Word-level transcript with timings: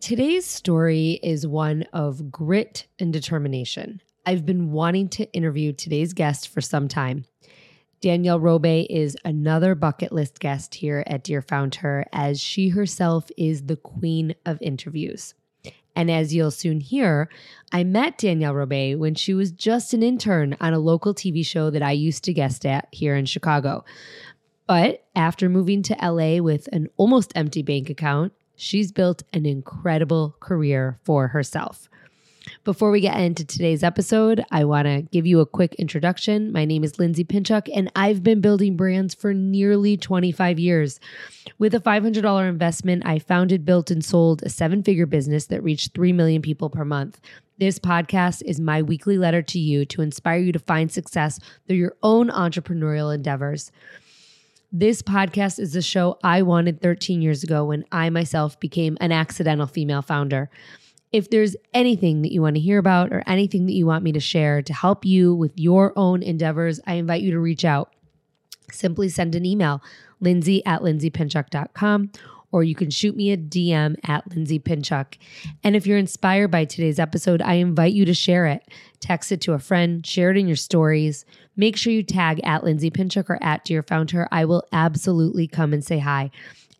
Today's 0.00 0.46
story 0.46 1.18
is 1.24 1.44
one 1.44 1.82
of 1.92 2.30
grit 2.30 2.86
and 3.00 3.12
determination. 3.12 4.00
I've 4.24 4.46
been 4.46 4.70
wanting 4.70 5.08
to 5.10 5.30
interview 5.32 5.72
today's 5.72 6.12
guest 6.12 6.48
for 6.48 6.60
some 6.60 6.86
time. 6.86 7.24
Danielle 8.00 8.38
Robay 8.38 8.86
is 8.88 9.16
another 9.24 9.74
bucket 9.74 10.12
list 10.12 10.38
guest 10.38 10.76
here 10.76 11.02
at 11.08 11.24
Dear 11.24 11.42
Founder, 11.42 12.04
as 12.12 12.40
she 12.40 12.68
herself 12.68 13.28
is 13.36 13.66
the 13.66 13.76
queen 13.76 14.36
of 14.46 14.62
interviews. 14.62 15.34
And 15.96 16.12
as 16.12 16.32
you'll 16.32 16.52
soon 16.52 16.78
hear, 16.78 17.28
I 17.72 17.82
met 17.82 18.18
Danielle 18.18 18.54
Robay 18.54 18.96
when 18.96 19.16
she 19.16 19.34
was 19.34 19.50
just 19.50 19.92
an 19.94 20.04
intern 20.04 20.56
on 20.60 20.72
a 20.72 20.78
local 20.78 21.12
TV 21.12 21.44
show 21.44 21.70
that 21.70 21.82
I 21.82 21.90
used 21.90 22.22
to 22.24 22.32
guest 22.32 22.64
at 22.64 22.86
here 22.92 23.16
in 23.16 23.26
Chicago. 23.26 23.84
But 24.68 25.04
after 25.16 25.48
moving 25.48 25.82
to 25.82 25.96
LA 26.00 26.40
with 26.40 26.68
an 26.72 26.88
almost 26.96 27.32
empty 27.34 27.62
bank 27.62 27.90
account 27.90 28.32
she's 28.58 28.92
built 28.92 29.22
an 29.32 29.46
incredible 29.46 30.36
career 30.40 30.98
for 31.04 31.28
herself. 31.28 31.88
Before 32.64 32.90
we 32.90 33.00
get 33.00 33.20
into 33.20 33.44
today's 33.44 33.82
episode, 33.82 34.44
I 34.50 34.64
want 34.64 34.86
to 34.86 35.02
give 35.02 35.26
you 35.26 35.40
a 35.40 35.46
quick 35.46 35.74
introduction. 35.74 36.50
My 36.50 36.64
name 36.64 36.82
is 36.82 36.98
Lindsay 36.98 37.24
Pinchuk, 37.24 37.68
and 37.74 37.90
I've 37.94 38.22
been 38.22 38.40
building 38.40 38.76
brands 38.76 39.14
for 39.14 39.34
nearly 39.34 39.96
25 39.96 40.58
years. 40.58 40.98
With 41.58 41.74
a 41.74 41.80
$500 41.80 42.48
investment, 42.48 43.06
I 43.06 43.18
founded, 43.18 43.64
built, 43.64 43.90
and 43.90 44.04
sold 44.04 44.42
a 44.42 44.48
seven 44.48 44.82
figure 44.82 45.06
business 45.06 45.46
that 45.46 45.62
reached 45.62 45.94
3 45.94 46.12
million 46.12 46.42
people 46.42 46.70
per 46.70 46.84
month. 46.84 47.20
This 47.58 47.78
podcast 47.78 48.42
is 48.44 48.60
my 48.60 48.82
weekly 48.82 49.18
letter 49.18 49.42
to 49.42 49.58
you 49.58 49.84
to 49.86 50.02
inspire 50.02 50.38
you 50.38 50.52
to 50.52 50.58
find 50.58 50.90
success 50.90 51.38
through 51.66 51.76
your 51.76 51.96
own 52.02 52.28
entrepreneurial 52.28 53.14
endeavors. 53.14 53.70
This 54.70 55.00
podcast 55.00 55.58
is 55.58 55.74
a 55.76 55.80
show 55.80 56.18
I 56.22 56.42
wanted 56.42 56.82
13 56.82 57.22
years 57.22 57.42
ago 57.42 57.64
when 57.64 57.86
I 57.90 58.10
myself 58.10 58.60
became 58.60 58.98
an 59.00 59.12
accidental 59.12 59.66
female 59.66 60.02
founder. 60.02 60.50
If 61.10 61.30
there's 61.30 61.56
anything 61.72 62.20
that 62.20 62.32
you 62.32 62.42
want 62.42 62.56
to 62.56 62.60
hear 62.60 62.76
about 62.76 63.10
or 63.10 63.22
anything 63.26 63.64
that 63.64 63.72
you 63.72 63.86
want 63.86 64.04
me 64.04 64.12
to 64.12 64.20
share 64.20 64.60
to 64.60 64.74
help 64.74 65.06
you 65.06 65.34
with 65.34 65.52
your 65.58 65.94
own 65.96 66.22
endeavors, 66.22 66.80
I 66.86 66.94
invite 66.94 67.22
you 67.22 67.30
to 67.30 67.40
reach 67.40 67.64
out. 67.64 67.94
Simply 68.70 69.08
send 69.08 69.34
an 69.34 69.46
email, 69.46 69.82
lindsay 70.20 70.62
at 70.66 70.82
lindsaypinchuk.com 70.82 72.10
or 72.52 72.64
you 72.64 72.74
can 72.74 72.90
shoot 72.90 73.16
me 73.16 73.30
a 73.30 73.36
DM 73.36 73.96
at 74.04 74.28
Lindsay 74.30 74.58
Pinchuk. 74.58 75.18
And 75.62 75.76
if 75.76 75.86
you're 75.86 75.98
inspired 75.98 76.50
by 76.50 76.64
today's 76.64 76.98
episode, 76.98 77.42
I 77.42 77.54
invite 77.54 77.92
you 77.92 78.04
to 78.04 78.14
share 78.14 78.46
it. 78.46 78.62
Text 79.00 79.32
it 79.32 79.40
to 79.42 79.52
a 79.52 79.58
friend, 79.58 80.04
share 80.04 80.30
it 80.30 80.36
in 80.36 80.46
your 80.46 80.56
stories. 80.56 81.24
Make 81.56 81.76
sure 81.76 81.92
you 81.92 82.02
tag 82.02 82.40
at 82.44 82.64
Lindsay 82.64 82.90
Pinchuk 82.90 83.28
or 83.28 83.42
at 83.42 83.64
Dear 83.64 83.82
Founder. 83.82 84.28
I 84.30 84.44
will 84.44 84.64
absolutely 84.72 85.46
come 85.46 85.72
and 85.72 85.84
say 85.84 85.98
hi. 85.98 86.30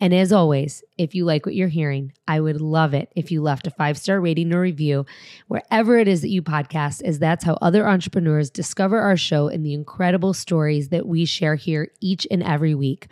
And 0.01 0.15
as 0.15 0.33
always, 0.33 0.85
if 0.97 1.15
you 1.15 1.25
like 1.25 1.45
what 1.45 1.57
you're 1.57 1.69
hearing, 1.69 2.13
I 2.29 2.39
would 2.39 2.61
love 2.61 2.95
it 2.95 3.11
if 3.17 3.33
you 3.33 3.43
left 3.43 3.67
a 3.67 3.71
five 3.71 3.99
star 3.99 4.21
rating 4.21 4.53
or 4.55 4.61
review 4.61 5.07
wherever 5.49 5.99
it 5.99 6.07
is 6.07 6.21
that 6.21 6.29
you 6.29 6.41
podcast, 6.41 7.03
as 7.03 7.19
that's 7.19 7.45
how 7.45 7.59
other 7.61 7.89
entrepreneurs 7.89 8.51
discover 8.51 9.01
our 9.01 9.17
show 9.17 9.49
and 9.49 9.67
the 9.67 9.75
incredible 9.75 10.35
stories 10.35 10.91
that 10.91 11.07
we 11.07 11.25
share 11.25 11.57
here 11.57 11.91
each 12.01 12.27
and 12.31 12.45
every 12.45 12.75
week. 12.77 13.09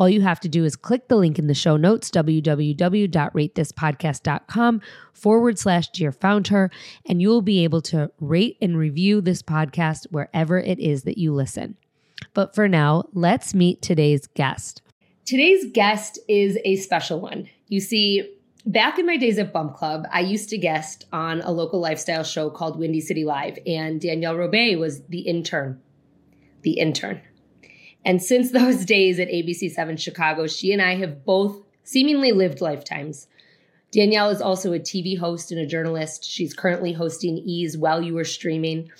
All 0.00 0.08
you 0.08 0.22
have 0.22 0.40
to 0.40 0.48
do 0.48 0.64
is 0.64 0.74
click 0.76 1.08
the 1.08 1.16
link 1.16 1.38
in 1.38 1.46
the 1.46 1.52
show 1.52 1.76
notes, 1.76 2.10
www.ratethispodcast.com 2.10 4.80
forward 5.12 5.58
slash 5.58 5.90
dear 5.90 6.10
and 7.06 7.20
you 7.20 7.28
will 7.28 7.42
be 7.42 7.64
able 7.64 7.82
to 7.82 8.10
rate 8.18 8.56
and 8.62 8.78
review 8.78 9.20
this 9.20 9.42
podcast 9.42 10.06
wherever 10.10 10.58
it 10.58 10.78
is 10.78 11.02
that 11.02 11.18
you 11.18 11.34
listen. 11.34 11.76
But 12.32 12.54
for 12.54 12.66
now, 12.66 13.10
let's 13.12 13.52
meet 13.52 13.82
today's 13.82 14.26
guest. 14.28 14.80
Today's 15.26 15.66
guest 15.70 16.18
is 16.26 16.56
a 16.64 16.76
special 16.76 17.20
one. 17.20 17.50
You 17.68 17.80
see, 17.80 18.36
back 18.64 18.98
in 18.98 19.04
my 19.04 19.18
days 19.18 19.38
at 19.38 19.52
Bump 19.52 19.74
Club, 19.74 20.06
I 20.10 20.20
used 20.20 20.48
to 20.48 20.56
guest 20.56 21.04
on 21.12 21.42
a 21.42 21.50
local 21.50 21.78
lifestyle 21.78 22.24
show 22.24 22.48
called 22.48 22.78
Windy 22.78 23.02
City 23.02 23.26
Live, 23.26 23.58
and 23.66 24.00
Danielle 24.00 24.36
Robay 24.36 24.78
was 24.78 25.02
the 25.10 25.20
intern. 25.20 25.78
The 26.62 26.78
intern. 26.78 27.20
And 28.04 28.22
since 28.22 28.50
those 28.50 28.84
days 28.96 29.18
at 29.18 29.28
ABC7 29.28 29.98
Chicago, 29.98 30.46
she 30.46 30.72
and 30.72 30.82
I 30.82 30.96
have 30.96 31.24
both 31.24 31.62
seemingly 31.84 32.32
lived 32.32 32.60
lifetimes. 32.60 33.26
Danielle 33.92 34.30
is 34.30 34.40
also 34.40 34.72
a 34.72 34.78
TV 34.78 35.18
host 35.18 35.50
and 35.50 35.60
a 35.60 35.66
journalist. 35.66 36.24
She's 36.24 36.54
currently 36.54 36.92
hosting 36.92 37.38
E's 37.38 37.76
while 37.76 38.00
you 38.00 38.14
were 38.14 38.24
streaming. 38.24 38.90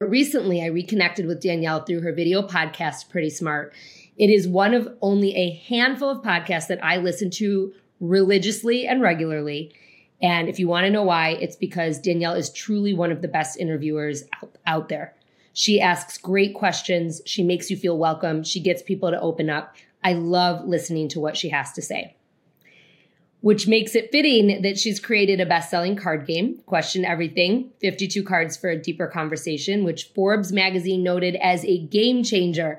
Recently, 0.00 0.62
I 0.62 0.66
reconnected 0.66 1.26
with 1.26 1.40
Danielle 1.40 1.84
through 1.84 2.00
her 2.00 2.12
video 2.12 2.42
podcast, 2.42 3.08
Pretty 3.08 3.30
Smart. 3.30 3.72
It 4.18 4.28
is 4.28 4.48
one 4.48 4.74
of 4.74 4.88
only 5.00 5.34
a 5.34 5.50
handful 5.68 6.10
of 6.10 6.22
podcasts 6.22 6.66
that 6.68 6.84
I 6.84 6.96
listen 6.96 7.30
to 7.32 7.72
religiously 8.00 8.86
and 8.86 9.00
regularly. 9.00 9.72
And 10.20 10.48
if 10.48 10.58
you 10.58 10.68
want 10.68 10.84
to 10.84 10.90
know 10.90 11.02
why, 11.02 11.30
it's 11.30 11.56
because 11.56 11.98
Danielle 11.98 12.34
is 12.34 12.50
truly 12.50 12.94
one 12.94 13.12
of 13.12 13.22
the 13.22 13.28
best 13.28 13.58
interviewers 13.58 14.24
out, 14.42 14.56
out 14.66 14.88
there. 14.88 15.14
She 15.58 15.80
asks 15.80 16.18
great 16.18 16.52
questions. 16.52 17.22
She 17.24 17.42
makes 17.42 17.70
you 17.70 17.78
feel 17.78 17.96
welcome. 17.96 18.44
She 18.44 18.60
gets 18.60 18.82
people 18.82 19.10
to 19.10 19.18
open 19.18 19.48
up. 19.48 19.74
I 20.04 20.12
love 20.12 20.68
listening 20.68 21.08
to 21.08 21.18
what 21.18 21.34
she 21.34 21.48
has 21.48 21.72
to 21.72 21.80
say. 21.80 22.14
Which 23.40 23.66
makes 23.66 23.94
it 23.94 24.12
fitting 24.12 24.60
that 24.60 24.78
she's 24.78 25.00
created 25.00 25.40
a 25.40 25.46
best 25.46 25.70
selling 25.70 25.96
card 25.96 26.26
game, 26.26 26.58
Question 26.66 27.06
Everything 27.06 27.70
52 27.80 28.22
Cards 28.22 28.58
for 28.58 28.68
a 28.68 28.76
Deeper 28.76 29.06
Conversation, 29.06 29.82
which 29.82 30.10
Forbes 30.14 30.52
magazine 30.52 31.02
noted 31.02 31.36
as 31.36 31.64
a 31.64 31.78
game 31.86 32.22
changer. 32.22 32.78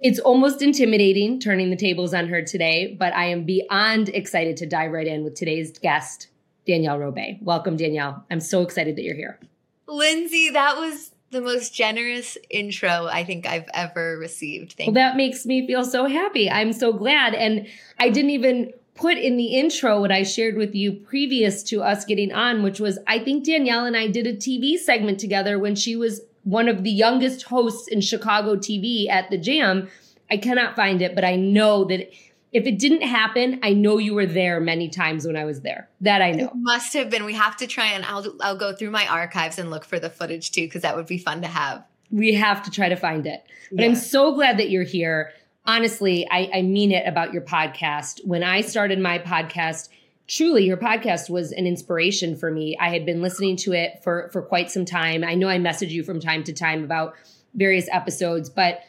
It's 0.00 0.18
almost 0.18 0.62
intimidating 0.62 1.38
turning 1.38 1.68
the 1.68 1.76
tables 1.76 2.14
on 2.14 2.28
her 2.28 2.40
today, 2.40 2.96
but 2.98 3.12
I 3.12 3.26
am 3.26 3.44
beyond 3.44 4.08
excited 4.08 4.56
to 4.56 4.66
dive 4.66 4.92
right 4.92 5.06
in 5.06 5.22
with 5.22 5.34
today's 5.34 5.78
guest, 5.78 6.28
Danielle 6.66 6.98
Robay. 6.98 7.42
Welcome, 7.42 7.76
Danielle. 7.76 8.24
I'm 8.30 8.40
so 8.40 8.62
excited 8.62 8.96
that 8.96 9.02
you're 9.02 9.14
here. 9.14 9.38
Lindsay, 9.86 10.48
that 10.48 10.78
was 10.78 11.10
the 11.30 11.40
most 11.40 11.74
generous 11.74 12.36
intro 12.48 13.06
I 13.06 13.24
think 13.24 13.46
I've 13.46 13.68
ever 13.72 14.18
received. 14.18 14.72
Thank 14.72 14.88
well, 14.88 14.94
that 14.94 15.16
makes 15.16 15.46
me 15.46 15.66
feel 15.66 15.84
so 15.84 16.06
happy. 16.06 16.50
I'm 16.50 16.72
so 16.72 16.92
glad. 16.92 17.34
And 17.34 17.68
I 17.98 18.10
didn't 18.10 18.30
even 18.30 18.72
put 18.96 19.16
in 19.16 19.36
the 19.36 19.54
intro 19.54 20.00
what 20.00 20.10
I 20.10 20.24
shared 20.24 20.56
with 20.56 20.74
you 20.74 20.92
previous 20.92 21.62
to 21.64 21.82
us 21.82 22.04
getting 22.04 22.32
on, 22.32 22.62
which 22.62 22.80
was 22.80 22.98
I 23.06 23.20
think 23.20 23.44
Danielle 23.44 23.84
and 23.84 23.96
I 23.96 24.08
did 24.08 24.26
a 24.26 24.34
TV 24.34 24.76
segment 24.76 25.20
together 25.20 25.58
when 25.58 25.74
she 25.76 25.96
was 25.96 26.20
one 26.42 26.68
of 26.68 26.82
the 26.82 26.90
youngest 26.90 27.44
hosts 27.44 27.86
in 27.88 28.00
Chicago 28.00 28.56
TV 28.56 29.08
at 29.08 29.30
the 29.30 29.38
Jam. 29.38 29.88
I 30.30 30.36
cannot 30.36 30.76
find 30.76 31.02
it, 31.02 31.14
but 31.14 31.24
I 31.24 31.36
know 31.36 31.84
that 31.84 32.10
if 32.52 32.66
it 32.66 32.78
didn't 32.78 33.02
happen, 33.02 33.60
I 33.62 33.72
know 33.72 33.98
you 33.98 34.14
were 34.14 34.26
there 34.26 34.60
many 34.60 34.88
times 34.88 35.26
when 35.26 35.36
I 35.36 35.44
was 35.44 35.60
there. 35.60 35.88
That 36.00 36.20
I 36.20 36.32
know. 36.32 36.46
It 36.46 36.54
must 36.54 36.92
have 36.94 37.08
been. 37.08 37.24
We 37.24 37.34
have 37.34 37.56
to 37.58 37.66
try 37.66 37.92
and 37.92 38.04
I'll 38.04 38.34
I'll 38.40 38.56
go 38.56 38.74
through 38.74 38.90
my 38.90 39.06
archives 39.06 39.58
and 39.58 39.70
look 39.70 39.84
for 39.84 40.00
the 40.00 40.10
footage 40.10 40.50
too 40.50 40.62
because 40.62 40.82
that 40.82 40.96
would 40.96 41.06
be 41.06 41.18
fun 41.18 41.42
to 41.42 41.48
have. 41.48 41.84
We 42.10 42.34
have 42.34 42.62
to 42.64 42.70
try 42.70 42.88
to 42.88 42.96
find 42.96 43.26
it. 43.26 43.44
But 43.70 43.82
yeah. 43.82 43.86
I'm 43.86 43.94
so 43.94 44.34
glad 44.34 44.58
that 44.58 44.70
you're 44.70 44.82
here. 44.82 45.32
Honestly, 45.64 46.26
I, 46.28 46.50
I 46.52 46.62
mean 46.62 46.90
it 46.90 47.06
about 47.06 47.32
your 47.32 47.42
podcast. 47.42 48.24
When 48.24 48.42
I 48.42 48.62
started 48.62 48.98
my 48.98 49.20
podcast, 49.20 49.88
truly 50.26 50.64
your 50.64 50.76
podcast 50.76 51.30
was 51.30 51.52
an 51.52 51.66
inspiration 51.66 52.36
for 52.36 52.50
me. 52.50 52.76
I 52.80 52.88
had 52.88 53.06
been 53.06 53.22
listening 53.22 53.56
to 53.58 53.72
it 53.72 54.02
for 54.02 54.28
for 54.32 54.42
quite 54.42 54.72
some 54.72 54.84
time. 54.84 55.22
I 55.22 55.34
know 55.34 55.48
I 55.48 55.58
message 55.58 55.92
you 55.92 56.02
from 56.02 56.18
time 56.18 56.42
to 56.44 56.52
time 56.52 56.82
about 56.82 57.14
various 57.54 57.88
episodes, 57.92 58.50
but 58.50 58.80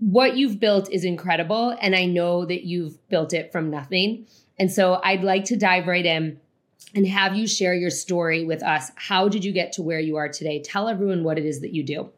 what 0.00 0.36
you've 0.36 0.58
built 0.58 0.90
is 0.90 1.04
incredible. 1.04 1.76
And 1.80 1.94
I 1.94 2.06
know 2.06 2.44
that 2.46 2.64
you've 2.64 3.08
built 3.08 3.32
it 3.32 3.52
from 3.52 3.70
nothing. 3.70 4.26
And 4.58 4.72
so 4.72 5.00
I'd 5.04 5.22
like 5.22 5.44
to 5.44 5.56
dive 5.56 5.86
right 5.86 6.04
in. 6.04 6.40
and 6.94 7.06
have 7.06 7.36
you 7.36 7.46
share 7.46 7.74
your 7.74 7.90
story 7.90 8.44
with 8.44 8.62
us. 8.62 8.90
How 8.96 9.28
did 9.28 9.44
you 9.44 9.52
get 9.52 9.72
to 9.74 9.82
where 9.82 10.00
you 10.00 10.16
are 10.16 10.28
today? 10.28 10.60
Tell 10.60 10.88
everyone 10.88 11.22
what 11.22 11.38
it 11.38 11.44
is 11.44 11.60
that 11.60 11.72
you 11.72 11.84
do. 11.84 12.10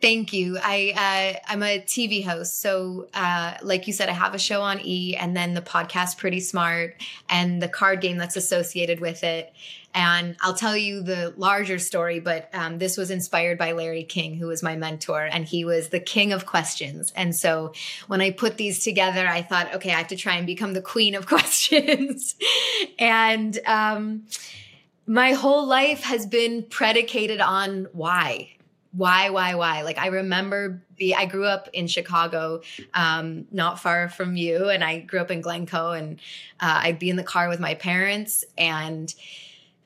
Thank 0.00 0.32
you. 0.32 0.58
I 0.62 1.36
uh, 1.36 1.52
I'm 1.52 1.62
a 1.62 1.78
TV 1.80 2.24
host, 2.24 2.60
so 2.60 3.08
uh, 3.12 3.54
like 3.62 3.86
you 3.86 3.92
said, 3.92 4.08
I 4.08 4.12
have 4.12 4.32
a 4.32 4.38
show 4.38 4.62
on 4.62 4.80
E, 4.80 5.14
and 5.14 5.36
then 5.36 5.52
the 5.52 5.60
podcast 5.60 6.16
Pretty 6.16 6.40
Smart, 6.40 6.96
and 7.28 7.60
the 7.60 7.68
card 7.68 8.00
game 8.00 8.16
that's 8.16 8.36
associated 8.36 9.00
with 9.00 9.22
it. 9.22 9.52
And 9.94 10.36
I'll 10.42 10.54
tell 10.54 10.76
you 10.76 11.02
the 11.02 11.32
larger 11.36 11.78
story, 11.78 12.20
but 12.20 12.50
um, 12.52 12.78
this 12.78 12.96
was 12.96 13.10
inspired 13.10 13.58
by 13.58 13.72
Larry 13.72 14.04
King, 14.04 14.36
who 14.36 14.46
was 14.46 14.62
my 14.62 14.76
mentor, 14.76 15.24
and 15.24 15.44
he 15.44 15.64
was 15.64 15.88
the 15.88 16.00
king 16.00 16.32
of 16.32 16.46
questions. 16.46 17.12
And 17.16 17.34
so 17.34 17.72
when 18.06 18.20
I 18.20 18.30
put 18.30 18.58
these 18.58 18.84
together, 18.84 19.26
I 19.26 19.42
thought, 19.42 19.74
okay, 19.76 19.90
I 19.90 19.98
have 19.98 20.08
to 20.08 20.16
try 20.16 20.34
and 20.36 20.46
become 20.46 20.74
the 20.74 20.82
queen 20.82 21.14
of 21.14 21.26
questions. 21.28 22.36
and 22.98 23.58
um, 23.66 24.24
my 25.06 25.32
whole 25.32 25.66
life 25.66 26.02
has 26.04 26.26
been 26.26 26.62
predicated 26.62 27.40
on 27.40 27.88
why 27.92 28.50
why 28.92 29.28
why 29.28 29.54
why 29.54 29.82
like 29.82 29.98
i 29.98 30.06
remember 30.06 30.82
be 30.96 31.14
i 31.14 31.26
grew 31.26 31.44
up 31.44 31.68
in 31.74 31.86
chicago 31.86 32.62
um, 32.94 33.46
not 33.52 33.78
far 33.78 34.08
from 34.08 34.34
you 34.34 34.70
and 34.70 34.82
i 34.82 34.98
grew 34.98 35.20
up 35.20 35.30
in 35.30 35.42
glencoe 35.42 35.92
and 35.92 36.18
uh, 36.60 36.80
i'd 36.84 36.98
be 36.98 37.10
in 37.10 37.16
the 37.16 37.22
car 37.22 37.50
with 37.50 37.60
my 37.60 37.74
parents 37.74 38.44
and 38.56 39.14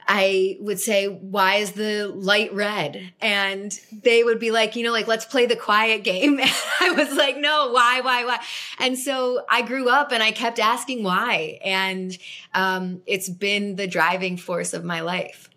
I 0.06 0.56
would 0.60 0.80
say, 0.80 1.06
why 1.06 1.56
is 1.56 1.72
the 1.72 2.08
light 2.08 2.52
red? 2.54 3.12
And 3.20 3.78
they 3.92 4.24
would 4.24 4.38
be 4.38 4.50
like, 4.50 4.76
you 4.76 4.84
know, 4.84 4.92
like, 4.92 5.06
let's 5.06 5.24
play 5.24 5.46
the 5.46 5.56
quiet 5.56 6.04
game. 6.04 6.40
And 6.82 6.98
I 6.98 7.04
was 7.04 7.16
like, 7.16 7.36
no, 7.36 7.70
why, 7.70 8.00
why, 8.00 8.24
why? 8.24 8.40
And 8.78 8.98
so 8.98 9.44
I 9.48 9.62
grew 9.62 9.88
up 9.88 10.10
and 10.12 10.22
I 10.22 10.32
kept 10.32 10.58
asking 10.58 11.04
why. 11.04 11.60
And 11.64 12.16
um, 12.54 13.02
it's 13.06 13.28
been 13.28 13.76
the 13.76 13.86
driving 13.86 14.36
force 14.36 14.74
of 14.74 14.84
my 14.84 15.00
life. 15.00 15.48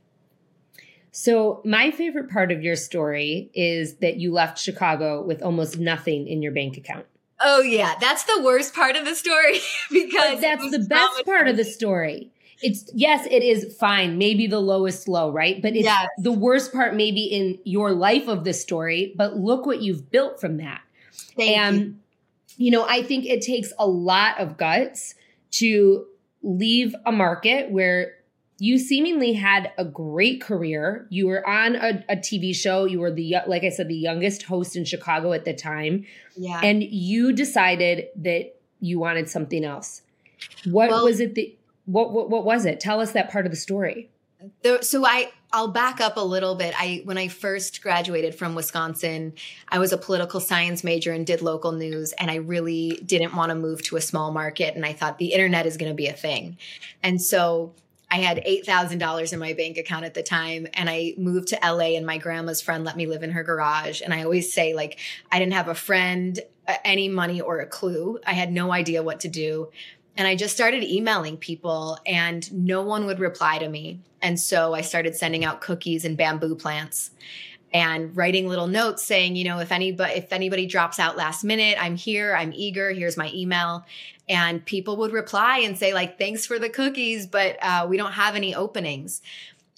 So, 1.12 1.62
my 1.64 1.92
favorite 1.92 2.30
part 2.30 2.52
of 2.52 2.62
your 2.62 2.76
story 2.76 3.50
is 3.54 3.96
that 4.00 4.18
you 4.18 4.34
left 4.34 4.60
Chicago 4.60 5.24
with 5.24 5.42
almost 5.42 5.80
nothing 5.80 6.28
in 6.28 6.42
your 6.42 6.52
bank 6.52 6.76
account. 6.76 7.06
Oh, 7.40 7.62
yeah. 7.62 7.96
That's 8.00 8.24
the 8.24 8.42
worst 8.44 8.74
part 8.74 8.96
of 8.96 9.06
the 9.06 9.16
story 9.16 9.60
because 9.92 10.34
but 10.34 10.42
that's 10.42 10.72
the 10.72 10.80
best 10.80 11.26
part 11.26 11.48
of 11.48 11.58
the 11.58 11.64
story. 11.64 12.32
It's 12.66 12.90
yes, 12.96 13.28
it 13.30 13.44
is 13.44 13.76
fine, 13.78 14.18
maybe 14.18 14.48
the 14.48 14.60
lowest 14.60 15.08
low, 15.08 15.32
right? 15.32 15.62
But 15.62 15.76
it's 15.76 15.86
yes. 15.86 16.08
the 16.18 16.32
worst 16.32 16.74
part, 16.74 16.96
maybe 16.96 17.24
in 17.24 17.60
your 17.64 17.92
life 17.92 18.28
of 18.28 18.44
this 18.44 18.60
story. 18.60 19.14
But 19.16 19.38
look 19.38 19.68
what 19.68 19.82
you've 19.82 20.10
built 20.10 20.42
from 20.42 20.58
that. 20.58 20.82
Thank 21.38 21.58
and, 21.58 21.80
you. 22.58 22.66
you 22.66 22.72
know, 22.72 22.84
I 22.88 23.04
think 23.04 23.26
it 23.26 23.42
takes 23.42 23.72
a 23.78 23.88
lot 23.88 24.40
of 24.40 24.58
guts 24.58 25.14
to 25.52 26.08
leave 26.42 26.96
a 27.06 27.12
market 27.12 27.70
where 27.70 28.14
you 28.58 28.80
seemingly 28.80 29.34
had 29.34 29.72
a 29.78 29.86
great 29.86 30.42
career. 30.42 31.06
You 31.10 31.28
were 31.28 31.48
on 31.48 31.76
a, 31.76 32.04
a, 32.10 32.16
TV 32.16 32.56
show. 32.56 32.86
You 32.86 33.00
were 33.00 33.12
the, 33.12 33.38
like 33.48 33.64
I 33.64 33.70
said, 33.70 33.90
the 33.90 33.96
youngest 33.96 34.44
host 34.44 34.76
in 34.76 34.86
Chicago 34.86 35.34
at 35.34 35.46
the 35.46 35.54
time. 35.54 36.06
Yeah. 36.36 36.62
And 36.64 36.82
you 36.82 37.34
decided 37.34 38.08
that 38.16 38.56
you 38.80 38.98
wanted 38.98 39.30
something 39.30 39.64
else. 39.64 40.02
What 40.66 40.90
well, 40.90 41.06
was 41.06 41.20
it 41.20 41.36
that, 41.36 41.54
what, 41.86 42.12
what, 42.12 42.30
what 42.30 42.46
was 42.46 42.66
it? 42.66 42.80
Tell 42.80 43.00
us 43.00 43.12
that 43.14 43.32
part 43.32 43.46
of 43.46 43.52
the 43.52 43.58
story. 43.58 44.10
So 44.82 45.06
I, 45.06 45.32
I'll 45.54 45.70
back 45.70 46.02
up 46.02 46.18
a 46.18 46.22
little 46.22 46.56
bit. 46.56 46.76
I, 46.78 47.02
when 47.06 47.18
I 47.18 47.30
first 47.30 47.82
graduated 47.82 48.36
from 48.36 48.54
Wisconsin, 48.54 49.34
I 49.70 49.80
was 49.80 49.92
a 49.92 49.98
political 49.98 50.40
science 50.40 50.84
major 50.84 51.14
and 51.14 51.26
did 51.26 51.42
local 51.42 51.72
news. 51.72 52.12
And 52.14 52.30
I 52.30 52.36
really 52.36 53.02
didn't 53.06 53.36
want 53.36 53.50
to 53.50 53.56
move 53.56 53.82
to 53.84 53.96
a 53.96 54.02
small 54.02 54.32
market. 54.32 54.76
And 54.76 54.86
I 54.86 54.94
thought 54.94 55.18
the 55.18 55.34
internet 55.34 55.66
is 55.66 55.78
going 55.78 55.92
to 55.92 55.96
be 55.96 56.08
a 56.08 56.14
thing. 56.14 56.58
And 57.02 57.22
so 57.22 57.74
I 58.12 58.18
had 58.18 58.44
$8,000 58.46 59.34
in 59.34 59.40
my 59.40 59.54
bank 59.54 59.78
account 59.78 60.06
at 60.06 60.14
the 60.14 60.24
time 60.24 60.68
and 60.74 60.90
I 60.90 61.16
moved 61.18 61.50
to 61.50 61.60
LA 61.64 61.96
and 61.96 62.06
my 62.06 62.18
grandma's 62.18 62.62
friend 62.62 62.84
let 62.84 62.96
me 62.96 63.08
live 63.08 63.24
in 63.24 63.32
her 63.32 63.44
garage 63.44 64.02
and 64.02 64.14
I 64.14 64.24
always 64.24 64.54
say 64.54 64.74
like 64.74 65.00
I 65.32 65.40
didn't 65.40 65.54
have 65.54 65.68
a 65.68 65.76
friend, 65.76 66.40
uh, 66.68 66.76
any 66.84 67.10
money 67.10 67.42
or 67.42 67.60
a 67.60 67.66
clue. 67.66 68.20
I 68.26 68.34
had 68.34 68.52
no 68.52 68.72
idea 68.72 69.04
what 69.04 69.22
to 69.22 69.28
do. 69.28 69.70
And 70.18 70.28
I 70.28 70.36
just 70.36 70.56
started 70.56 70.84
emailing 70.84 71.38
people 71.38 71.98
and 72.06 72.52
no 72.54 72.82
one 72.82 73.06
would 73.06 73.20
reply 73.20 73.58
to 73.58 73.68
me. 73.68 74.00
And 74.22 74.40
so 74.40 74.74
I 74.74 74.82
started 74.82 75.16
sending 75.16 75.44
out 75.44 75.62
cookies 75.62 76.06
and 76.06 76.16
bamboo 76.16 76.56
plants 76.56 77.12
and 77.74 78.16
writing 78.16 78.48
little 78.48 78.68
notes 78.68 79.04
saying, 79.04 79.36
you 79.36 79.44
know, 79.44 79.60
if 79.60 79.72
anybody 79.72 80.14
if 80.14 80.32
anybody 80.32 80.66
drops 80.66 81.00
out 81.00 81.18
last 81.18 81.44
minute, 81.44 81.78
I'm 81.80 81.98
here, 81.98 82.34
I'm 82.34 82.54
eager, 82.56 82.92
here's 82.92 83.18
my 83.18 83.30
email. 83.34 83.86
And 84.30 84.66
people 84.66 84.96
would 84.98 85.12
reply 85.12 85.60
and 85.60 85.78
say 85.78 85.94
like, 85.94 86.18
thanks 86.18 86.46
for 86.46 86.58
the 86.58 86.70
cookies, 86.70 87.28
but 87.28 87.58
uh, 87.62 87.86
we 87.90 87.98
don't 87.98 88.14
have 88.14 88.36
any 88.36 88.56
openings. 88.56 89.22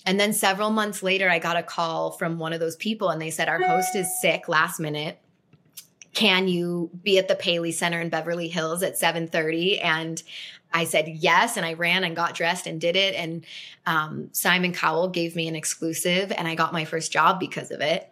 And 0.06 0.20
then 0.20 0.32
several 0.32 0.70
months 0.70 1.04
later, 1.04 1.30
I 1.30 1.40
got 1.40 1.58
a 1.58 1.64
call 1.64 2.12
from 2.12 2.38
one 2.38 2.54
of 2.54 2.60
those 2.60 2.78
people 2.78 3.10
and 3.10 3.22
they 3.22 3.32
said, 3.32 3.50
our 3.50 3.62
host 3.62 3.96
is 3.96 4.08
sick 4.22 4.48
last 4.48 4.80
minute. 4.80 5.20
Can 6.18 6.48
you 6.48 6.90
be 7.04 7.20
at 7.20 7.28
the 7.28 7.36
Paley 7.36 7.72
Center 7.72 8.02
in 8.02 8.10
Beverly 8.10 8.48
Hills 8.48 8.82
at 8.82 8.98
7:30? 8.98 9.80
And 9.84 10.24
I 10.74 10.86
said 10.86 11.08
yes, 11.08 11.58
and 11.58 11.64
I 11.64 11.74
ran 11.74 12.04
and 12.04 12.16
got 12.16 12.34
dressed 12.34 12.66
and 12.66 12.82
did 12.82 12.96
it. 12.96 13.14
And 13.14 13.46
um, 13.86 14.30
Simon 14.32 14.74
Cowell 14.74 15.10
gave 15.10 15.36
me 15.36 15.48
an 15.48 15.56
exclusive, 15.56 16.32
and 16.32 16.48
I 16.48 16.56
got 16.56 16.74
my 16.74 16.86
first 16.86 17.12
job 17.12 17.40
because 17.40 17.70
of 17.70 17.82
it. 17.82 18.12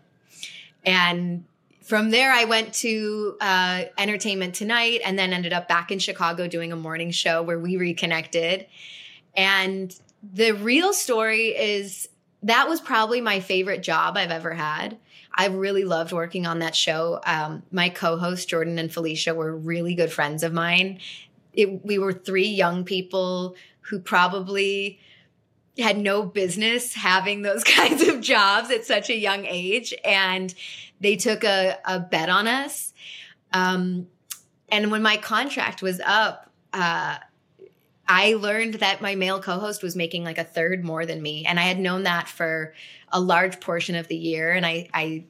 And 0.85 1.45
from 1.81 2.11
there, 2.11 2.31
I 2.31 2.43
went 2.43 2.75
to 2.75 3.37
uh, 3.41 3.85
Entertainment 3.97 4.53
Tonight, 4.53 5.01
and 5.03 5.17
then 5.17 5.33
ended 5.33 5.51
up 5.51 5.67
back 5.67 5.91
in 5.91 5.97
Chicago 5.97 6.47
doing 6.47 6.71
a 6.71 6.75
morning 6.75 7.09
show 7.09 7.41
where 7.41 7.57
we 7.57 7.75
reconnected. 7.75 8.67
And 9.35 9.99
the 10.21 10.51
real 10.51 10.93
story 10.93 11.57
is 11.57 12.07
that 12.43 12.69
was 12.69 12.79
probably 12.81 13.19
my 13.19 13.39
favorite 13.39 13.81
job 13.81 14.15
I've 14.15 14.29
ever 14.29 14.53
had. 14.53 14.99
I 15.37 15.47
really 15.47 15.83
loved 15.83 16.13
working 16.13 16.47
on 16.47 16.59
that 16.59 16.75
show. 16.75 17.19
Um, 17.25 17.63
my 17.69 17.89
co-host 17.89 18.47
Jordan 18.47 18.79
and 18.79 18.91
Felicia 18.91 19.35
were 19.35 19.53
really 19.55 19.93
good 19.93 20.11
friends 20.11 20.43
of 20.43 20.53
mine, 20.53 20.99
it, 21.55 21.85
we 21.85 21.97
were 21.97 22.13
three 22.13 22.47
young 22.47 22.83
people 22.83 23.55
who 23.81 23.99
probably 23.99 24.99
had 25.77 25.97
no 25.97 26.23
business 26.23 26.93
having 26.93 27.41
those 27.41 27.63
kinds 27.63 28.07
of 28.07 28.21
jobs 28.21 28.71
at 28.71 28.85
such 28.85 29.09
a 29.09 29.15
young 29.15 29.45
age. 29.45 29.93
And 30.03 30.53
they 30.99 31.15
took 31.15 31.43
a, 31.43 31.77
a 31.85 31.99
bet 31.99 32.29
on 32.29 32.47
us. 32.47 32.93
Um, 33.51 34.07
and 34.69 34.91
when 34.91 35.01
my 35.01 35.17
contract 35.17 35.81
was 35.81 36.01
up, 36.05 36.49
uh, 36.73 37.17
I 38.07 38.33
learned 38.33 38.75
that 38.75 39.01
my 39.01 39.15
male 39.15 39.41
co 39.41 39.59
host 39.59 39.81
was 39.81 39.95
making 39.95 40.23
like 40.23 40.37
a 40.37 40.43
third 40.43 40.83
more 40.83 41.05
than 41.05 41.21
me. 41.21 41.45
And 41.45 41.59
I 41.59 41.63
had 41.63 41.79
known 41.79 42.03
that 42.03 42.27
for 42.27 42.73
a 43.15 43.19
large 43.19 43.61
portion 43.61 43.95
of 43.95 44.09
the 44.09 44.17
year. 44.17 44.51
And 44.51 44.65
I, 44.65 44.89
I 44.93 45.23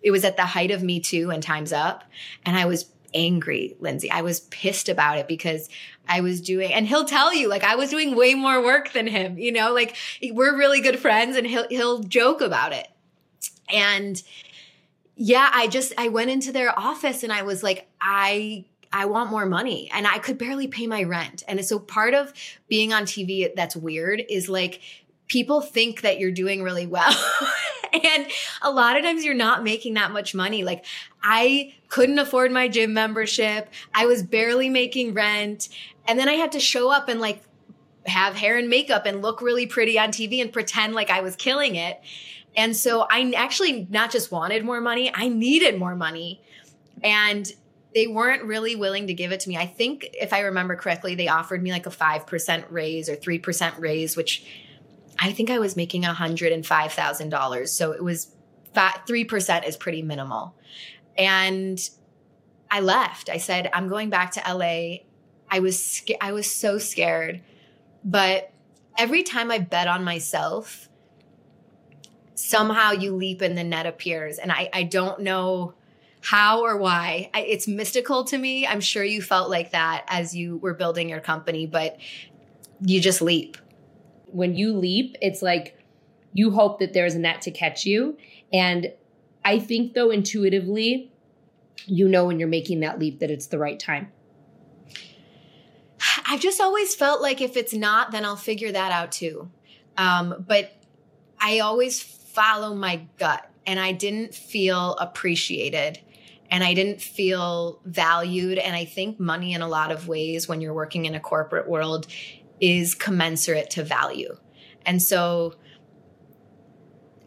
it 0.00 0.10
was 0.10 0.24
at 0.24 0.36
the 0.36 0.46
height 0.46 0.70
of 0.70 0.82
Me 0.82 0.98
Too 0.98 1.30
and 1.30 1.42
Time's 1.42 1.72
Up. 1.72 2.04
And 2.44 2.56
I 2.56 2.64
was 2.64 2.90
angry, 3.14 3.76
Lindsay. 3.78 4.10
I 4.10 4.22
was 4.22 4.40
pissed 4.40 4.88
about 4.88 5.18
it 5.18 5.28
because 5.28 5.68
I 6.08 6.22
was 6.22 6.40
doing, 6.40 6.72
and 6.72 6.86
he'll 6.86 7.04
tell 7.04 7.34
you, 7.34 7.48
like, 7.48 7.62
I 7.62 7.76
was 7.76 7.90
doing 7.90 8.16
way 8.16 8.34
more 8.34 8.62
work 8.62 8.92
than 8.92 9.06
him, 9.06 9.38
you 9.38 9.52
know, 9.52 9.72
like 9.72 9.94
we're 10.30 10.56
really 10.56 10.80
good 10.80 10.98
friends 10.98 11.36
and 11.36 11.46
he'll, 11.46 11.68
he'll 11.68 12.00
joke 12.00 12.40
about 12.40 12.72
it. 12.72 12.88
And 13.68 14.20
yeah, 15.14 15.50
I 15.52 15.68
just, 15.68 15.92
I 15.98 16.08
went 16.08 16.30
into 16.30 16.50
their 16.50 16.76
office 16.76 17.22
and 17.22 17.32
I 17.32 17.42
was 17.42 17.62
like, 17.62 17.88
I, 18.00 18.64
I 18.92 19.04
want 19.04 19.30
more 19.30 19.46
money 19.46 19.90
and 19.92 20.06
I 20.06 20.18
could 20.18 20.38
barely 20.38 20.68
pay 20.68 20.86
my 20.86 21.04
rent. 21.04 21.42
And 21.46 21.62
so 21.64 21.78
part 21.78 22.14
of 22.14 22.32
being 22.68 22.92
on 22.92 23.04
TV 23.04 23.54
that's 23.54 23.76
weird 23.76 24.22
is 24.28 24.48
like 24.48 24.80
people 25.28 25.60
think 25.60 26.02
that 26.02 26.18
you're 26.18 26.32
doing 26.32 26.62
really 26.62 26.86
well. 26.86 27.14
and 27.92 28.26
a 28.62 28.70
lot 28.70 28.96
of 28.96 29.02
times 29.02 29.24
you're 29.24 29.34
not 29.34 29.62
making 29.62 29.94
that 29.94 30.10
much 30.10 30.34
money. 30.34 30.62
Like 30.64 30.84
I 31.22 31.74
couldn't 31.88 32.18
afford 32.18 32.52
my 32.52 32.68
gym 32.68 32.94
membership. 32.94 33.68
I 33.94 34.06
was 34.06 34.22
barely 34.22 34.68
making 34.68 35.14
rent. 35.14 35.68
And 36.06 36.18
then 36.18 36.28
I 36.28 36.34
had 36.34 36.52
to 36.52 36.60
show 36.60 36.90
up 36.90 37.08
and 37.08 37.20
like 37.20 37.42
have 38.06 38.34
hair 38.34 38.58
and 38.58 38.68
makeup 38.68 39.06
and 39.06 39.22
look 39.22 39.40
really 39.40 39.66
pretty 39.66 39.98
on 39.98 40.08
TV 40.08 40.40
and 40.40 40.52
pretend 40.52 40.94
like 40.94 41.10
I 41.10 41.20
was 41.20 41.36
killing 41.36 41.76
it. 41.76 42.00
And 42.56 42.76
so 42.76 43.06
I 43.08 43.32
actually 43.36 43.86
not 43.90 44.10
just 44.10 44.30
wanted 44.30 44.64
more 44.64 44.80
money, 44.80 45.10
I 45.14 45.28
needed 45.28 45.78
more 45.78 45.96
money. 45.96 46.42
And 47.02 47.50
they 47.94 48.06
weren't 48.06 48.44
really 48.44 48.74
willing 48.74 49.06
to 49.06 49.14
give 49.14 49.32
it 49.32 49.40
to 49.40 49.48
me. 49.48 49.56
I 49.56 49.66
think 49.66 50.08
if 50.14 50.32
I 50.32 50.40
remember 50.40 50.76
correctly, 50.76 51.14
they 51.14 51.28
offered 51.28 51.62
me 51.62 51.72
like 51.72 51.86
a 51.86 51.90
5% 51.90 52.64
raise 52.70 53.08
or 53.08 53.16
3% 53.16 53.78
raise, 53.78 54.16
which 54.16 54.44
I 55.22 55.30
think 55.32 55.50
I 55.50 55.60
was 55.60 55.76
making 55.76 56.02
$105,000. 56.02 57.68
So 57.68 57.92
it 57.92 58.02
was 58.02 58.34
3% 58.74 59.68
is 59.68 59.76
pretty 59.76 60.02
minimal. 60.02 60.54
And 61.16 61.78
I 62.68 62.80
left. 62.80 63.28
I 63.30 63.36
said, 63.36 63.70
I'm 63.72 63.88
going 63.88 64.10
back 64.10 64.32
to 64.32 64.40
LA. 64.40 65.04
I 65.48 65.60
was 65.60 66.02
I 66.20 66.32
was 66.32 66.50
so 66.50 66.78
scared. 66.78 67.40
But 68.04 68.50
every 68.98 69.22
time 69.22 69.52
I 69.52 69.58
bet 69.58 69.86
on 69.86 70.02
myself, 70.02 70.88
somehow 72.34 72.90
you 72.90 73.14
leap 73.14 73.42
and 73.42 73.56
the 73.56 73.62
net 73.62 73.86
appears. 73.86 74.38
And 74.38 74.50
I, 74.50 74.70
I 74.72 74.82
don't 74.82 75.20
know 75.20 75.74
how 76.20 76.62
or 76.62 76.76
why. 76.76 77.30
I, 77.32 77.42
it's 77.42 77.68
mystical 77.68 78.24
to 78.24 78.38
me. 78.38 78.66
I'm 78.66 78.80
sure 78.80 79.04
you 79.04 79.22
felt 79.22 79.50
like 79.50 79.70
that 79.70 80.04
as 80.08 80.34
you 80.34 80.56
were 80.56 80.74
building 80.74 81.08
your 81.08 81.20
company, 81.20 81.66
but 81.66 81.98
you 82.80 83.00
just 83.00 83.22
leap 83.22 83.56
when 84.32 84.54
you 84.54 84.76
leap, 84.76 85.16
it's 85.20 85.42
like 85.42 85.78
you 86.32 86.50
hope 86.50 86.78
that 86.80 86.92
there's 86.92 87.14
a 87.14 87.18
net 87.18 87.42
to 87.42 87.50
catch 87.50 87.84
you. 87.84 88.16
And 88.52 88.92
I 89.44 89.58
think 89.58 89.94
though 89.94 90.10
intuitively, 90.10 91.12
you 91.86 92.08
know 92.08 92.26
when 92.26 92.38
you're 92.38 92.48
making 92.48 92.80
that 92.80 92.98
leap 92.98 93.20
that 93.20 93.30
it's 93.30 93.46
the 93.46 93.58
right 93.58 93.78
time. 93.78 94.12
I've 96.26 96.40
just 96.40 96.60
always 96.60 96.94
felt 96.94 97.20
like 97.20 97.40
if 97.40 97.56
it's 97.56 97.74
not, 97.74 98.10
then 98.10 98.24
I'll 98.24 98.36
figure 98.36 98.72
that 98.72 98.92
out 98.92 99.12
too. 99.12 99.50
Um, 99.96 100.44
but 100.46 100.72
I 101.40 101.58
always 101.58 102.02
follow 102.02 102.74
my 102.74 103.06
gut, 103.18 103.48
and 103.66 103.78
I 103.78 103.92
didn't 103.92 104.34
feel 104.34 104.94
appreciated 104.94 106.00
and 106.52 106.62
I 106.62 106.74
didn't 106.74 107.00
feel 107.00 107.80
valued. 107.86 108.58
And 108.58 108.76
I 108.76 108.84
think 108.84 109.18
money, 109.18 109.54
in 109.54 109.62
a 109.62 109.68
lot 109.68 109.90
of 109.90 110.06
ways, 110.06 110.46
when 110.46 110.60
you're 110.60 110.74
working 110.74 111.06
in 111.06 111.14
a 111.14 111.20
corporate 111.20 111.66
world, 111.66 112.06
is 112.62 112.94
commensurate 112.94 113.68
to 113.68 113.82
value. 113.82 114.36
And 114.86 115.02
so 115.02 115.56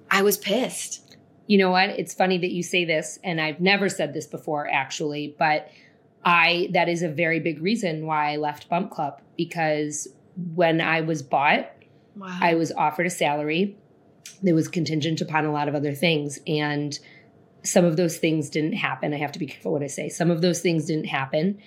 I 0.09 0.23
was 0.23 0.37
pissed. 0.37 1.17
You 1.45 1.59
know 1.59 1.69
what? 1.69 1.89
It's 1.89 2.13
funny 2.13 2.37
that 2.39 2.51
you 2.51 2.63
say 2.63 2.85
this, 2.85 3.19
and 3.23 3.39
I've 3.39 3.59
never 3.59 3.89
said 3.89 4.13
this 4.13 4.25
before 4.25 4.67
actually, 4.67 5.35
but 5.37 5.69
I 6.23 6.69
that 6.73 6.89
is 6.89 7.03
a 7.03 7.09
very 7.09 7.39
big 7.39 7.61
reason 7.61 8.07
why 8.07 8.31
I 8.31 8.37
left 8.37 8.67
Bump 8.67 8.89
Club 8.89 9.21
because 9.37 10.07
when 10.55 10.81
I 10.81 11.01
was 11.01 11.21
bought, 11.21 11.71
wow. 12.15 12.35
I 12.41 12.55
was 12.55 12.71
offered 12.71 13.05
a 13.05 13.11
salary 13.11 13.77
that 14.41 14.55
was 14.55 14.67
contingent 14.67 15.21
upon 15.21 15.45
a 15.45 15.51
lot 15.51 15.67
of 15.67 15.75
other 15.75 15.93
things 15.93 16.39
and 16.47 16.97
some 17.63 17.85
of 17.85 17.97
those 17.97 18.17
things 18.17 18.49
didn't 18.49 18.73
happen. 18.73 19.13
I 19.13 19.17
have 19.17 19.31
to 19.33 19.39
be 19.39 19.45
careful 19.45 19.71
what 19.71 19.83
I 19.83 19.87
say. 19.87 20.09
Some 20.09 20.31
of 20.31 20.41
those 20.41 20.61
things 20.61 20.85
didn't 20.85 21.05
happen 21.05 21.59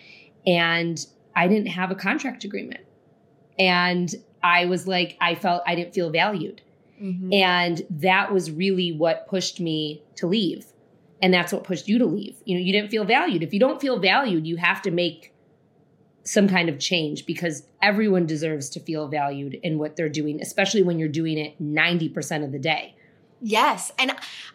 and 0.46 1.04
I 1.36 1.46
didn't 1.46 1.68
have 1.68 1.90
a 1.90 1.94
contract 1.94 2.44
agreement. 2.44 2.80
And 3.58 4.14
I 4.42 4.66
was 4.66 4.86
like 4.86 5.16
I 5.20 5.34
felt 5.34 5.62
I 5.66 5.74
didn't 5.74 5.94
feel 5.94 6.10
valued. 6.10 6.62
Mm-hmm. 7.02 7.32
And 7.32 7.82
that 7.90 8.32
was 8.32 8.50
really 8.50 8.92
what 8.92 9.28
pushed 9.28 9.60
me 9.60 10.02
to 10.16 10.26
leave. 10.26 10.66
And 11.20 11.34
that's 11.34 11.52
what 11.52 11.64
pushed 11.64 11.88
you 11.88 11.98
to 11.98 12.06
leave. 12.06 12.36
You 12.44 12.56
know 12.56 12.64
you 12.64 12.72
didn't 12.72 12.90
feel 12.90 13.04
valued. 13.04 13.42
If 13.42 13.52
you 13.52 13.60
don't 13.60 13.80
feel 13.80 13.98
valued 13.98 14.46
you 14.46 14.56
have 14.56 14.82
to 14.82 14.90
make 14.90 15.32
some 16.24 16.46
kind 16.46 16.68
of 16.68 16.78
change 16.78 17.24
because 17.24 17.62
everyone 17.80 18.26
deserves 18.26 18.68
to 18.68 18.80
feel 18.80 19.08
valued 19.08 19.54
in 19.62 19.78
what 19.78 19.96
they're 19.96 20.10
doing 20.10 20.42
especially 20.42 20.82
when 20.82 20.98
you're 20.98 21.08
doing 21.08 21.38
it 21.38 21.60
90% 21.62 22.44
of 22.44 22.52
the 22.52 22.58
day. 22.58 22.94
Yes. 23.40 23.92
And 23.98 24.12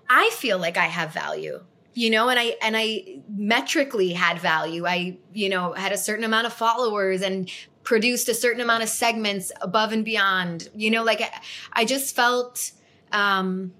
i 0.10 0.30
feel 0.34 0.58
like 0.60 0.76
i 0.78 0.86
have 0.88 1.14
value 1.14 1.64
you 1.94 2.10
know 2.10 2.28
and 2.30 2.38
i 2.38 2.56
and 2.62 2.76
i 2.78 3.22
metrically 3.30 4.14
had 4.14 4.40
value. 4.40 4.86
I 4.86 5.18
you 5.34 5.50
know 5.50 5.74
had 5.74 5.92
a 5.92 5.98
certain 5.98 6.24
amount 6.24 6.48
of 6.48 6.54
followers 6.54 7.22
and 7.22 7.50
produced 7.84 8.30
a 8.30 8.34
certain 8.34 8.62
amount 8.62 8.84
of 8.84 8.90
segments 8.90 9.52
above 9.62 9.92
and 9.92 10.06
beyond 10.06 10.70
you 10.76 10.90
know 10.90 11.04
like 11.04 11.22
i, 11.22 11.30
I 11.74 11.86
just 11.86 12.16
felt 12.16 12.72
um 13.12 13.74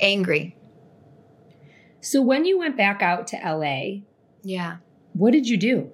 angry 0.00 0.58
so 2.00 2.22
when 2.22 2.44
you 2.44 2.58
went 2.58 2.76
back 2.76 3.02
out 3.02 3.26
to 3.28 3.36
LA, 3.36 4.02
yeah. 4.42 4.76
What 5.12 5.32
did 5.32 5.48
you 5.48 5.56
do? 5.56 5.90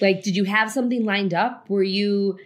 Like 0.00 0.22
did 0.22 0.36
you 0.36 0.44
have 0.44 0.70
something 0.70 1.04
lined 1.04 1.34
up? 1.34 1.68
Were 1.70 1.82
you 1.82 2.38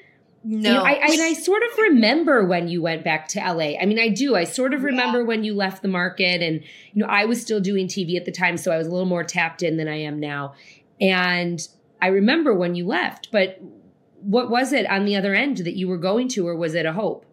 no, 0.42 0.70
you 0.70 0.74
know, 0.74 0.82
I, 0.82 0.92
I, 0.92 1.18
I, 1.20 1.32
sort 1.34 1.62
of 1.62 1.76
remember 1.76 2.46
when 2.46 2.66
you 2.66 2.80
went 2.80 3.04
back 3.04 3.28
to 3.28 3.40
LA. 3.40 3.78
I 3.78 3.84
mean, 3.84 3.98
I 3.98 4.08
do. 4.08 4.36
I 4.36 4.44
sort 4.44 4.72
of 4.72 4.84
remember 4.84 5.18
yeah. 5.18 5.26
when 5.26 5.44
you 5.44 5.54
left 5.54 5.82
the 5.82 5.88
market, 5.88 6.40
and 6.40 6.62
you 6.94 7.02
know, 7.02 7.06
I 7.06 7.26
was 7.26 7.42
still 7.42 7.60
doing 7.60 7.88
TV 7.88 8.16
at 8.16 8.24
the 8.24 8.32
time, 8.32 8.56
so 8.56 8.72
I 8.72 8.78
was 8.78 8.86
a 8.86 8.90
little 8.90 9.04
more 9.04 9.22
tapped 9.22 9.62
in 9.62 9.76
than 9.76 9.86
I 9.86 9.96
am 9.96 10.18
now. 10.18 10.54
And 10.98 11.66
I 12.02 12.08
remember 12.08 12.54
when 12.54 12.74
you 12.74 12.86
left, 12.86 13.30
but 13.30 13.60
what 14.20 14.50
was 14.50 14.72
it 14.72 14.88
on 14.90 15.04
the 15.04 15.16
other 15.16 15.34
end 15.34 15.58
that 15.58 15.76
you 15.76 15.88
were 15.88 15.98
going 15.98 16.28
to, 16.28 16.46
or 16.46 16.54
was 16.54 16.74
it 16.74 16.86
a 16.86 16.92
hope? 16.92 17.24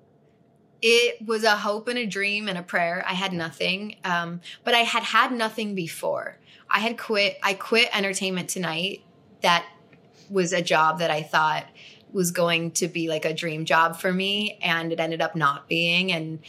it 0.82 1.26
was 1.26 1.44
a 1.44 1.56
hope 1.58 1.88
and 1.88 1.98
a 1.98 2.06
dream 2.06 2.48
and 2.48 2.58
a 2.58 2.64
prayer. 2.64 3.04
I 3.08 3.14
had 3.14 3.34
nothing, 3.34 3.96
um, 4.04 4.42
but 4.64 4.74
I 4.74 4.80
had 4.80 5.04
had 5.04 5.32
nothing 5.32 5.76
before. 5.76 6.38
I 6.70 6.80
had 6.80 6.98
quit. 6.98 7.38
I 7.42 7.54
quit 7.54 7.90
Entertainment 7.96 8.50
Tonight. 8.50 9.04
That 9.42 9.66
was 10.30 10.54
a 10.54 10.62
job 10.62 11.00
that 11.00 11.10
I 11.10 11.24
thought 11.24 11.66
was 12.12 12.32
going 12.32 12.72
to 12.72 12.88
be 12.88 13.10
like 13.10 13.26
a 13.26 13.34
dream 13.34 13.66
job 13.66 14.00
for 14.00 14.14
me, 14.14 14.60
and 14.62 14.92
it 14.92 15.00
ended 15.00 15.22
up 15.22 15.36
not 15.36 15.68
being. 15.68 16.12
And 16.12 16.40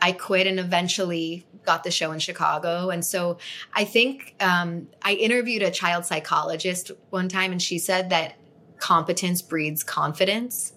I 0.00 0.12
quit 0.12 0.46
and 0.46 0.60
eventually 0.60 1.46
got 1.64 1.84
the 1.84 1.90
show 1.90 2.12
in 2.12 2.18
Chicago. 2.18 2.90
And 2.90 3.04
so 3.04 3.38
I 3.74 3.84
think 3.84 4.34
um, 4.40 4.88
I 5.02 5.14
interviewed 5.14 5.62
a 5.62 5.70
child 5.70 6.04
psychologist 6.04 6.90
one 7.10 7.28
time, 7.28 7.52
and 7.52 7.60
she 7.60 7.78
said 7.78 8.10
that 8.10 8.36
competence 8.78 9.42
breeds 9.42 9.82
confidence. 9.82 10.72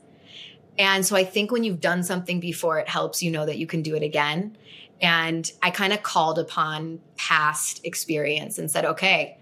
And 0.78 1.06
so 1.06 1.16
I 1.16 1.26
think 1.26 1.52
when 1.52 1.64
you've 1.64 1.82
done 1.82 2.04
something 2.04 2.40
before, 2.40 2.80
it 2.80 2.88
helps 2.88 3.22
you 3.22 3.32
know 3.32 3.46
that 3.46 3.58
you 3.58 3.68
can 3.68 3.82
do 3.82 3.96
it 3.96 4.04
again. 4.04 4.58
And 5.02 5.50
I 5.62 5.72
kind 5.72 5.94
of 5.94 6.04
called 6.04 6.40
upon 6.40 7.02
past 7.18 7.86
experience 7.86 8.58
and 8.58 8.72
said, 8.72 8.86
okay, 8.86 9.38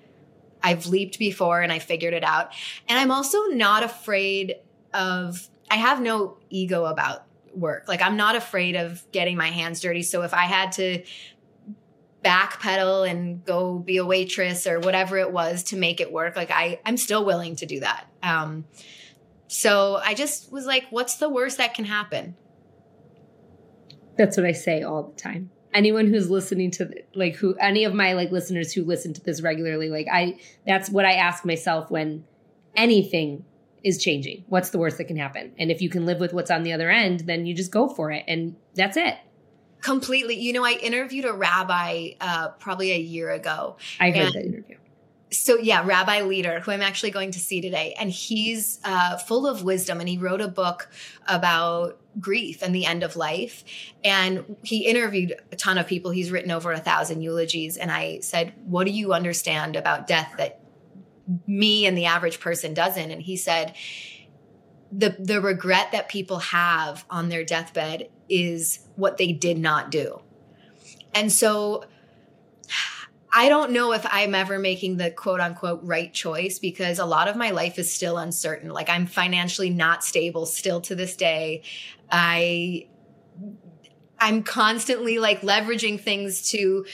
I've 0.64 0.88
leaped 0.88 1.20
before 1.20 1.62
and 1.62 1.72
I 1.72 1.80
figured 1.80 2.14
it 2.14 2.24
out. 2.24 2.52
And 2.88 2.98
I'm 2.98 3.12
also 3.12 3.40
not 3.46 3.84
afraid 3.84 4.56
of, 4.94 5.48
I 5.70 5.76
have 5.76 6.02
no 6.02 6.38
ego 6.50 6.86
about 6.86 7.27
work. 7.56 7.86
Like 7.88 8.02
I'm 8.02 8.18
not 8.18 8.36
afraid 8.36 8.76
of 8.76 9.04
getting 9.12 9.38
my 9.38 9.48
hands 9.48 9.80
dirty. 9.80 10.04
So 10.04 10.24
if 10.24 10.34
I 10.34 10.46
had 10.46 10.72
to 10.74 11.04
backpedal 12.24 13.10
and 13.10 13.44
go 13.46 13.80
be 13.80 13.98
a 13.98 14.06
waitress 14.06 14.68
or 14.68 14.80
whatever 14.80 15.18
it 15.18 15.32
was 15.32 15.64
to 15.64 15.78
make 15.78 16.02
it 16.02 16.12
work, 16.12 16.36
like 16.36 16.52
I, 16.52 16.80
I'm 16.86 16.98
still 16.98 17.24
willing 17.26 17.56
to 17.58 17.66
do 17.66 17.80
that. 17.80 18.08
Um, 18.24 18.66
so 19.48 20.00
I 20.04 20.14
just 20.14 20.52
was 20.52 20.66
like, 20.66 20.86
what's 20.90 21.18
the 21.18 21.30
worst 21.30 21.58
that 21.58 21.74
can 21.74 21.86
happen? 21.86 22.36
That's 24.18 24.36
what 24.36 24.46
I 24.46 24.52
say 24.52 24.82
all 24.82 25.04
the 25.04 25.16
time. 25.22 25.52
Anyone 25.74 26.08
who's 26.08 26.30
listening 26.30 26.72
to 26.72 26.90
like 27.14 27.36
who 27.36 27.56
any 27.56 27.84
of 27.84 27.94
my 27.94 28.14
like 28.14 28.32
listeners 28.32 28.74
who 28.74 28.84
listen 28.84 29.14
to 29.14 29.22
this 29.22 29.42
regularly, 29.42 29.90
like 29.90 30.08
I 30.12 30.40
that's 30.66 30.90
what 30.90 31.06
I 31.06 31.14
ask 31.14 31.46
myself 31.46 31.92
when 31.92 32.26
anything 32.76 33.46
is 33.84 33.98
changing. 33.98 34.44
What's 34.48 34.72
the 34.72 34.78
worst 34.78 34.98
that 34.98 35.06
can 35.06 35.18
happen? 35.18 35.54
And 35.58 35.72
if 35.72 35.82
you 35.82 35.90
can 35.90 36.06
live 36.06 36.20
with 36.20 36.34
what's 36.34 36.52
on 36.52 36.64
the 36.64 36.74
other 36.74 36.90
end, 36.90 37.22
then 37.22 37.46
you 37.46 37.54
just 37.54 37.72
go 37.72 37.88
for 37.88 38.12
it 38.12 38.24
and 38.28 38.56
that's 38.76 38.98
it. 38.98 39.18
Completely. 39.82 40.36
You 40.36 40.54
know, 40.54 40.66
I 40.66 40.72
interviewed 40.82 41.26
a 41.26 41.34
rabbi 41.34 42.12
uh, 42.20 42.50
probably 42.60 42.92
a 42.92 42.98
year 42.98 43.30
ago. 43.30 43.78
I 44.00 44.12
heard 44.12 44.34
that 44.34 44.46
interview 44.46 44.78
so 45.32 45.58
yeah 45.58 45.84
rabbi 45.86 46.22
leader 46.22 46.60
who 46.62 46.72
i'm 46.72 46.82
actually 46.82 47.12
going 47.12 47.32
to 47.32 47.40
see 47.40 47.60
today 47.60 47.94
and 48.00 48.10
he's 48.10 48.80
uh, 48.84 49.18
full 49.18 49.46
of 49.46 49.64
wisdom 49.64 50.00
and 50.00 50.08
he 50.08 50.18
wrote 50.18 50.42
a 50.42 50.48
book 50.48 50.90
about 51.28 52.00
grief 52.20 52.62
and 52.62 52.74
the 52.74 52.86
end 52.86 53.04
of 53.04 53.16
life 53.16 53.64
and 54.04 54.56
he 54.64 54.86
interviewed 54.86 55.36
a 55.52 55.56
ton 55.56 55.78
of 55.78 55.86
people 55.86 56.12
he's 56.12 56.32
written 56.32 56.52
over 56.52 56.72
a 56.72 56.80
thousand 56.80 57.22
eulogies 57.22 57.78
and 57.78 57.92
i 57.92 58.20
said 58.20 58.54
what 58.66 58.86
do 58.86 58.92
you 58.92 59.14
understand 59.14 59.76
about 59.76 60.08
death 60.08 60.34
that 60.38 60.62
me 61.46 61.86
and 61.86 61.98
the 61.98 62.06
average 62.06 62.40
person 62.40 62.74
doesn't 62.74 63.12
and 63.12 63.22
he 63.22 63.36
said 63.36 63.76
the 64.92 65.16
the 65.20 65.42
regret 65.42 65.92
that 65.92 66.08
people 66.08 66.40
have 66.40 67.06
on 67.10 67.30
their 67.30 67.44
deathbed 67.44 68.10
is 68.30 68.80
what 68.96 69.18
they 69.18 69.32
did 69.32 69.58
not 69.58 69.92
do 69.92 70.22
and 71.14 71.32
so 71.32 71.84
I 73.34 73.50
don't 73.50 73.72
know 73.72 73.92
if 73.92 74.06
I'm 74.10 74.34
ever 74.34 74.58
making 74.58 74.98
the 74.98 75.12
quote 75.12 75.40
unquote 75.40 75.82
right 75.84 76.12
choice 76.12 76.60
because 76.60 76.98
a 76.98 77.06
lot 77.06 77.28
of 77.28 77.36
my 77.36 77.52
life 77.52 77.78
is 77.78 77.94
still 77.94 78.18
uncertain. 78.18 78.72
Like 78.72 78.90
I'm 78.90 79.06
financially 79.06 79.70
not 79.70 80.04
stable 80.04 80.46
still 80.46 80.82
to 80.82 80.96
this 80.96 81.16
day. 81.16 81.62
I 82.12 82.88
I'm 84.20 84.42
constantly 84.44 85.20
like 85.20 85.42
leveraging 85.42 86.02
things 86.02 86.50
to 86.52 86.86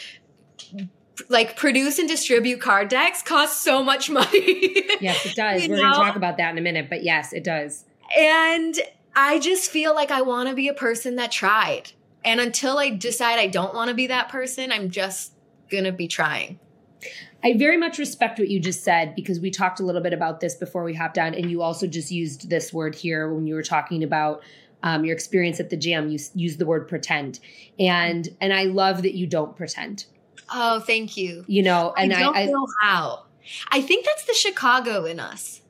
like 1.29 1.55
produce 1.55 2.00
and 2.00 2.08
distribute 2.08 2.60
card 2.60 2.89
decks 2.89 3.22
costs 3.22 3.63
so 3.63 3.84
much 3.84 4.10
money. 4.10 4.84
yes, 5.00 5.25
it 5.25 5.36
does. 5.36 5.62
We're 5.67 5.77
going 5.77 5.91
to 5.91 5.98
talk 5.98 6.15
about 6.15 6.38
that 6.38 6.51
in 6.51 6.58
a 6.58 6.62
minute, 6.62 6.89
but 6.89 7.03
yes, 7.03 7.34
it 7.34 7.43
does. 7.43 7.86
And 8.17 8.75
I 9.15 9.39
just 9.39 9.70
feel 9.70 9.93
like 9.93 10.12
I 10.12 10.22
want 10.22 10.50
to 10.50 10.55
be 10.55 10.67
a 10.67 10.74
person 10.74 11.15
that 11.17 11.32
tried. 11.32 11.91
And 12.25 12.39
until 12.39 12.77
I 12.77 12.89
decide 12.89 13.38
I 13.38 13.48
don't 13.48 13.74
want 13.74 13.89
to 13.89 13.93
be 13.93 14.08
that 14.08 14.29
person, 14.29 14.72
I'm 14.72 14.89
just 14.89 15.34
going 15.70 15.84
to 15.84 15.91
be 15.91 16.08
trying. 16.08 16.60
I 17.43 17.58
very 17.58 17.77
much 17.77 17.98
respect 17.98 18.39
what 18.39 18.48
you 18.48 18.60
just 18.60 18.84
said 18.84 19.15
because 19.15 19.39
we 19.39 19.51
talked 19.51 19.82
a 19.82 19.84
little 19.84 20.01
bit 20.01 20.13
about 20.13 20.39
this 20.39 20.55
before 20.55 20.84
we 20.84 20.93
hopped 20.93 21.17
on, 21.17 21.34
and 21.34 21.51
you 21.51 21.62
also 21.62 21.88
just 21.88 22.10
used 22.10 22.50
this 22.50 22.72
word 22.72 22.96
here 22.96 23.34
when 23.34 23.46
you 23.46 23.55
were 23.55 23.63
talking 23.63 24.03
about 24.03 24.41
um, 24.82 25.03
your 25.03 25.13
experience 25.13 25.60
at 25.60 25.70
the 25.70 25.75
jam. 25.75 26.10
You 26.10 26.20
used 26.34 26.58
the 26.58 26.65
word 26.65 26.88
pretend, 26.88 27.41
and 27.77 28.29
and 28.39 28.53
I 28.53 28.63
love 28.63 29.01
that 29.01 29.13
you 29.13 29.27
don't 29.27 29.58
pretend. 29.58 30.05
Oh, 30.50 30.79
thank 30.79 31.17
you. 31.17 31.43
You 31.47 31.63
know, 31.63 31.93
and 31.97 32.13
I 32.13 32.19
don't 32.19 32.35
I, 32.35 32.45
know 32.45 32.67
how. 32.81 33.25
I 33.71 33.81
think 33.81 34.05
that's 34.05 34.25
the 34.25 34.33
Chicago 34.33 35.05
in 35.05 35.19
us. 35.19 35.62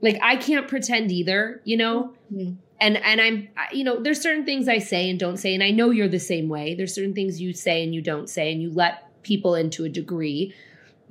Like 0.00 0.18
I 0.22 0.36
can't 0.36 0.68
pretend 0.68 1.12
either. 1.12 1.60
You 1.64 1.76
know. 1.76 2.14
Mm-hmm 2.32 2.54
and 2.80 2.96
and 2.96 3.20
i'm 3.20 3.48
you 3.72 3.84
know 3.84 4.02
there's 4.02 4.20
certain 4.20 4.44
things 4.44 4.66
i 4.66 4.78
say 4.78 5.08
and 5.08 5.20
don't 5.20 5.36
say 5.36 5.54
and 5.54 5.62
i 5.62 5.70
know 5.70 5.90
you're 5.90 6.08
the 6.08 6.18
same 6.18 6.48
way 6.48 6.74
there's 6.74 6.92
certain 6.92 7.14
things 7.14 7.40
you 7.40 7.52
say 7.52 7.84
and 7.84 7.94
you 7.94 8.02
don't 8.02 8.28
say 8.28 8.50
and 8.50 8.60
you 8.60 8.72
let 8.72 9.08
people 9.22 9.54
into 9.54 9.84
a 9.84 9.88
degree, 9.88 10.54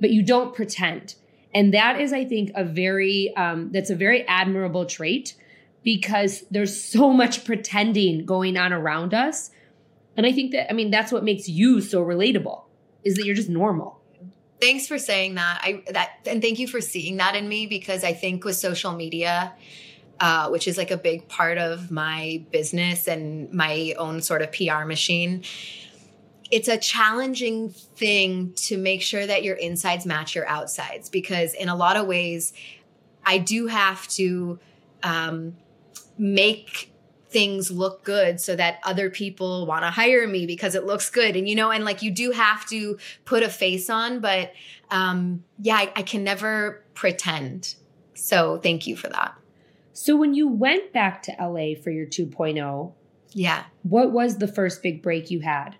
but 0.00 0.10
you 0.10 0.22
don't 0.22 0.54
pretend. 0.54 1.14
And 1.54 1.74
that 1.74 2.00
is, 2.00 2.12
I 2.12 2.24
think, 2.24 2.50
a 2.54 2.64
very 2.64 3.34
um, 3.36 3.70
that's 3.72 3.90
a 3.90 3.94
very 3.94 4.26
admirable 4.26 4.86
trait 4.86 5.34
because 5.82 6.44
there's 6.50 6.80
so 6.80 7.12
much 7.12 7.44
pretending 7.44 8.24
going 8.24 8.56
on 8.56 8.72
around 8.72 9.12
us. 9.12 9.50
And 10.16 10.26
I 10.26 10.32
think 10.32 10.52
that, 10.52 10.70
I 10.70 10.74
mean, 10.74 10.90
that's 10.90 11.12
what 11.12 11.24
makes 11.24 11.48
you 11.48 11.80
so 11.80 12.04
relatable 12.04 12.62
is 13.04 13.16
that 13.16 13.24
you're 13.24 13.34
just 13.34 13.48
normal. 13.48 14.00
Thanks 14.60 14.86
for 14.86 14.98
saying 14.98 15.34
that. 15.34 15.60
I 15.62 15.82
that 15.90 16.20
and 16.26 16.40
thank 16.40 16.58
you 16.58 16.68
for 16.68 16.80
seeing 16.80 17.16
that 17.16 17.34
in 17.34 17.48
me 17.48 17.66
because 17.66 18.04
I 18.04 18.12
think 18.12 18.44
with 18.44 18.56
social 18.56 18.92
media, 18.92 19.52
uh, 20.20 20.48
which 20.50 20.68
is 20.68 20.78
like 20.78 20.92
a 20.92 20.96
big 20.96 21.26
part 21.28 21.58
of 21.58 21.90
my 21.90 22.44
business 22.52 23.08
and 23.08 23.52
my 23.52 23.94
own 23.98 24.22
sort 24.22 24.40
of 24.40 24.52
PR 24.52 24.84
machine, 24.84 25.42
it's 26.52 26.68
a 26.68 26.76
challenging 26.76 27.70
thing 27.70 28.52
to 28.54 28.76
make 28.76 29.02
sure 29.02 29.26
that 29.26 29.42
your 29.42 29.56
insides 29.56 30.06
match 30.06 30.36
your 30.36 30.46
outsides 30.46 31.08
because 31.08 31.54
in 31.54 31.68
a 31.68 31.74
lot 31.74 31.96
of 31.96 32.06
ways, 32.06 32.52
I 33.24 33.38
do 33.38 33.66
have 33.66 34.06
to 34.08 34.60
um, 35.02 35.56
make 36.18 36.91
things 37.32 37.70
look 37.70 38.04
good 38.04 38.40
so 38.40 38.54
that 38.56 38.78
other 38.84 39.10
people 39.10 39.66
want 39.66 39.82
to 39.84 39.90
hire 39.90 40.26
me 40.26 40.46
because 40.46 40.74
it 40.74 40.84
looks 40.84 41.10
good. 41.10 41.36
And 41.36 41.48
you 41.48 41.54
know 41.54 41.70
and 41.70 41.84
like 41.84 42.02
you 42.02 42.10
do 42.10 42.30
have 42.30 42.66
to 42.66 42.98
put 43.24 43.42
a 43.42 43.48
face 43.48 43.90
on 43.90 44.20
but 44.20 44.52
um 44.90 45.44
yeah 45.60 45.76
I, 45.76 45.92
I 45.96 46.02
can 46.02 46.24
never 46.24 46.84
pretend. 46.94 47.74
So 48.14 48.58
thank 48.58 48.86
you 48.86 48.96
for 48.96 49.08
that. 49.08 49.34
So 49.94 50.16
when 50.16 50.34
you 50.34 50.48
went 50.48 50.92
back 50.92 51.22
to 51.24 51.32
la 51.40 51.74
for 51.82 51.90
your 51.90 52.06
2.0 52.06 52.92
yeah. 53.34 53.64
what 53.82 54.12
was 54.12 54.38
the 54.38 54.48
first 54.48 54.82
big 54.82 55.02
break 55.02 55.30
you 55.30 55.40
had? 55.40 55.76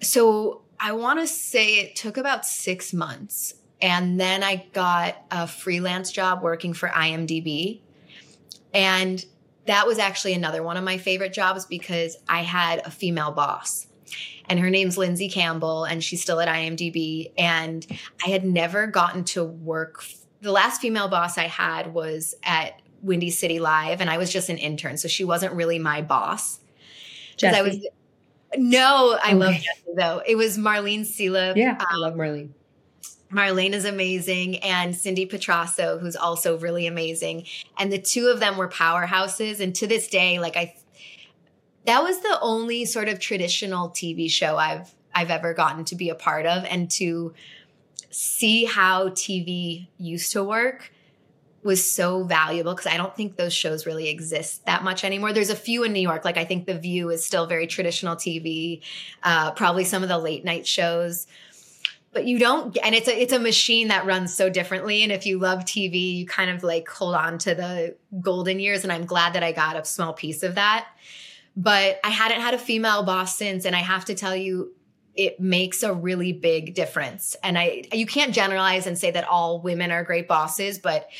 So 0.00 0.62
i 0.78 0.92
want 0.92 1.20
to 1.20 1.26
say 1.26 1.80
it 1.80 1.96
took 1.96 2.16
about 2.16 2.44
six 2.44 2.92
months 2.92 3.54
and 3.80 4.20
then 4.20 4.42
i 4.42 4.56
got 4.72 5.16
a 5.30 5.46
freelance 5.46 6.12
job 6.12 6.42
working 6.42 6.72
for 6.72 6.88
imdb 6.88 7.80
and 8.76 9.24
that 9.66 9.86
was 9.86 9.98
actually 9.98 10.34
another 10.34 10.62
one 10.62 10.76
of 10.76 10.84
my 10.84 10.98
favorite 10.98 11.32
jobs 11.32 11.64
because 11.64 12.16
I 12.28 12.42
had 12.42 12.86
a 12.86 12.90
female 12.90 13.32
boss. 13.32 13.86
And 14.48 14.60
her 14.60 14.70
name's 14.70 14.96
Lindsay 14.96 15.28
Campbell, 15.28 15.84
and 15.84 16.04
she's 16.04 16.22
still 16.22 16.38
at 16.40 16.46
IMDb. 16.46 17.32
And 17.36 17.84
I 18.24 18.28
had 18.28 18.44
never 18.44 18.86
gotten 18.86 19.24
to 19.24 19.42
work. 19.42 20.04
The 20.42 20.52
last 20.52 20.80
female 20.80 21.08
boss 21.08 21.38
I 21.38 21.48
had 21.48 21.94
was 21.94 22.34
at 22.44 22.80
Windy 23.02 23.30
City 23.30 23.58
Live, 23.58 24.00
and 24.00 24.10
I 24.10 24.18
was 24.18 24.30
just 24.30 24.50
an 24.50 24.58
intern. 24.58 24.98
So 24.98 25.08
she 25.08 25.24
wasn't 25.24 25.54
really 25.54 25.78
my 25.78 26.02
boss. 26.02 26.60
Jessie. 27.36 27.56
I 27.56 27.62
was 27.62 27.86
no, 28.56 29.18
I 29.22 29.28
okay. 29.28 29.34
love 29.34 29.54
Jessie 29.54 29.94
though. 29.96 30.22
It 30.24 30.36
was 30.36 30.56
Marlene 30.58 31.00
Seela. 31.00 31.56
Yeah, 31.56 31.72
um, 31.72 31.86
I 31.90 31.96
love 31.96 32.14
Marlene. 32.14 32.50
Marlene 33.30 33.72
is 33.72 33.84
amazing 33.84 34.58
and 34.58 34.94
Cindy 34.94 35.26
Petrasso, 35.26 36.00
who's 36.00 36.16
also 36.16 36.58
really 36.58 36.86
amazing. 36.86 37.44
And 37.78 37.92
the 37.92 37.98
two 37.98 38.28
of 38.28 38.40
them 38.40 38.56
were 38.56 38.68
powerhouses. 38.68 39.60
And 39.60 39.74
to 39.76 39.86
this 39.86 40.08
day, 40.08 40.38
like 40.38 40.56
I, 40.56 40.74
that 41.86 42.02
was 42.02 42.20
the 42.20 42.38
only 42.40 42.84
sort 42.84 43.08
of 43.08 43.18
traditional 43.18 43.90
TV 43.90 44.30
show 44.30 44.56
I've, 44.56 44.94
I've 45.14 45.30
ever 45.30 45.54
gotten 45.54 45.84
to 45.86 45.96
be 45.96 46.08
a 46.08 46.14
part 46.14 46.46
of 46.46 46.64
and 46.64 46.90
to 46.92 47.34
see 48.10 48.64
how 48.64 49.08
TV 49.08 49.88
used 49.98 50.32
to 50.32 50.44
work 50.44 50.92
was 51.66 51.90
so 51.90 52.22
valuable 52.22 52.72
because 52.72 52.86
I 52.86 52.96
don't 52.96 53.14
think 53.14 53.36
those 53.36 53.52
shows 53.52 53.86
really 53.86 54.08
exist 54.08 54.64
that 54.66 54.84
much 54.84 55.04
anymore. 55.04 55.32
There's 55.32 55.50
a 55.50 55.56
few 55.56 55.82
in 55.82 55.92
New 55.92 56.00
York. 56.00 56.24
Like 56.24 56.36
I 56.36 56.44
think 56.44 56.64
The 56.64 56.78
View 56.78 57.10
is 57.10 57.26
still 57.26 57.46
very 57.46 57.66
traditional 57.66 58.14
TV. 58.14 58.80
Uh, 59.22 59.50
probably 59.50 59.84
some 59.84 60.02
of 60.04 60.08
the 60.08 60.16
late 60.16 60.44
night 60.44 60.66
shows 60.66 61.26
but 62.16 62.26
you 62.26 62.38
don't 62.38 62.78
and 62.82 62.94
it's 62.94 63.08
a 63.08 63.22
it's 63.22 63.34
a 63.34 63.38
machine 63.38 63.88
that 63.88 64.06
runs 64.06 64.32
so 64.32 64.48
differently. 64.48 65.02
And 65.02 65.12
if 65.12 65.26
you 65.26 65.38
love 65.38 65.66
tv 65.66 66.16
you 66.16 66.26
kind 66.26 66.48
of 66.48 66.62
like 66.62 66.88
hold 66.88 67.14
on 67.14 67.36
to 67.40 67.54
the 67.54 67.94
golden 68.22 68.58
years. 68.58 68.84
And 68.84 68.90
i'm 68.90 69.04
glad 69.04 69.34
that 69.34 69.42
i 69.42 69.52
got 69.52 69.76
a 69.76 69.84
small 69.84 70.14
piece 70.14 70.42
of 70.42 70.54
that. 70.54 70.88
But 71.58 72.00
i 72.02 72.08
hadn't 72.08 72.40
had 72.40 72.54
a 72.54 72.58
female 72.58 73.02
boss 73.02 73.36
since. 73.36 73.66
And 73.66 73.76
i 73.76 73.80
have 73.80 74.06
to 74.06 74.14
tell 74.14 74.34
you 74.34 74.72
it 75.14 75.38
makes 75.38 75.82
a 75.82 75.92
really 75.92 76.32
big 76.32 76.74
difference. 76.74 77.36
And 77.42 77.58
i 77.58 77.84
you 77.92 78.06
can't 78.06 78.32
generalize 78.32 78.86
and 78.86 78.96
say 78.98 79.10
that 79.10 79.28
all 79.28 79.60
women 79.60 79.90
are 79.90 80.02
great 80.02 80.26
bosses. 80.26 80.78
But 80.78 81.10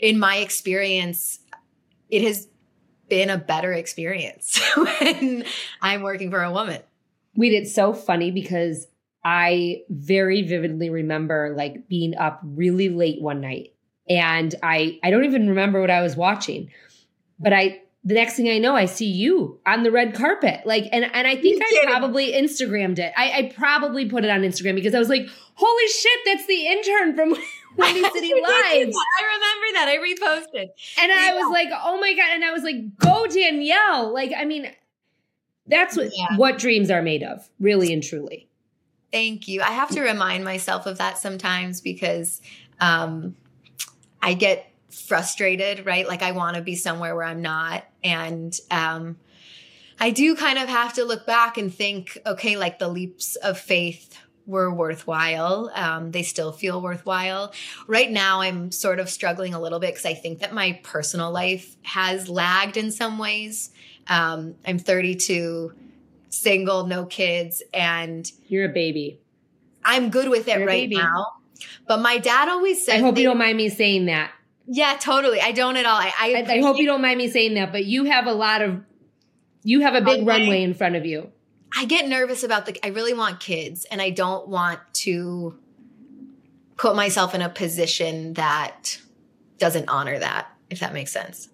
in 0.00 0.18
my 0.18 0.38
experience 0.38 1.38
it 2.08 2.22
has 2.22 2.48
been 3.08 3.30
a 3.30 3.38
better 3.38 3.72
experience 3.72 4.60
when 4.76 5.44
i'm 5.80 6.02
working 6.02 6.28
for 6.28 6.42
a 6.42 6.50
woman. 6.50 6.82
Wait, 7.36 7.52
it's 7.52 7.72
so 7.72 7.92
funny 7.92 8.32
because 8.32 8.88
I 9.24 9.82
very 9.88 10.42
vividly 10.42 10.90
remember 10.90 11.54
like 11.56 11.88
being 11.88 12.16
up 12.16 12.40
really 12.42 12.88
late 12.88 13.20
one 13.20 13.40
night 13.40 13.74
and 14.08 14.54
I 14.62 14.98
I 15.02 15.10
don't 15.10 15.24
even 15.24 15.48
remember 15.48 15.80
what 15.80 15.90
I 15.90 16.02
was 16.02 16.16
watching. 16.16 16.70
But 17.38 17.52
I 17.52 17.80
the 18.02 18.14
next 18.14 18.34
thing 18.34 18.48
I 18.48 18.58
know, 18.58 18.74
I 18.74 18.86
see 18.86 19.10
you 19.10 19.60
on 19.66 19.82
the 19.82 19.90
red 19.90 20.14
carpet. 20.14 20.62
Like, 20.64 20.88
and 20.90 21.04
and 21.04 21.26
I 21.26 21.36
think 21.36 21.62
I 21.62 21.84
probably 21.84 22.32
Instagrammed 22.32 22.98
it. 22.98 23.12
I, 23.16 23.30
I, 23.30 23.52
probably 23.54 24.06
put 24.08 24.24
it 24.24 24.30
on 24.30 24.40
Instagram 24.40 24.74
because 24.74 24.94
I 24.94 24.98
was 24.98 25.10
like, 25.10 25.28
holy 25.54 25.86
shit, 25.88 26.18
that's 26.24 26.46
the 26.46 26.66
intern 26.66 27.14
from 27.14 27.28
Windy 27.76 28.02
City 28.14 28.32
Live. 28.32 28.44
I 28.44 28.78
remember 28.78 29.66
that. 29.74 29.86
I 29.88 29.98
reposted. 29.98 30.68
And 30.98 31.12
I 31.12 31.34
was 31.34 31.52
like, 31.52 31.68
oh 31.72 32.00
my 32.00 32.14
God. 32.14 32.30
And 32.30 32.44
I 32.44 32.52
was 32.52 32.62
like, 32.62 32.96
go 32.96 33.26
Danielle. 33.26 34.14
Like, 34.14 34.32
I 34.34 34.46
mean, 34.46 34.70
that's 35.66 35.94
what 35.96 36.10
yeah. 36.16 36.36
what 36.36 36.56
dreams 36.58 36.90
are 36.90 37.02
made 37.02 37.22
of, 37.22 37.48
really 37.60 37.92
and 37.92 38.02
truly. 38.02 38.49
Thank 39.12 39.48
you. 39.48 39.60
I 39.62 39.72
have 39.72 39.90
to 39.90 40.00
remind 40.00 40.44
myself 40.44 40.86
of 40.86 40.98
that 40.98 41.18
sometimes 41.18 41.80
because 41.80 42.40
um, 42.80 43.34
I 44.22 44.34
get 44.34 44.70
frustrated, 44.90 45.86
right? 45.86 46.06
Like 46.06 46.22
I 46.22 46.32
want 46.32 46.56
to 46.56 46.62
be 46.62 46.76
somewhere 46.76 47.14
where 47.14 47.24
I'm 47.24 47.42
not. 47.42 47.84
And 48.04 48.56
um, 48.70 49.16
I 49.98 50.10
do 50.10 50.36
kind 50.36 50.58
of 50.58 50.68
have 50.68 50.94
to 50.94 51.04
look 51.04 51.26
back 51.26 51.58
and 51.58 51.74
think, 51.74 52.18
okay, 52.24 52.56
like 52.56 52.78
the 52.78 52.88
leaps 52.88 53.36
of 53.36 53.58
faith 53.58 54.16
were 54.46 54.72
worthwhile. 54.72 55.70
Um, 55.74 56.10
they 56.10 56.22
still 56.22 56.52
feel 56.52 56.80
worthwhile. 56.80 57.52
Right 57.86 58.10
now, 58.10 58.40
I'm 58.40 58.72
sort 58.72 58.98
of 58.98 59.08
struggling 59.08 59.54
a 59.54 59.60
little 59.60 59.78
bit 59.78 59.92
because 59.92 60.06
I 60.06 60.14
think 60.14 60.40
that 60.40 60.52
my 60.52 60.80
personal 60.82 61.30
life 61.30 61.76
has 61.82 62.28
lagged 62.28 62.76
in 62.76 62.90
some 62.90 63.18
ways. 63.18 63.70
Um, 64.08 64.56
I'm 64.66 64.78
32 64.78 65.72
single, 66.30 66.86
no 66.86 67.04
kids, 67.04 67.62
and 67.74 68.30
you're 68.46 68.70
a 68.70 68.72
baby. 68.72 69.20
I'm 69.84 70.10
good 70.10 70.28
with 70.28 70.48
it 70.48 70.58
you're 70.58 70.66
right 70.66 70.88
now. 70.88 71.26
But 71.86 72.00
my 72.00 72.18
dad 72.18 72.48
always 72.48 72.84
said, 72.84 72.96
I 72.96 72.98
hope 73.00 73.16
they, 73.16 73.22
you 73.22 73.28
don't 73.28 73.38
mind 73.38 73.56
me 73.56 73.68
saying 73.68 74.06
that. 74.06 74.30
Yeah, 74.66 74.96
totally. 74.98 75.40
I 75.40 75.52
don't 75.52 75.76
at 75.76 75.84
all. 75.84 75.98
I, 75.98 76.12
I, 76.18 76.44
I, 76.46 76.54
I 76.54 76.60
hope 76.60 76.78
you 76.78 76.86
don't 76.86 77.02
mind 77.02 77.18
me 77.18 77.28
saying 77.28 77.54
that, 77.54 77.72
but 77.72 77.84
you 77.84 78.04
have 78.04 78.26
a 78.26 78.32
lot 78.32 78.62
of, 78.62 78.80
you 79.62 79.80
have 79.80 79.94
a 79.94 80.00
big 80.00 80.20
okay. 80.20 80.24
runway 80.24 80.62
in 80.62 80.74
front 80.74 80.96
of 80.96 81.04
you. 81.04 81.30
I 81.76 81.84
get 81.84 82.08
nervous 82.08 82.42
about 82.42 82.66
the, 82.66 82.78
I 82.84 82.88
really 82.88 83.14
want 83.14 83.40
kids 83.40 83.84
and 83.84 84.00
I 84.00 84.10
don't 84.10 84.48
want 84.48 84.80
to 84.94 85.58
put 86.76 86.96
myself 86.96 87.34
in 87.34 87.42
a 87.42 87.48
position 87.48 88.34
that 88.34 88.98
doesn't 89.58 89.88
honor 89.88 90.18
that, 90.18 90.48
if 90.70 90.80
that 90.80 90.94
makes 90.94 91.12
sense 91.12 91.48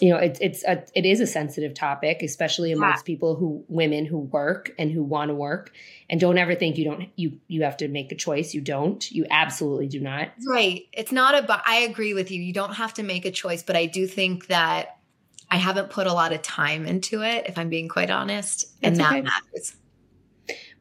you 0.00 0.10
know 0.10 0.16
it, 0.16 0.38
it's 0.40 0.64
a 0.64 0.84
it 0.94 1.04
is 1.04 1.20
a 1.20 1.26
sensitive 1.26 1.74
topic 1.74 2.22
especially 2.22 2.72
amongst 2.72 3.02
yeah. 3.02 3.14
people 3.14 3.36
who 3.36 3.64
women 3.68 4.06
who 4.06 4.18
work 4.18 4.72
and 4.78 4.90
who 4.90 5.02
want 5.02 5.28
to 5.28 5.34
work. 5.34 5.72
And 6.10 6.20
don't 6.20 6.38
ever 6.38 6.54
think 6.54 6.76
you 6.78 6.84
don't 6.84 7.08
you 7.16 7.38
you 7.48 7.62
have 7.62 7.76
to 7.78 7.88
make 7.88 8.12
a 8.12 8.14
choice. 8.14 8.54
You 8.54 8.60
don't. 8.60 9.10
You 9.10 9.26
absolutely 9.30 9.88
do 9.88 10.00
not. 10.00 10.30
Right. 10.46 10.86
It's 10.92 11.12
not 11.12 11.34
about 11.34 11.62
i 11.66 11.76
agree 11.76 12.14
with 12.14 12.30
you. 12.30 12.40
You 12.42 12.52
don't 12.52 12.74
have 12.74 12.94
to 12.94 13.02
make 13.02 13.24
a 13.24 13.30
choice 13.30 13.62
but 13.62 13.76
i 13.76 13.86
do 13.86 14.06
think 14.06 14.48
that 14.48 14.98
i 15.50 15.56
haven't 15.56 15.90
put 15.90 16.06
a 16.06 16.12
lot 16.12 16.32
of 16.32 16.42
time 16.42 16.86
into 16.86 17.22
it 17.22 17.46
if 17.48 17.58
i'm 17.58 17.68
being 17.68 17.88
quite 17.88 18.10
honest 18.10 18.66
and 18.82 18.96
That's 18.96 19.10
that 19.10 19.18
okay. 19.18 19.22
matters. 19.22 19.76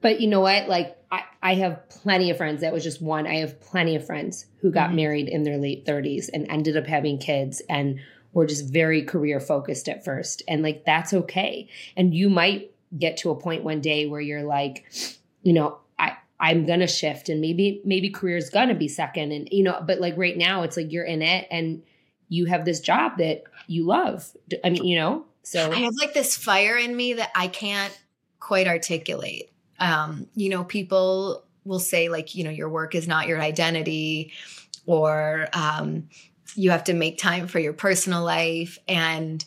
But 0.02 0.20
you 0.20 0.28
know 0.28 0.42
what? 0.42 0.68
Like 0.68 0.98
I, 1.12 1.24
I 1.42 1.54
have 1.56 1.88
plenty 1.90 2.30
of 2.30 2.38
friends. 2.38 2.62
That 2.62 2.74
was 2.74 2.84
just 2.84 3.02
one. 3.02 3.26
I 3.26 3.36
have 3.36 3.62
plenty 3.62 3.96
of 3.96 4.06
friends 4.06 4.46
who 4.62 4.70
got 4.70 4.88
mm-hmm. 4.88 4.98
married 4.98 5.30
in 5.30 5.44
their 5.44 5.58
late 5.58 5.86
30s 5.86 6.30
and 6.34 6.46
ended 6.50 6.76
up 6.76 6.86
having 6.86 7.18
kids 7.18 7.62
and 7.70 8.00
were 8.34 8.46
just 8.46 8.66
very 8.66 9.04
career 9.04 9.40
focused 9.40 9.88
at 9.88 10.04
first. 10.04 10.44
And 10.48 10.64
like, 10.64 10.86
that's 10.86 11.14
okay. 11.14 11.70
And 11.96 12.14
you 12.14 12.30
might 12.30 12.72
get 12.98 13.18
to 13.18 13.32
a 13.32 13.36
point 13.36 13.64
one 13.64 13.82
day 13.82 14.06
where 14.08 14.22
you're 14.22 14.44
like, 14.44 14.86
you 15.42 15.54
know, 15.54 15.80
I, 15.98 16.18
I'm 16.40 16.66
gonna 16.66 16.88
shift 16.88 17.30
and 17.30 17.42
maybe 17.42 17.82
maybe 17.86 18.10
career's 18.10 18.50
gonna 18.50 18.76
be 18.76 18.88
second 18.88 19.32
and 19.32 19.48
you 19.52 19.64
know 19.64 19.82
but 19.86 20.00
like 20.00 20.18
right 20.18 20.38
now 20.38 20.64
it's 20.64 20.76
like 20.76 20.92
you're 20.92 21.06
in 21.06 21.22
it 21.22 21.48
and 21.50 21.84
you 22.28 22.46
have 22.46 22.66
this 22.66 22.80
job 22.80 23.18
that 23.20 23.44
you 23.68 23.86
love 23.86 24.30
I 24.64 24.70
mean 24.70 24.84
you 24.84 24.98
know 24.98 25.26
so 25.44 25.72
I 25.72 25.76
have 25.76 25.94
like 26.00 26.14
this 26.14 26.36
fire 26.36 26.76
in 26.76 26.96
me 26.96 27.14
that 27.14 27.32
I 27.36 27.48
can't 27.48 27.98
quite 28.40 28.68
articulate 28.68 29.52
um 29.80 30.28
you 30.36 30.50
know 30.50 30.64
people 30.64 31.46
will 31.64 31.80
say 31.80 32.10
like 32.10 32.36
you 32.36 32.44
know 32.44 32.50
your 32.50 32.70
work 32.70 32.94
is 32.94 33.08
not 33.08 33.28
your 33.28 33.40
identity 33.40 34.34
or 34.86 35.48
um 35.54 36.10
you 36.56 36.72
have 36.72 36.86
to 36.86 36.94
make 36.94 37.18
time 37.18 37.48
for 37.48 37.60
your 37.60 37.74
personal 37.74 38.24
life 38.24 38.78
and 38.88 39.44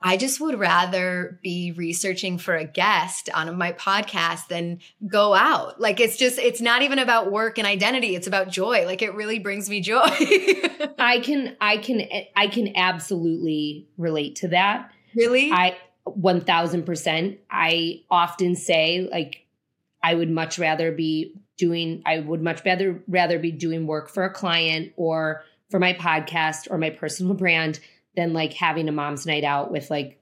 I 0.00 0.16
just 0.16 0.40
would 0.40 0.58
rather 0.58 1.40
be 1.42 1.72
researching 1.72 2.38
for 2.38 2.54
a 2.54 2.64
guest 2.64 3.30
on 3.34 3.56
my 3.56 3.72
podcast 3.72 4.48
than 4.48 4.80
go 5.06 5.34
out. 5.34 5.80
Like 5.80 6.00
it's 6.00 6.16
just 6.16 6.38
it's 6.38 6.60
not 6.60 6.82
even 6.82 6.98
about 6.98 7.32
work 7.32 7.58
and 7.58 7.66
identity, 7.66 8.14
it's 8.14 8.26
about 8.26 8.48
joy. 8.48 8.84
Like 8.84 9.02
it 9.02 9.14
really 9.14 9.38
brings 9.38 9.70
me 9.70 9.80
joy. 9.80 9.98
I 10.98 11.20
can 11.24 11.56
I 11.60 11.78
can 11.78 12.02
I 12.36 12.46
can 12.46 12.76
absolutely 12.76 13.88
relate 13.96 14.36
to 14.36 14.48
that. 14.48 14.92
Really? 15.16 15.50
I 15.50 15.76
1000%. 16.06 17.38
I 17.50 18.02
often 18.10 18.54
say 18.54 19.08
like 19.10 19.46
I 20.02 20.14
would 20.14 20.30
much 20.30 20.58
rather 20.58 20.92
be 20.92 21.34
doing 21.56 22.02
I 22.04 22.20
would 22.20 22.42
much 22.42 22.64
rather 22.64 23.02
rather 23.08 23.38
be 23.38 23.50
doing 23.50 23.86
work 23.86 24.10
for 24.10 24.24
a 24.24 24.32
client 24.32 24.92
or 24.96 25.42
for 25.70 25.78
my 25.78 25.92
podcast 25.92 26.70
or 26.70 26.78
my 26.78 26.90
personal 26.90 27.34
brand 27.42 27.80
than 28.14 28.32
like 28.32 28.52
having 28.52 28.88
a 28.88 28.92
mom's 28.92 29.26
night 29.26 29.44
out 29.44 29.70
with 29.70 29.90
like 29.90 30.20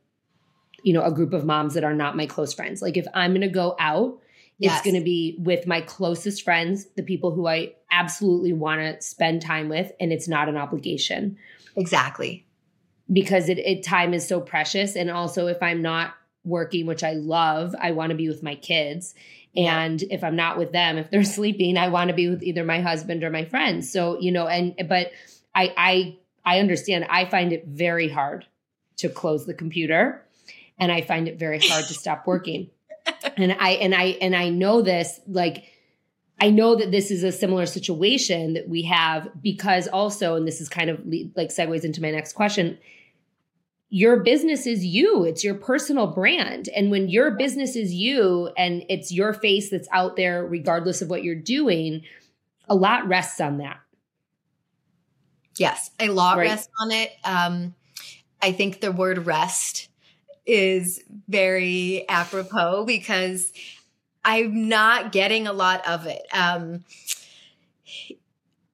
you 0.82 0.92
know 0.92 1.02
a 1.02 1.12
group 1.12 1.32
of 1.32 1.44
moms 1.44 1.74
that 1.74 1.84
are 1.84 1.94
not 1.94 2.16
my 2.16 2.26
close 2.26 2.52
friends. 2.52 2.82
Like 2.82 2.96
if 2.96 3.06
i'm 3.14 3.32
going 3.32 3.40
to 3.40 3.48
go 3.48 3.74
out 3.78 4.20
yes. 4.58 4.74
it's 4.74 4.84
going 4.84 4.98
to 4.98 5.04
be 5.04 5.36
with 5.38 5.66
my 5.66 5.80
closest 5.80 6.42
friends 6.42 6.86
the 6.96 7.02
people 7.02 7.32
who 7.32 7.46
i 7.46 7.72
absolutely 7.90 8.52
want 8.52 8.80
to 8.80 9.00
spend 9.00 9.40
time 9.42 9.68
with 9.68 9.92
and 10.00 10.12
it's 10.12 10.28
not 10.28 10.48
an 10.48 10.56
obligation. 10.56 11.38
Exactly. 11.76 12.44
Because 13.12 13.48
it, 13.48 13.58
it 13.58 13.82
time 13.82 14.14
is 14.14 14.26
so 14.26 14.40
precious 14.40 14.96
and 14.96 15.10
also 15.10 15.46
if 15.46 15.62
i'm 15.62 15.82
not 15.82 16.14
working 16.44 16.86
which 16.86 17.02
i 17.02 17.12
love 17.12 17.74
i 17.80 17.92
want 17.92 18.10
to 18.10 18.16
be 18.16 18.28
with 18.28 18.42
my 18.42 18.54
kids. 18.54 19.14
And 19.56 20.02
yeah. 20.02 20.08
if 20.10 20.24
i'm 20.24 20.36
not 20.36 20.58
with 20.58 20.72
them 20.72 20.98
if 20.98 21.10
they're 21.10 21.24
sleeping 21.38 21.76
i 21.76 21.88
want 21.88 22.08
to 22.08 22.14
be 22.14 22.28
with 22.28 22.42
either 22.42 22.64
my 22.64 22.80
husband 22.80 23.22
or 23.24 23.30
my 23.30 23.44
friends. 23.44 23.90
So 23.90 24.18
you 24.20 24.32
know 24.32 24.46
and 24.46 24.74
but 24.88 25.12
i 25.54 25.72
i 25.76 26.18
I 26.44 26.60
understand. 26.60 27.06
I 27.08 27.24
find 27.24 27.52
it 27.52 27.66
very 27.66 28.08
hard 28.08 28.46
to 28.96 29.08
close 29.08 29.46
the 29.46 29.54
computer 29.54 30.24
and 30.78 30.92
I 30.92 31.00
find 31.00 31.26
it 31.26 31.38
very 31.38 31.58
hard 31.58 31.86
to 31.86 31.94
stop 31.94 32.26
working. 32.26 32.70
and 33.36 33.52
I 33.58 33.70
and 33.70 33.94
I 33.94 34.16
and 34.20 34.36
I 34.36 34.50
know 34.50 34.82
this 34.82 35.20
like 35.26 35.64
I 36.40 36.50
know 36.50 36.74
that 36.74 36.90
this 36.90 37.10
is 37.10 37.22
a 37.22 37.32
similar 37.32 37.66
situation 37.66 38.54
that 38.54 38.68
we 38.68 38.82
have 38.82 39.28
because 39.40 39.88
also 39.88 40.36
and 40.36 40.46
this 40.46 40.60
is 40.60 40.68
kind 40.68 40.90
of 40.90 41.00
like 41.34 41.48
segues 41.48 41.84
into 41.84 42.02
my 42.02 42.10
next 42.10 42.34
question 42.34 42.78
your 43.90 44.24
business 44.24 44.66
is 44.66 44.84
you. 44.84 45.22
It's 45.22 45.44
your 45.44 45.54
personal 45.54 46.08
brand. 46.08 46.68
And 46.74 46.90
when 46.90 47.08
your 47.08 47.30
business 47.30 47.76
is 47.76 47.94
you 47.94 48.50
and 48.56 48.84
it's 48.88 49.12
your 49.12 49.32
face 49.32 49.70
that's 49.70 49.86
out 49.92 50.16
there 50.16 50.44
regardless 50.44 51.00
of 51.00 51.08
what 51.08 51.22
you're 51.22 51.36
doing 51.36 52.02
a 52.68 52.74
lot 52.74 53.06
rests 53.06 53.40
on 53.40 53.58
that 53.58 53.78
Yes, 55.56 55.90
a 56.00 56.08
lot 56.08 56.38
right. 56.38 56.48
rests 56.48 56.72
on 56.80 56.90
it. 56.90 57.12
Um, 57.24 57.74
I 58.42 58.52
think 58.52 58.80
the 58.80 58.92
word 58.92 59.26
rest 59.26 59.88
is 60.46 61.02
very 61.28 62.04
apropos 62.08 62.84
because 62.84 63.52
I'm 64.24 64.68
not 64.68 65.12
getting 65.12 65.46
a 65.46 65.52
lot 65.52 65.86
of 65.86 66.06
it. 66.06 66.22
Um, 66.32 66.84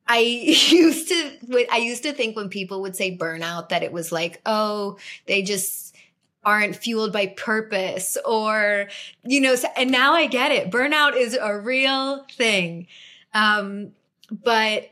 I 0.07 0.19
used 0.71 1.09
to 1.09 1.67
I 1.71 1.79
used 1.79 2.03
to 2.03 2.13
think 2.13 2.37
when 2.37 2.49
people 2.49 2.83
would 2.83 2.97
say 2.97 3.17
burnout 3.17 3.69
that 3.69 3.83
it 3.83 3.93
was 3.93 4.11
like, 4.11 4.41
oh, 4.47 4.99
they 5.27 5.43
just 5.43 5.95
aren't 6.43 6.75
fueled 6.75 7.13
by 7.13 7.27
purpose 7.27 8.17
or 8.25 8.89
you 9.25 9.41
know 9.43 9.55
and 9.77 9.91
now 9.91 10.15
I 10.15 10.27
get 10.27 10.53
it. 10.53 10.71
Burnout 10.71 11.17
is 11.17 11.39
a 11.41 11.59
real 11.59 12.25
thing. 12.33 12.87
Um, 13.35 13.93
but 14.31 14.89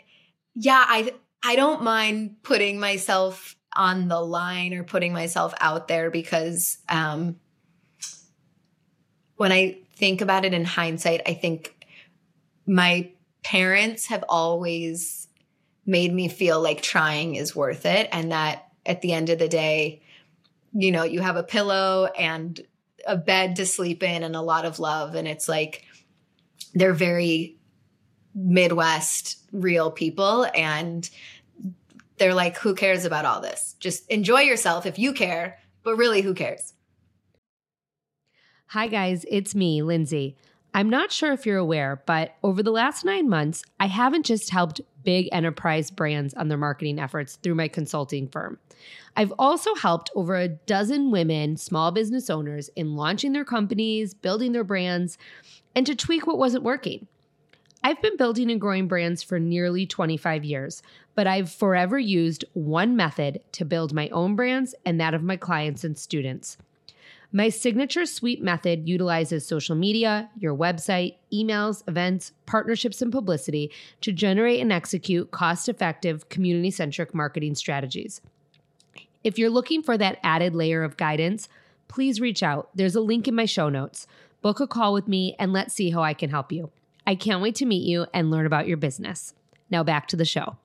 yeah, 0.55 0.85
I 0.87 1.12
I 1.42 1.57
don't 1.57 1.83
mind 1.83 2.42
putting 2.42 2.81
myself 2.81 3.57
on 3.74 4.09
the 4.09 4.20
line 4.20 4.74
or 4.74 4.83
putting 4.83 5.12
myself 5.12 5.55
out 5.61 5.88
there 5.88 6.11
because 6.11 6.79
um, 6.88 7.37
when 9.37 9.53
I 9.53 9.79
think 9.96 10.20
about 10.20 10.44
it 10.44 10.55
in 10.55 10.64
hindsight, 10.64 11.22
I 11.27 11.35
think 11.35 11.87
my 12.66 13.12
parents 13.44 14.07
have 14.07 14.24
always 14.29 15.29
made 15.87 16.12
me 16.12 16.29
feel 16.29 16.61
like 16.61 16.83
trying 16.83 17.35
is 17.35 17.57
worth 17.57 17.87
it 17.87 18.09
and 18.12 18.33
that 18.33 18.68
at 18.85 19.01
the 19.01 19.12
end 19.12 19.31
of 19.31 19.38
the 19.38 19.48
day, 19.48 20.03
you 20.72 20.92
know, 20.92 21.05
you 21.05 21.20
have 21.20 21.37
a 21.37 21.42
pillow 21.42 22.07
and 22.18 22.61
a 23.07 23.16
bed 23.16 23.57
to 23.57 23.66
sleep 23.66 24.03
in 24.03 24.22
and 24.22 24.37
a 24.37 24.40
lot 24.40 24.64
of 24.64 24.79
love. 24.79 25.14
And 25.14 25.27
it's 25.27 25.48
like 25.48 25.85
they're 26.74 26.92
very 26.92 27.57
Midwest 28.34 29.38
real 29.52 29.90
people. 29.90 30.46
And 30.54 31.08
they're 32.18 32.34
like, 32.34 32.56
who 32.58 32.74
cares 32.74 33.04
about 33.04 33.24
all 33.24 33.40
this? 33.40 33.76
Just 33.78 34.08
enjoy 34.10 34.40
yourself 34.40 34.86
if 34.86 34.98
you 34.98 35.12
care, 35.12 35.58
but 35.82 35.96
really, 35.96 36.20
who 36.20 36.34
cares? 36.34 36.74
Hi, 38.68 38.86
guys, 38.86 39.24
it's 39.30 39.54
me, 39.54 39.82
Lindsay. 39.82 40.36
I'm 40.74 40.90
not 40.90 41.10
sure 41.10 41.32
if 41.32 41.46
you're 41.46 41.56
aware, 41.56 42.02
but 42.06 42.34
over 42.42 42.62
the 42.62 42.70
last 42.70 43.04
nine 43.04 43.28
months, 43.28 43.64
I 43.80 43.86
haven't 43.86 44.26
just 44.26 44.50
helped 44.50 44.80
big 45.02 45.28
enterprise 45.32 45.90
brands 45.90 46.34
on 46.34 46.48
their 46.48 46.58
marketing 46.58 46.98
efforts 46.98 47.36
through 47.36 47.54
my 47.54 47.68
consulting 47.68 48.28
firm. 48.28 48.58
I've 49.16 49.32
also 49.38 49.74
helped 49.74 50.10
over 50.14 50.36
a 50.36 50.48
dozen 50.48 51.10
women, 51.10 51.56
small 51.56 51.90
business 51.90 52.28
owners, 52.28 52.68
in 52.76 52.94
launching 52.94 53.32
their 53.32 53.44
companies, 53.44 54.12
building 54.12 54.52
their 54.52 54.64
brands, 54.64 55.16
and 55.74 55.86
to 55.86 55.94
tweak 55.94 56.26
what 56.26 56.38
wasn't 56.38 56.62
working. 56.62 57.06
I've 57.82 58.02
been 58.02 58.16
building 58.16 58.50
and 58.50 58.60
growing 58.60 58.88
brands 58.88 59.22
for 59.22 59.38
nearly 59.38 59.86
25 59.86 60.44
years, 60.44 60.82
but 61.14 61.26
I've 61.26 61.50
forever 61.50 61.98
used 61.98 62.44
one 62.52 62.96
method 62.96 63.40
to 63.52 63.64
build 63.64 63.94
my 63.94 64.08
own 64.08 64.36
brands 64.36 64.74
and 64.84 65.00
that 65.00 65.14
of 65.14 65.22
my 65.22 65.36
clients 65.36 65.84
and 65.84 65.96
students. 65.96 66.58
My 67.30 67.50
signature 67.50 68.06
suite 68.06 68.42
method 68.42 68.88
utilizes 68.88 69.46
social 69.46 69.76
media, 69.76 70.30
your 70.38 70.56
website, 70.56 71.16
emails, 71.32 71.86
events, 71.86 72.32
partnerships, 72.46 73.02
and 73.02 73.12
publicity 73.12 73.70
to 74.00 74.12
generate 74.12 74.60
and 74.60 74.72
execute 74.72 75.30
cost 75.30 75.68
effective, 75.68 76.30
community 76.30 76.70
centric 76.70 77.14
marketing 77.14 77.54
strategies. 77.54 78.22
If 79.22 79.38
you're 79.38 79.50
looking 79.50 79.82
for 79.82 79.98
that 79.98 80.18
added 80.22 80.54
layer 80.54 80.82
of 80.82 80.96
guidance, 80.96 81.48
please 81.86 82.20
reach 82.20 82.42
out. 82.42 82.70
There's 82.74 82.96
a 82.96 83.00
link 83.00 83.28
in 83.28 83.34
my 83.34 83.44
show 83.44 83.68
notes. 83.68 84.06
Book 84.40 84.58
a 84.60 84.66
call 84.66 84.94
with 84.94 85.06
me 85.06 85.36
and 85.38 85.52
let's 85.52 85.74
see 85.74 85.90
how 85.90 86.02
I 86.02 86.14
can 86.14 86.30
help 86.30 86.50
you. 86.50 86.70
I 87.08 87.14
can't 87.14 87.40
wait 87.40 87.54
to 87.54 87.64
meet 87.64 87.86
you 87.86 88.06
and 88.12 88.30
learn 88.30 88.44
about 88.44 88.68
your 88.68 88.76
business. 88.76 89.32
Now 89.70 89.82
back 89.82 90.08
to 90.08 90.16
the 90.16 90.26
show. 90.26 90.58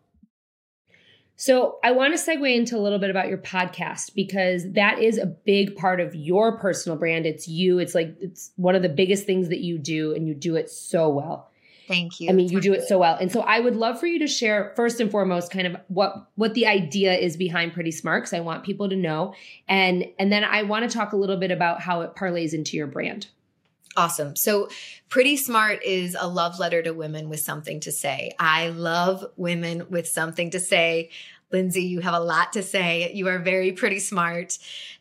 So, 1.38 1.80
I 1.84 1.92
want 1.92 2.16
to 2.16 2.22
segue 2.22 2.54
into 2.54 2.78
a 2.78 2.80
little 2.80 3.00
bit 3.00 3.10
about 3.10 3.30
your 3.30 3.38
podcast 3.38 4.14
because 4.14 4.70
that 4.74 5.00
is 5.00 5.18
a 5.18 5.26
big 5.26 5.78
part 5.78 6.02
of 6.02 6.14
your 6.14 6.60
personal 6.60 6.98
brand. 6.98 7.26
It's 7.26 7.48
you. 7.48 7.80
It's 7.80 7.96
like 7.96 8.16
it's 8.20 8.52
one 8.58 8.76
of 8.76 8.82
the 8.82 8.90
biggest 8.90 9.26
things 9.26 9.48
that 9.50 9.62
you 9.62 9.78
do 9.78 10.14
and 10.14 10.28
you 10.28 10.34
do 10.36 10.58
it 10.58 10.70
so 10.70 11.08
well. 11.08 11.50
Thank 11.88 12.20
you. 12.20 12.30
I 12.30 12.34
mean, 12.34 12.50
you 12.50 12.60
do 12.60 12.74
it 12.74 12.84
so 12.84 13.00
well. 13.00 13.16
And 13.16 13.32
so 13.32 13.42
I 13.42 13.62
would 13.62 13.78
love 13.78 13.98
for 13.98 14.08
you 14.08 14.20
to 14.20 14.28
share 14.28 14.74
first 14.76 15.00
and 15.00 15.10
foremost 15.10 15.50
kind 15.50 15.66
of 15.66 15.78
what 15.88 16.28
what 16.36 16.56
the 16.56 16.68
idea 16.68 17.14
is 17.14 17.38
behind 17.38 17.72
Pretty 17.72 17.92
Smart 17.92 18.26
cuz 18.26 18.34
I 18.34 18.42
want 18.42 18.66
people 18.66 18.90
to 18.90 18.98
know. 18.98 19.34
And 19.70 20.06
and 20.20 20.30
then 20.30 20.44
I 20.44 20.64
want 20.64 20.90
to 20.90 20.94
talk 20.94 21.14
a 21.14 21.18
little 21.18 21.38
bit 21.38 21.52
about 21.52 21.80
how 21.80 22.02
it 22.02 22.16
parlays 22.16 22.54
into 22.54 22.76
your 22.76 22.88
brand. 22.88 23.28
Awesome. 23.96 24.36
So, 24.36 24.70
Pretty 25.10 25.38
Smart 25.38 25.84
is 25.84 26.18
a 26.20 26.28
love 26.28 26.58
letter 26.58 26.82
to 26.82 26.92
women 26.92 27.30
with 27.30 27.40
something 27.40 27.80
to 27.82 27.92
say. 27.92 28.32
I 28.40 28.70
love 28.70 29.24
women 29.38 29.86
with 29.90 30.08
something 30.08 30.50
to 30.52 30.60
say. 30.60 31.12
Lindsay, 31.52 31.84
you 31.84 32.00
have 32.00 32.16
a 32.16 32.20
lot 32.20 32.54
to 32.54 32.64
say. 32.64 33.12
You 33.14 33.28
are 33.28 33.38
very 33.38 33.72
pretty 33.72 34.00
smart. 34.00 34.58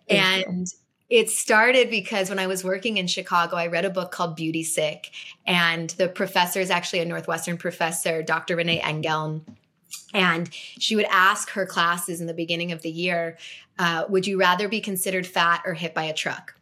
Thank 0.06 0.46
and 0.46 0.66
you. 0.68 1.20
it 1.20 1.30
started 1.30 1.88
because 1.88 2.28
when 2.28 2.38
I 2.38 2.46
was 2.46 2.62
working 2.62 2.98
in 2.98 3.06
Chicago, 3.06 3.56
I 3.56 3.68
read 3.68 3.86
a 3.86 3.90
book 3.90 4.12
called 4.12 4.36
Beauty 4.36 4.62
Sick. 4.62 5.10
And 5.46 5.88
the 5.90 6.08
professor 6.08 6.60
is 6.60 6.70
actually 6.70 7.00
a 7.00 7.06
Northwestern 7.06 7.56
professor, 7.56 8.22
Dr. 8.22 8.56
Renee 8.56 8.80
Engeln. 8.80 9.40
And 10.12 10.52
she 10.52 10.94
would 10.94 11.06
ask 11.10 11.50
her 11.50 11.64
classes 11.64 12.20
in 12.20 12.26
the 12.26 12.34
beginning 12.34 12.72
of 12.72 12.82
the 12.82 12.90
year 12.90 13.38
uh, 13.78 14.04
Would 14.10 14.26
you 14.26 14.38
rather 14.38 14.68
be 14.68 14.80
considered 14.80 15.26
fat 15.26 15.62
or 15.64 15.72
hit 15.72 15.94
by 15.94 16.04
a 16.04 16.12
truck? 16.12 16.54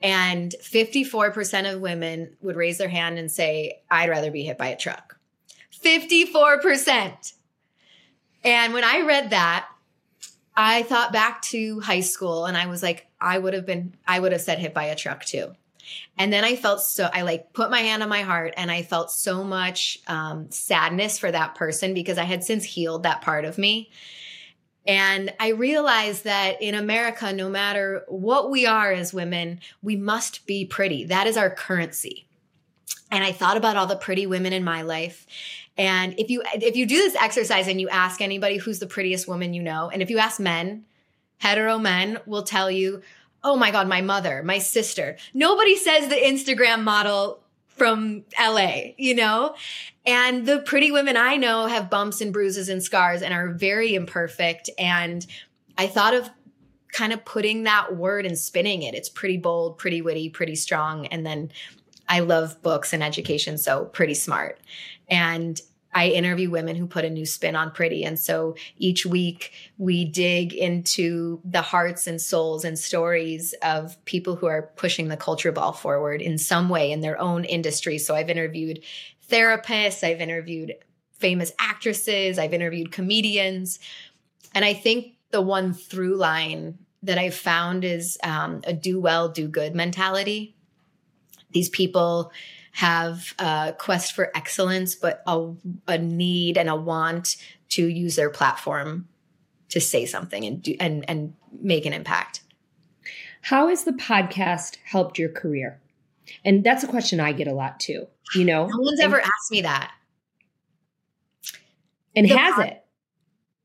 And 0.00 0.54
54% 0.62 1.74
of 1.74 1.80
women 1.80 2.36
would 2.40 2.56
raise 2.56 2.78
their 2.78 2.88
hand 2.88 3.18
and 3.18 3.30
say, 3.30 3.82
I'd 3.90 4.10
rather 4.10 4.30
be 4.30 4.44
hit 4.44 4.58
by 4.58 4.68
a 4.68 4.76
truck. 4.76 5.18
54%. 5.84 7.32
And 8.44 8.72
when 8.72 8.84
I 8.84 9.00
read 9.00 9.30
that, 9.30 9.68
I 10.56 10.82
thought 10.82 11.12
back 11.12 11.42
to 11.42 11.80
high 11.80 12.00
school 12.00 12.46
and 12.46 12.56
I 12.56 12.66
was 12.66 12.82
like, 12.82 13.06
I 13.20 13.38
would 13.38 13.54
have 13.54 13.66
been, 13.66 13.94
I 14.06 14.18
would 14.18 14.32
have 14.32 14.40
said 14.40 14.58
hit 14.58 14.74
by 14.74 14.84
a 14.84 14.96
truck 14.96 15.24
too. 15.24 15.54
And 16.16 16.32
then 16.32 16.44
I 16.44 16.56
felt 16.56 16.80
so, 16.80 17.08
I 17.12 17.22
like 17.22 17.52
put 17.52 17.70
my 17.70 17.80
hand 17.80 18.02
on 18.02 18.08
my 18.08 18.22
heart 18.22 18.54
and 18.56 18.70
I 18.70 18.82
felt 18.82 19.10
so 19.10 19.44
much 19.44 19.98
um, 20.06 20.50
sadness 20.50 21.18
for 21.18 21.30
that 21.30 21.54
person 21.54 21.94
because 21.94 22.18
I 22.18 22.24
had 22.24 22.44
since 22.44 22.64
healed 22.64 23.04
that 23.04 23.22
part 23.22 23.44
of 23.44 23.56
me. 23.56 23.90
And 24.88 25.34
I 25.38 25.48
realized 25.48 26.24
that 26.24 26.62
in 26.62 26.74
America, 26.74 27.30
no 27.30 27.50
matter 27.50 28.04
what 28.08 28.50
we 28.50 28.64
are 28.64 28.90
as 28.90 29.12
women, 29.12 29.60
we 29.82 29.96
must 29.96 30.46
be 30.46 30.64
pretty. 30.64 31.04
That 31.04 31.26
is 31.26 31.36
our 31.36 31.50
currency. 31.50 32.26
And 33.10 33.22
I 33.22 33.32
thought 33.32 33.58
about 33.58 33.76
all 33.76 33.86
the 33.86 33.96
pretty 33.96 34.26
women 34.26 34.54
in 34.54 34.64
my 34.64 34.80
life. 34.80 35.26
And 35.76 36.18
if 36.18 36.30
you 36.30 36.42
if 36.54 36.74
you 36.74 36.86
do 36.86 36.96
this 36.96 37.14
exercise 37.16 37.68
and 37.68 37.78
you 37.78 37.90
ask 37.90 38.22
anybody 38.22 38.56
who's 38.56 38.78
the 38.78 38.86
prettiest 38.86 39.28
woman 39.28 39.52
you 39.52 39.62
know, 39.62 39.90
and 39.90 40.00
if 40.00 40.08
you 40.08 40.18
ask 40.18 40.40
men, 40.40 40.86
hetero 41.36 41.78
men 41.78 42.18
will 42.24 42.42
tell 42.42 42.70
you, 42.70 43.02
oh 43.44 43.56
my 43.56 43.70
God, 43.70 43.88
my 43.88 44.00
mother, 44.00 44.42
my 44.42 44.58
sister. 44.58 45.18
Nobody 45.34 45.76
says 45.76 46.08
the 46.08 46.16
Instagram 46.16 46.82
model 46.82 47.42
from 47.78 48.24
LA, 48.38 48.92
you 48.98 49.14
know? 49.14 49.54
And 50.04 50.46
the 50.46 50.58
pretty 50.60 50.90
women 50.90 51.16
I 51.16 51.36
know 51.36 51.66
have 51.66 51.88
bumps 51.88 52.20
and 52.20 52.32
bruises 52.32 52.68
and 52.68 52.82
scars 52.82 53.22
and 53.22 53.32
are 53.32 53.52
very 53.52 53.94
imperfect. 53.94 54.68
And 54.78 55.26
I 55.76 55.86
thought 55.86 56.14
of 56.14 56.28
kind 56.92 57.12
of 57.12 57.24
putting 57.24 57.62
that 57.64 57.96
word 57.96 58.26
and 58.26 58.36
spinning 58.36 58.82
it. 58.82 58.94
It's 58.94 59.08
pretty 59.08 59.36
bold, 59.36 59.78
pretty 59.78 60.02
witty, 60.02 60.30
pretty 60.30 60.56
strong. 60.56 61.06
And 61.06 61.24
then 61.24 61.50
I 62.08 62.20
love 62.20 62.60
books 62.62 62.92
and 62.92 63.02
education, 63.02 63.58
so 63.58 63.84
pretty 63.84 64.14
smart. 64.14 64.60
And 65.08 65.60
I 65.98 66.10
interview 66.10 66.48
women 66.48 66.76
who 66.76 66.86
put 66.86 67.04
a 67.04 67.10
new 67.10 67.26
spin 67.26 67.56
on 67.56 67.72
pretty. 67.72 68.04
And 68.04 68.20
so 68.20 68.54
each 68.76 69.04
week 69.04 69.52
we 69.78 70.04
dig 70.04 70.54
into 70.54 71.40
the 71.44 71.60
hearts 71.60 72.06
and 72.06 72.22
souls 72.22 72.64
and 72.64 72.78
stories 72.78 73.52
of 73.62 74.02
people 74.04 74.36
who 74.36 74.46
are 74.46 74.70
pushing 74.76 75.08
the 75.08 75.16
culture 75.16 75.50
ball 75.50 75.72
forward 75.72 76.22
in 76.22 76.38
some 76.38 76.68
way 76.68 76.92
in 76.92 77.00
their 77.00 77.20
own 77.20 77.44
industry. 77.44 77.98
So 77.98 78.14
I've 78.14 78.30
interviewed 78.30 78.84
therapists, 79.28 80.04
I've 80.04 80.20
interviewed 80.20 80.74
famous 81.14 81.50
actresses, 81.58 82.38
I've 82.38 82.54
interviewed 82.54 82.92
comedians. 82.92 83.80
And 84.54 84.64
I 84.64 84.74
think 84.74 85.14
the 85.32 85.42
one 85.42 85.74
through 85.74 86.14
line 86.14 86.78
that 87.02 87.18
I've 87.18 87.34
found 87.34 87.82
is 87.82 88.16
um, 88.22 88.60
a 88.62 88.72
do 88.72 89.00
well, 89.00 89.30
do 89.30 89.48
good 89.48 89.74
mentality. 89.74 90.54
These 91.50 91.70
people 91.70 92.30
have 92.78 93.34
a 93.40 93.74
quest 93.76 94.12
for 94.12 94.30
excellence, 94.36 94.94
but 94.94 95.20
a, 95.26 95.52
a 95.88 95.98
need 95.98 96.56
and 96.56 96.68
a 96.68 96.76
want 96.76 97.36
to 97.70 97.88
use 97.88 98.14
their 98.14 98.30
platform 98.30 99.08
to 99.68 99.80
say 99.80 100.06
something 100.06 100.44
and 100.44 100.62
do 100.62 100.76
and 100.78 101.04
and 101.10 101.34
make 101.60 101.86
an 101.86 101.92
impact. 101.92 102.42
How 103.42 103.66
has 103.66 103.82
the 103.82 103.94
podcast 103.94 104.76
helped 104.84 105.18
your 105.18 105.28
career? 105.28 105.80
And 106.44 106.62
that's 106.62 106.84
a 106.84 106.86
question 106.86 107.18
I 107.18 107.32
get 107.32 107.48
a 107.48 107.52
lot 107.52 107.80
too. 107.80 108.06
You 108.36 108.44
know, 108.44 108.68
no 108.68 108.78
one's 108.78 109.00
and, 109.00 109.12
ever 109.12 109.20
asked 109.20 109.50
me 109.50 109.62
that. 109.62 109.90
And 112.14 112.28
the 112.28 112.36
has 112.36 112.54
pod- 112.54 112.66
it? 112.66 112.84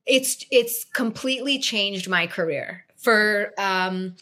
It's 0.08 0.43
it's 0.49 0.86
completely 0.86 1.60
changed 1.60 2.10
my 2.10 2.26
career. 2.26 2.84
For 2.97 3.52
um 3.60 4.15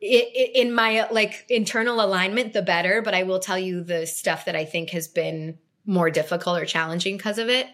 in 0.00 0.72
my 0.72 1.08
like 1.10 1.44
internal 1.48 2.00
alignment 2.00 2.52
the 2.52 2.62
better 2.62 3.02
but 3.02 3.14
i 3.14 3.24
will 3.24 3.40
tell 3.40 3.58
you 3.58 3.82
the 3.82 4.06
stuff 4.06 4.44
that 4.44 4.54
i 4.54 4.64
think 4.64 4.90
has 4.90 5.08
been 5.08 5.58
more 5.88 6.10
difficult 6.10 6.60
or 6.60 6.66
challenging 6.66 7.16
because 7.16 7.38
of 7.38 7.48
it. 7.48 7.66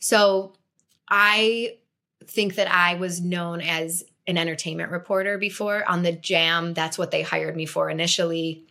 So 0.00 0.52
i 1.08 1.76
think 2.26 2.56
that 2.56 2.70
i 2.70 2.96
was 2.96 3.20
known 3.20 3.60
as 3.60 4.04
an 4.26 4.36
entertainment 4.36 4.90
reporter 4.90 5.38
before. 5.38 5.88
On 5.88 6.02
the 6.02 6.12
jam 6.12 6.74
that's 6.74 6.98
what 6.98 7.10
they 7.10 7.22
hired 7.22 7.56
me 7.56 7.64
for 7.64 7.88
initially. 7.88 8.66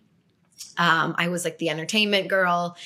Um, 0.78 1.16
i 1.18 1.30
was 1.30 1.44
like 1.46 1.58
the 1.58 1.70
entertainment 1.70 2.28
girl. 2.28 2.78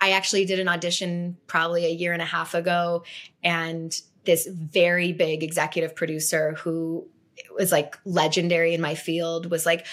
I 0.00 0.12
actually 0.12 0.46
did 0.46 0.58
an 0.58 0.68
audition 0.68 1.36
probably 1.46 1.84
a 1.84 1.90
year 1.90 2.14
and 2.14 2.22
a 2.22 2.26
half 2.26 2.54
ago 2.54 3.04
and 3.44 3.94
this 4.24 4.46
very 4.46 5.12
big 5.12 5.42
executive 5.42 5.94
producer 5.94 6.54
who 6.54 7.06
was 7.54 7.72
like 7.72 7.98
legendary 8.04 8.74
in 8.74 8.80
my 8.80 8.94
field 8.94 9.50
was 9.50 9.66
like 9.66 9.86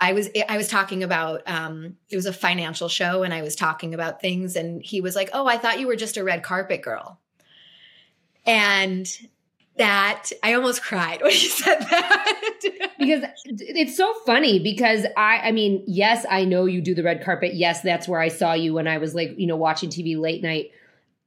I 0.00 0.12
was 0.12 0.28
I 0.48 0.56
was 0.56 0.68
talking 0.68 1.02
about 1.02 1.42
um 1.46 1.96
it 2.08 2.16
was 2.16 2.26
a 2.26 2.32
financial 2.32 2.88
show 2.88 3.22
and 3.22 3.34
I 3.34 3.42
was 3.42 3.56
talking 3.56 3.94
about 3.94 4.20
things 4.20 4.54
and 4.56 4.82
he 4.82 5.00
was 5.00 5.16
like, 5.16 5.30
"Oh, 5.32 5.46
I 5.46 5.58
thought 5.58 5.80
you 5.80 5.86
were 5.86 5.96
just 5.96 6.16
a 6.16 6.24
red 6.24 6.42
carpet 6.42 6.82
girl." 6.82 7.18
And 8.46 9.10
that 9.76 10.30
I 10.42 10.54
almost 10.54 10.82
cried 10.82 11.20
when 11.22 11.32
he 11.32 11.48
said 11.48 11.80
that. 11.80 12.42
because 12.98 13.24
it's 13.44 13.96
so 13.96 14.12
funny 14.26 14.58
because 14.60 15.04
I 15.16 15.40
I 15.48 15.52
mean, 15.52 15.82
yes, 15.86 16.24
I 16.30 16.44
know 16.44 16.66
you 16.66 16.80
do 16.80 16.94
the 16.94 17.02
red 17.02 17.24
carpet. 17.24 17.54
Yes, 17.54 17.82
that's 17.82 18.06
where 18.06 18.20
I 18.20 18.28
saw 18.28 18.52
you 18.52 18.74
when 18.74 18.86
I 18.86 18.98
was 18.98 19.14
like, 19.14 19.34
you 19.36 19.46
know, 19.46 19.56
watching 19.56 19.90
TV 19.90 20.16
late 20.16 20.42
night. 20.42 20.70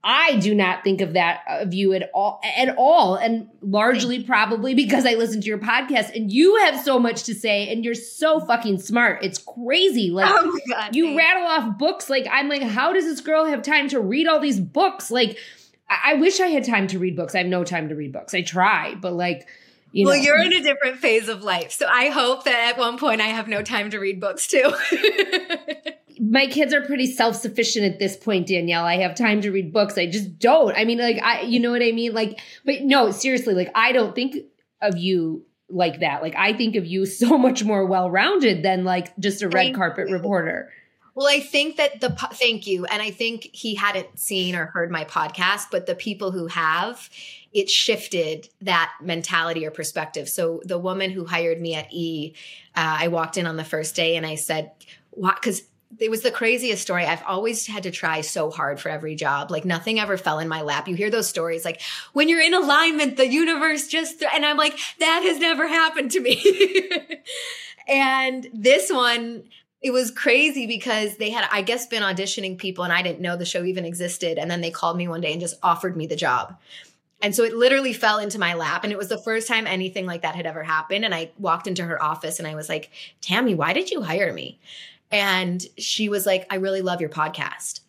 I 0.04 0.38
do 0.38 0.56
not 0.56 0.84
think 0.84 1.02
of 1.02 1.14
that 1.14 1.44
of 1.48 1.74
you 1.76 1.94
at 1.94 2.10
all 2.14 2.42
at 2.58 2.76
all 2.76 3.16
and 3.16 3.50
largely 3.62 4.24
probably 4.24 4.74
because 4.74 5.06
I 5.06 5.14
listen 5.14 5.42
to 5.42 5.48
your 5.48 5.60
podcast 5.60 6.16
and 6.16 6.32
you 6.32 6.56
have 6.58 6.84
so 6.84 6.98
much 6.98 7.24
to 7.24 7.36
say 7.36 7.72
and 7.72 7.86
you're 7.86 7.94
so 7.94 8.40
fucking 8.40 8.80
smart. 8.80 9.24
It's 9.24 9.38
crazy. 9.38 10.10
Like 10.10 10.30
oh 10.30 10.60
God, 10.70 10.96
you 10.96 11.06
thanks. 11.06 11.18
rattle 11.18 11.48
off 11.48 11.78
books 11.78 12.10
like 12.10 12.26
I'm 12.32 12.50
like 12.50 12.64
how 12.64 12.94
does 12.94 13.06
this 13.06 13.22
girl 13.22 13.46
have 13.46 13.62
time 13.62 13.90
to 13.90 14.00
read 14.00 14.28
all 14.28 14.40
these 14.40 14.60
books? 14.60 15.12
Like 15.12 15.38
I, 15.88 16.12
I 16.12 16.14
wish 16.16 16.40
I 16.40 16.48
had 16.48 16.66
time 16.66 16.88
to 16.88 17.00
read 17.00 17.16
books. 17.16 17.36
I 17.36 17.40
have 17.40 17.48
no 17.48 17.64
time 17.64 17.90
to 17.90 17.96
read 17.96 18.12
books. 18.12 18.34
I 18.34 18.42
try, 18.42 18.96
but 18.96 19.14
like 19.14 19.48
you 19.92 20.08
well, 20.08 20.16
know. 20.16 20.24
you're 20.24 20.42
in 20.42 20.54
a 20.54 20.64
different 20.64 20.98
phase 20.98 21.28
of 21.28 21.44
life. 21.44 21.72
So 21.74 21.86
I 21.86 22.10
hope 22.10 22.46
that 22.46 22.72
at 22.74 22.80
one 22.80 22.98
point 22.98 23.22
I 23.22 23.28
have 23.28 23.48
no 23.48 23.62
time 23.62 23.92
to 23.92 24.00
read 24.00 24.20
books 24.20 24.48
too. 24.48 24.74
my 26.22 26.46
kids 26.46 26.72
are 26.72 26.82
pretty 26.82 27.08
self-sufficient 27.08 27.84
at 27.84 27.98
this 27.98 28.16
point 28.16 28.48
danielle. 28.48 28.86
I 28.86 28.98
have 28.98 29.16
time 29.16 29.42
to 29.42 29.52
read 29.52 29.74
books. 29.74 29.98
I 29.98 30.06
just 30.06 30.38
don't. 30.38 30.78
I 30.78 30.86
mean 30.86 31.00
like 31.00 31.22
i 31.24 31.42
you 31.42 31.60
know 31.60 31.72
what 31.72 31.82
i 31.82 31.92
mean? 31.92 32.14
Like 32.14 32.40
but 32.64 32.82
no 32.84 33.10
seriously 33.12 33.56
like 33.56 33.72
i 33.74 33.92
don't 33.92 34.14
think 34.14 34.36
of 34.82 34.98
you 34.98 35.44
like 35.68 36.02
that. 36.02 36.22
Like 36.22 36.36
i 36.38 36.54
think 36.54 36.76
of 36.76 36.86
you 36.86 37.06
so 37.22 37.38
much 37.38 37.64
more 37.64 37.86
well-rounded 37.86 38.62
than 38.62 38.84
like 38.84 39.18
just 39.18 39.42
a 39.42 39.48
red 39.48 39.54
thank 39.54 39.76
carpet 39.76 40.10
you. 40.10 40.16
reporter. 40.16 40.70
Well 41.16 41.28
i 41.28 41.40
think 41.40 41.78
that 41.78 42.02
the 42.02 42.12
thank 42.12 42.68
you. 42.68 42.86
And 42.86 43.02
i 43.02 43.10
think 43.10 43.50
he 43.52 43.74
hadn't 43.74 44.20
seen 44.20 44.56
or 44.56 44.68
heard 44.68 44.92
my 44.92 45.06
podcast 45.06 45.72
but 45.72 45.88
the 45.88 45.96
people 45.96 46.32
who 46.32 46.46
have 46.48 47.10
it 47.52 47.70
shifted 47.70 48.48
that 48.62 48.94
mentality 49.02 49.66
or 49.66 49.72
perspective. 49.72 50.30
So 50.30 50.62
the 50.64 50.78
woman 50.78 51.12
who 51.12 51.26
hired 51.26 51.60
me 51.60 51.74
at 51.74 51.92
e 51.92 52.36
uh, 52.76 52.98
i 53.00 53.08
walked 53.08 53.38
in 53.38 53.48
on 53.48 53.58
the 53.58 53.64
first 53.64 53.96
day 53.96 54.18
and 54.18 54.26
i 54.26 54.36
said 54.36 54.72
"What 55.10 55.36
because 55.42 55.64
it 56.00 56.10
was 56.10 56.22
the 56.22 56.32
craziest 56.32 56.82
story. 56.82 57.06
I've 57.06 57.24
always 57.24 57.68
had 57.68 57.84
to 57.84 57.92
try 57.92 58.22
so 58.22 58.50
hard 58.50 58.80
for 58.80 58.90
every 58.90 59.16
job. 59.16 59.52
Like 59.52 59.66
nothing 59.66 60.00
ever 60.00 60.18
fell 60.18 60.40
in 60.40 60.48
my 60.48 60.62
lap. 60.62 60.88
You 60.88 60.96
hear 60.96 61.10
those 61.10 61.28
stories 61.28 61.66
like 61.66 61.82
when 62.14 62.30
you're 62.30 62.42
in 62.42 62.54
alignment, 62.54 63.18
the 63.18 63.28
universe 63.28 63.88
just, 63.88 64.20
th-. 64.20 64.32
and 64.34 64.46
I'm 64.46 64.58
like, 64.58 64.78
that 65.00 65.22
has 65.24 65.40
never 65.40 65.68
happened 65.68 66.12
to 66.12 66.22
me. 66.22 66.90
and 67.88 68.48
this 68.54 68.92
one, 68.92 69.44
it 69.82 69.92
was 69.92 70.12
crazy 70.12 70.68
because 70.68 71.18
they 71.18 71.32
had, 71.32 71.48
I 71.52 71.64
guess, 71.64 71.88
been 71.88 72.04
auditioning 72.04 72.58
people 72.58 72.84
and 72.84 72.94
I 72.94 73.02
didn't 73.02 73.22
know 73.22 73.36
the 73.36 73.46
show 73.46 73.64
even 73.64 73.86
existed. 73.86 74.38
And 74.38 74.50
then 74.50 74.62
they 74.62 74.72
called 74.72 74.98
me 74.98 75.08
one 75.08 75.22
day 75.22 75.32
and 75.32 75.42
just 75.42 75.58
offered 75.64 75.98
me 75.98 76.08
the 76.08 76.16
job. 76.16 76.58
And 77.24 77.36
so 77.36 77.44
it 77.44 77.54
literally 77.54 77.94
fell 77.94 78.18
into 78.18 78.40
my 78.40 78.54
lap. 78.56 78.84
And 78.84 78.92
it 78.92 78.98
was 78.98 79.10
the 79.10 79.18
first 79.18 79.48
time 79.48 79.68
anything 79.68 80.06
like 80.06 80.24
that 80.24 80.36
had 80.36 80.46
ever 80.46 80.64
happened. 80.64 81.06
And 81.06 81.14
I 81.14 81.32
walked 81.38 81.68
into 81.68 81.84
her 81.84 82.02
office 82.02 82.40
and 82.40 82.48
I 82.48 82.56
was 82.56 82.70
like, 82.70 82.90
Tammy, 83.22 83.54
why 83.54 83.74
did 83.74 83.92
you 83.92 84.02
hire 84.02 84.34
me? 84.34 84.60
And 85.12 85.66
she 85.78 86.10
was 86.10 86.26
like, 86.26 86.46
I 86.50 86.56
really 86.56 86.82
love 86.82 87.02
your 87.02 87.10
podcast. 87.10 87.82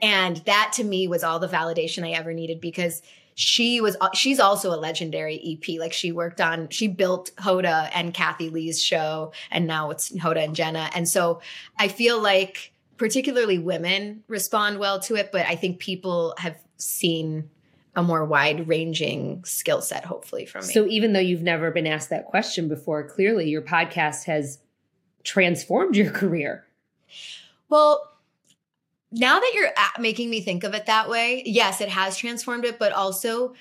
And 0.00 0.36
that 0.46 0.72
to 0.74 0.84
me 0.84 1.08
was 1.08 1.24
all 1.24 1.38
the 1.38 1.48
validation 1.48 2.06
I 2.06 2.12
ever 2.12 2.32
needed 2.32 2.60
because 2.60 3.02
she 3.34 3.80
was 3.80 3.96
she's 4.14 4.40
also 4.40 4.74
a 4.74 4.78
legendary 4.78 5.40
EP. 5.44 5.78
Like 5.78 5.92
she 5.92 6.12
worked 6.12 6.40
on 6.40 6.68
she 6.70 6.88
built 6.88 7.30
Hoda 7.36 7.88
and 7.94 8.12
Kathie 8.12 8.50
Lee's 8.50 8.82
show 8.82 9.32
and 9.50 9.66
now 9.66 9.90
it's 9.90 10.10
Hoda 10.10 10.44
and 10.44 10.56
Jenna. 10.56 10.90
And 10.94 11.08
so 11.08 11.40
I 11.78 11.88
feel 11.88 12.20
like 12.20 12.72
particularly 12.96 13.58
women 13.58 14.24
respond 14.26 14.78
well 14.78 14.98
to 15.00 15.14
it, 15.14 15.30
but 15.30 15.46
I 15.46 15.54
think 15.54 15.78
people 15.78 16.34
have 16.38 16.56
seen 16.78 17.48
a 17.94 18.02
more 18.02 18.24
wide 18.24 18.68
ranging 18.68 19.42
skill 19.44 19.82
set 19.82 20.04
hopefully 20.04 20.46
from 20.46 20.66
me. 20.66 20.72
So 20.72 20.86
even 20.86 21.12
though 21.12 21.20
you've 21.20 21.42
never 21.42 21.70
been 21.70 21.86
asked 21.86 22.10
that 22.10 22.26
question 22.26 22.68
before, 22.68 23.04
clearly 23.04 23.48
your 23.48 23.62
podcast 23.62 24.24
has 24.24 24.58
transformed 25.28 25.94
your 25.94 26.10
career? 26.10 26.64
Well, 27.68 28.10
now 29.12 29.38
that 29.38 29.52
you're 29.54 29.70
making 29.98 30.30
me 30.30 30.40
think 30.40 30.64
of 30.64 30.74
it 30.74 30.86
that 30.86 31.08
way, 31.08 31.42
yes, 31.46 31.80
it 31.80 31.88
has 31.88 32.16
transformed 32.16 32.64
it, 32.64 32.78
but 32.78 32.92
also 32.92 33.54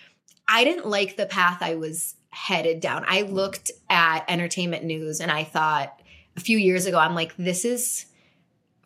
I 0.48 0.64
didn't 0.64 0.88
like 0.88 1.18
the 1.18 1.26
path 1.26 1.58
I 1.62 1.76
was 1.76 2.16
headed 2.30 2.80
down. 2.80 3.06
I 3.08 3.24
looked 3.24 3.72
at 3.90 4.26
entertainment 4.30 4.84
news 4.84 5.20
and 5.20 5.32
I 5.32 5.44
thought 5.44 6.02
a 6.36 6.40
few 6.40 6.58
years 6.58 6.86
ago, 6.86 7.00
I'm 7.00 7.16
like, 7.16 7.36
this 7.38 7.66
is 7.66 8.06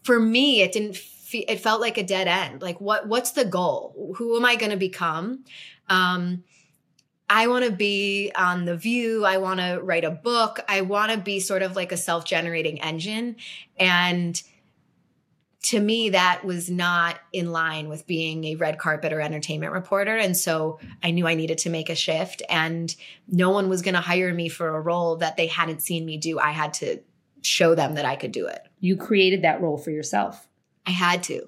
for 0.03 0.19
me, 0.19 0.61
it 0.61 0.71
didn't 0.71 0.97
fe- 0.97 1.45
it 1.47 1.59
felt 1.59 1.81
like 1.81 1.97
a 1.97 2.03
dead 2.03 2.27
end. 2.27 2.61
Like 2.61 2.81
what 2.81 3.07
what's 3.07 3.31
the 3.31 3.45
goal? 3.45 4.13
Who 4.17 4.35
am 4.37 4.45
I 4.45 4.55
going 4.55 4.71
to 4.71 4.77
become? 4.77 5.43
Um 5.89 6.43
I 7.33 7.47
want 7.47 7.63
to 7.63 7.71
be 7.71 8.29
on 8.35 8.65
The 8.65 8.75
View. 8.75 9.23
I 9.23 9.37
want 9.37 9.61
to 9.61 9.79
write 9.81 10.03
a 10.03 10.11
book. 10.11 10.59
I 10.67 10.81
want 10.81 11.13
to 11.13 11.17
be 11.17 11.39
sort 11.39 11.61
of 11.61 11.77
like 11.77 11.93
a 11.93 11.97
self 11.97 12.25
generating 12.25 12.81
engine. 12.81 13.37
And 13.79 14.41
to 15.63 15.79
me, 15.79 16.09
that 16.09 16.43
was 16.43 16.69
not 16.69 17.21
in 17.31 17.53
line 17.53 17.87
with 17.87 18.05
being 18.05 18.43
a 18.43 18.55
red 18.55 18.79
carpet 18.79 19.13
or 19.13 19.21
entertainment 19.21 19.71
reporter. 19.71 20.17
And 20.17 20.35
so 20.35 20.79
I 21.01 21.11
knew 21.11 21.25
I 21.25 21.35
needed 21.35 21.59
to 21.59 21.69
make 21.69 21.89
a 21.89 21.95
shift. 21.95 22.41
And 22.49 22.93
no 23.29 23.51
one 23.51 23.69
was 23.69 23.81
going 23.81 23.95
to 23.95 24.01
hire 24.01 24.33
me 24.33 24.49
for 24.49 24.75
a 24.75 24.81
role 24.81 25.15
that 25.17 25.37
they 25.37 25.47
hadn't 25.47 25.81
seen 25.81 26.05
me 26.05 26.17
do. 26.17 26.37
I 26.37 26.51
had 26.51 26.73
to 26.75 26.99
show 27.43 27.75
them 27.75 27.95
that 27.95 28.03
I 28.03 28.17
could 28.17 28.33
do 28.33 28.47
it. 28.47 28.59
You 28.81 28.97
created 28.97 29.43
that 29.43 29.61
role 29.61 29.77
for 29.77 29.91
yourself. 29.91 30.49
I 30.85 30.91
had 30.91 31.23
to. 31.23 31.47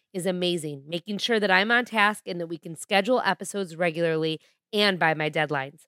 is 0.13 0.25
amazing, 0.25 0.83
making 0.87 1.17
sure 1.17 1.39
that 1.39 1.51
I'm 1.51 1.71
on 1.71 1.85
task 1.85 2.23
and 2.27 2.39
that 2.39 2.47
we 2.47 2.57
can 2.57 2.75
schedule 2.75 3.21
episodes 3.25 3.75
regularly 3.75 4.39
and 4.73 4.99
by 4.99 5.13
my 5.13 5.29
deadlines. 5.29 5.87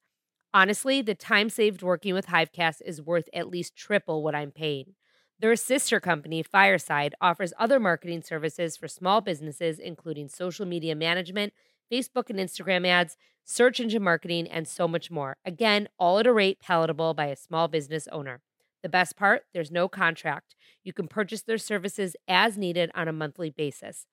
Honestly, 0.53 1.01
the 1.01 1.15
time 1.15 1.49
saved 1.49 1.81
working 1.81 2.13
with 2.13 2.27
Hivecast 2.27 2.81
is 2.85 3.01
worth 3.01 3.27
at 3.33 3.49
least 3.49 3.75
triple 3.75 4.21
what 4.21 4.35
I'm 4.35 4.51
paying. 4.51 4.93
Their 5.39 5.55
sister 5.55 5.99
company, 5.99 6.43
Fireside, 6.43 7.15
offers 7.19 7.53
other 7.57 7.79
marketing 7.79 8.21
services 8.21 8.77
for 8.77 8.87
small 8.87 9.19
businesses, 9.19 9.79
including 9.79 10.29
social 10.29 10.65
media 10.65 10.95
management, 10.95 11.53
Facebook 11.91 12.29
and 12.29 12.39
Instagram 12.39 12.87
ads, 12.87 13.17
search 13.43 13.79
engine 13.79 14.03
marketing, 14.03 14.47
and 14.47 14.67
so 14.67 14.87
much 14.87 15.11
more. 15.11 15.35
Again, 15.43 15.89
all 15.97 16.19
at 16.19 16.27
a 16.27 16.33
rate 16.33 16.59
palatable 16.59 17.13
by 17.13 17.25
a 17.25 17.35
small 17.35 17.67
business 17.67 18.07
owner. 18.11 18.41
The 18.83 18.89
best 18.89 19.15
part 19.15 19.43
there's 19.53 19.71
no 19.71 19.87
contract. 19.87 20.55
You 20.83 20.93
can 20.93 21.07
purchase 21.07 21.41
their 21.41 21.57
services 21.57 22.15
as 22.27 22.57
needed 22.57 22.91
on 22.93 23.07
a 23.07 23.13
monthly 23.13 23.49
basis. 23.49 24.05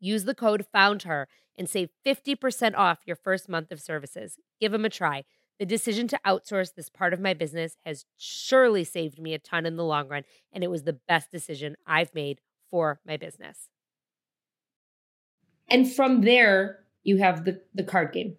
Use 0.00 0.24
the 0.24 0.34
code 0.34 0.66
FOUNDHER 0.72 1.28
and 1.56 1.68
save 1.68 1.90
50% 2.06 2.74
off 2.74 3.00
your 3.06 3.16
first 3.16 3.48
month 3.48 3.70
of 3.70 3.80
services. 3.80 4.38
Give 4.58 4.72
them 4.72 4.84
a 4.84 4.90
try. 4.90 5.24
The 5.58 5.66
decision 5.66 6.08
to 6.08 6.20
outsource 6.26 6.74
this 6.74 6.88
part 6.88 7.12
of 7.12 7.20
my 7.20 7.34
business 7.34 7.76
has 7.84 8.06
surely 8.16 8.82
saved 8.82 9.20
me 9.20 9.34
a 9.34 9.38
ton 9.38 9.66
in 9.66 9.76
the 9.76 9.84
long 9.84 10.08
run, 10.08 10.22
and 10.52 10.64
it 10.64 10.70
was 10.70 10.84
the 10.84 10.98
best 11.06 11.30
decision 11.30 11.76
I've 11.86 12.14
made 12.14 12.40
for 12.70 13.00
my 13.06 13.18
business. 13.18 13.68
And 15.68 15.90
from 15.92 16.22
there, 16.22 16.80
you 17.02 17.18
have 17.18 17.44
the, 17.44 17.60
the 17.74 17.84
card 17.84 18.12
game. 18.12 18.36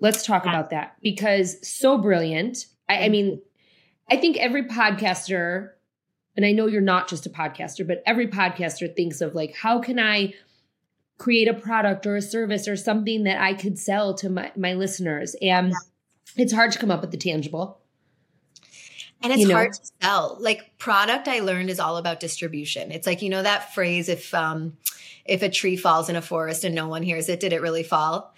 Let's 0.00 0.24
talk 0.24 0.44
yeah. 0.44 0.50
about 0.50 0.70
that 0.70 0.96
because 1.02 1.66
so 1.66 1.96
brilliant. 1.96 2.66
I, 2.90 3.04
I 3.04 3.08
mean, 3.08 3.40
I 4.10 4.16
think 4.16 4.36
every 4.36 4.64
podcaster, 4.64 5.70
and 6.36 6.44
I 6.44 6.52
know 6.52 6.66
you're 6.66 6.82
not 6.82 7.08
just 7.08 7.26
a 7.26 7.30
podcaster, 7.30 7.86
but 7.86 8.02
every 8.04 8.28
podcaster 8.28 8.94
thinks 8.94 9.22
of 9.22 9.34
like, 9.34 9.54
how 9.54 9.80
can 9.80 9.98
I 9.98 10.34
create 11.20 11.48
a 11.48 11.54
product 11.54 12.06
or 12.06 12.16
a 12.16 12.22
service 12.22 12.66
or 12.66 12.76
something 12.76 13.24
that 13.24 13.40
I 13.40 13.52
could 13.52 13.78
sell 13.78 14.14
to 14.14 14.30
my, 14.30 14.50
my 14.56 14.72
listeners? 14.72 15.36
And 15.42 15.68
yeah. 15.68 16.42
it's 16.42 16.52
hard 16.52 16.72
to 16.72 16.78
come 16.78 16.90
up 16.90 17.02
with 17.02 17.10
the 17.10 17.18
tangible. 17.18 17.78
And 19.22 19.32
it's 19.32 19.42
you 19.42 19.48
know? 19.48 19.54
hard 19.54 19.74
to 19.74 19.90
sell. 20.00 20.38
Like 20.40 20.78
product 20.78 21.28
I 21.28 21.40
learned 21.40 21.68
is 21.68 21.78
all 21.78 21.98
about 21.98 22.20
distribution. 22.20 22.90
It's 22.90 23.06
like, 23.06 23.20
you 23.20 23.28
know, 23.28 23.42
that 23.42 23.74
phrase, 23.74 24.08
if 24.08 24.32
um 24.32 24.78
if 25.26 25.42
a 25.42 25.50
tree 25.50 25.76
falls 25.76 26.08
in 26.08 26.16
a 26.16 26.22
forest 26.22 26.64
and 26.64 26.74
no 26.74 26.88
one 26.88 27.02
hears 27.02 27.28
it, 27.28 27.38
did 27.38 27.52
it 27.52 27.60
really 27.60 27.82
fall? 27.82 28.34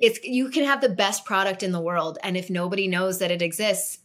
It's 0.00 0.22
you 0.24 0.50
can 0.50 0.64
have 0.64 0.80
the 0.80 0.88
best 0.88 1.24
product 1.24 1.62
in 1.62 1.70
the 1.70 1.80
world. 1.80 2.18
And 2.24 2.36
if 2.36 2.50
nobody 2.50 2.88
knows 2.88 3.20
that 3.20 3.30
it 3.30 3.42
exists, 3.42 4.00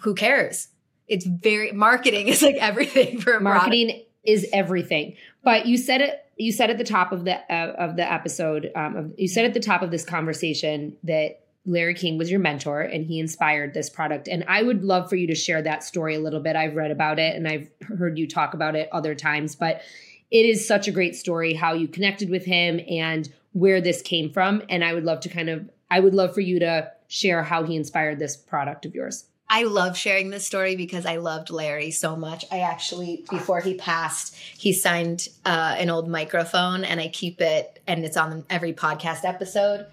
who 0.00 0.14
cares? 0.14 0.68
It's 1.06 1.26
very 1.26 1.72
marketing 1.72 2.28
is 2.28 2.40
like 2.40 2.56
everything 2.56 3.20
for 3.20 3.34
a 3.34 3.40
marketing 3.40 3.88
product. 3.88 4.08
is 4.24 4.48
everything. 4.54 5.16
But 5.44 5.66
you 5.66 5.76
said 5.76 6.00
it. 6.00 6.24
You 6.40 6.52
said 6.52 6.70
at 6.70 6.78
the 6.78 6.84
top 6.84 7.12
of 7.12 7.24
the 7.24 7.36
uh, 7.52 7.74
of 7.78 7.96
the 7.96 8.10
episode. 8.10 8.70
Um, 8.74 8.96
of, 8.96 9.12
you 9.18 9.28
said 9.28 9.44
at 9.44 9.54
the 9.54 9.60
top 9.60 9.82
of 9.82 9.90
this 9.90 10.04
conversation 10.04 10.96
that 11.04 11.40
Larry 11.66 11.94
King 11.94 12.16
was 12.16 12.30
your 12.30 12.40
mentor 12.40 12.80
and 12.80 13.04
he 13.04 13.20
inspired 13.20 13.74
this 13.74 13.90
product. 13.90 14.28
And 14.28 14.44
I 14.48 14.62
would 14.62 14.82
love 14.82 15.08
for 15.08 15.16
you 15.16 15.26
to 15.26 15.34
share 15.34 15.60
that 15.62 15.84
story 15.84 16.14
a 16.14 16.20
little 16.20 16.40
bit. 16.40 16.56
I've 16.56 16.74
read 16.74 16.90
about 16.90 17.18
it 17.18 17.36
and 17.36 17.46
I've 17.46 17.70
heard 17.82 18.18
you 18.18 18.26
talk 18.26 18.54
about 18.54 18.74
it 18.74 18.88
other 18.92 19.14
times, 19.14 19.54
but 19.54 19.82
it 20.30 20.46
is 20.46 20.66
such 20.66 20.88
a 20.88 20.92
great 20.92 21.14
story 21.14 21.52
how 21.52 21.74
you 21.74 21.86
connected 21.86 22.30
with 22.30 22.44
him 22.44 22.80
and 22.88 23.28
where 23.52 23.80
this 23.80 24.00
came 24.00 24.32
from. 24.32 24.62
And 24.68 24.84
I 24.84 24.94
would 24.94 25.04
love 25.04 25.20
to 25.20 25.28
kind 25.28 25.50
of, 25.50 25.68
I 25.90 26.00
would 26.00 26.14
love 26.14 26.32
for 26.32 26.40
you 26.40 26.58
to 26.60 26.90
share 27.08 27.42
how 27.42 27.64
he 27.64 27.76
inspired 27.76 28.18
this 28.18 28.36
product 28.36 28.86
of 28.86 28.94
yours. 28.94 29.26
I 29.52 29.64
love 29.64 29.96
sharing 29.96 30.30
this 30.30 30.46
story 30.46 30.76
because 30.76 31.04
I 31.04 31.16
loved 31.16 31.50
Larry 31.50 31.90
so 31.90 32.14
much. 32.14 32.44
I 32.52 32.60
actually, 32.60 33.24
before 33.28 33.60
he 33.60 33.74
passed, 33.74 34.36
he 34.36 34.72
signed 34.72 35.28
uh, 35.44 35.74
an 35.76 35.90
old 35.90 36.08
microphone 36.08 36.84
and 36.84 37.00
I 37.00 37.08
keep 37.08 37.40
it 37.40 37.82
and 37.84 38.04
it's 38.04 38.16
on 38.16 38.44
every 38.48 38.72
podcast 38.72 39.24
episode. 39.24 39.86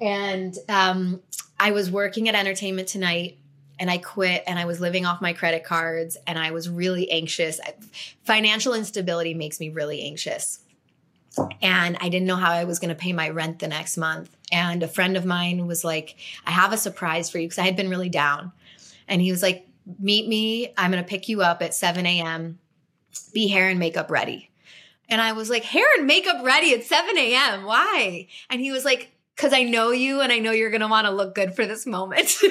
And 0.00 0.56
um, 0.68 1.20
I 1.58 1.72
was 1.72 1.90
working 1.90 2.28
at 2.28 2.36
Entertainment 2.36 2.86
Tonight 2.86 3.38
and 3.80 3.90
I 3.90 3.98
quit 3.98 4.44
and 4.46 4.60
I 4.60 4.64
was 4.64 4.80
living 4.80 5.04
off 5.04 5.20
my 5.20 5.32
credit 5.32 5.64
cards 5.64 6.16
and 6.24 6.38
I 6.38 6.52
was 6.52 6.68
really 6.68 7.10
anxious. 7.10 7.60
Financial 8.22 8.74
instability 8.74 9.34
makes 9.34 9.58
me 9.58 9.70
really 9.70 10.02
anxious. 10.02 10.60
And 11.60 11.96
I 12.00 12.08
didn't 12.08 12.26
know 12.26 12.36
how 12.36 12.52
I 12.52 12.62
was 12.62 12.78
going 12.78 12.88
to 12.90 12.94
pay 12.94 13.12
my 13.12 13.28
rent 13.28 13.58
the 13.58 13.68
next 13.68 13.96
month. 13.96 14.36
And 14.52 14.84
a 14.84 14.88
friend 14.88 15.16
of 15.16 15.24
mine 15.24 15.66
was 15.66 15.84
like, 15.84 16.16
I 16.46 16.52
have 16.52 16.72
a 16.72 16.76
surprise 16.76 17.28
for 17.28 17.38
you 17.38 17.46
because 17.46 17.58
I 17.58 17.64
had 17.64 17.76
been 17.76 17.90
really 17.90 18.08
down. 18.08 18.52
And 19.08 19.20
he 19.20 19.30
was 19.30 19.42
like, 19.42 19.66
Meet 19.98 20.28
me. 20.28 20.74
I'm 20.76 20.90
going 20.90 21.02
to 21.02 21.08
pick 21.08 21.30
you 21.30 21.40
up 21.40 21.62
at 21.62 21.74
7 21.74 22.04
a.m. 22.04 22.58
Be 23.32 23.48
hair 23.48 23.70
and 23.70 23.78
makeup 23.78 24.10
ready. 24.10 24.50
And 25.08 25.20
I 25.20 25.32
was 25.32 25.48
like, 25.48 25.64
Hair 25.64 25.86
and 25.96 26.06
makeup 26.06 26.44
ready 26.44 26.74
at 26.74 26.84
7 26.84 27.16
a.m. 27.16 27.64
Why? 27.64 28.28
And 28.50 28.60
he 28.60 28.70
was 28.70 28.84
like, 28.84 29.12
Because 29.34 29.54
I 29.54 29.62
know 29.62 29.90
you 29.90 30.20
and 30.20 30.30
I 30.30 30.40
know 30.40 30.50
you're 30.50 30.70
going 30.70 30.82
to 30.82 30.88
want 30.88 31.06
to 31.06 31.10
look 31.10 31.34
good 31.34 31.54
for 31.54 31.64
this 31.64 31.86
moment. 31.86 32.36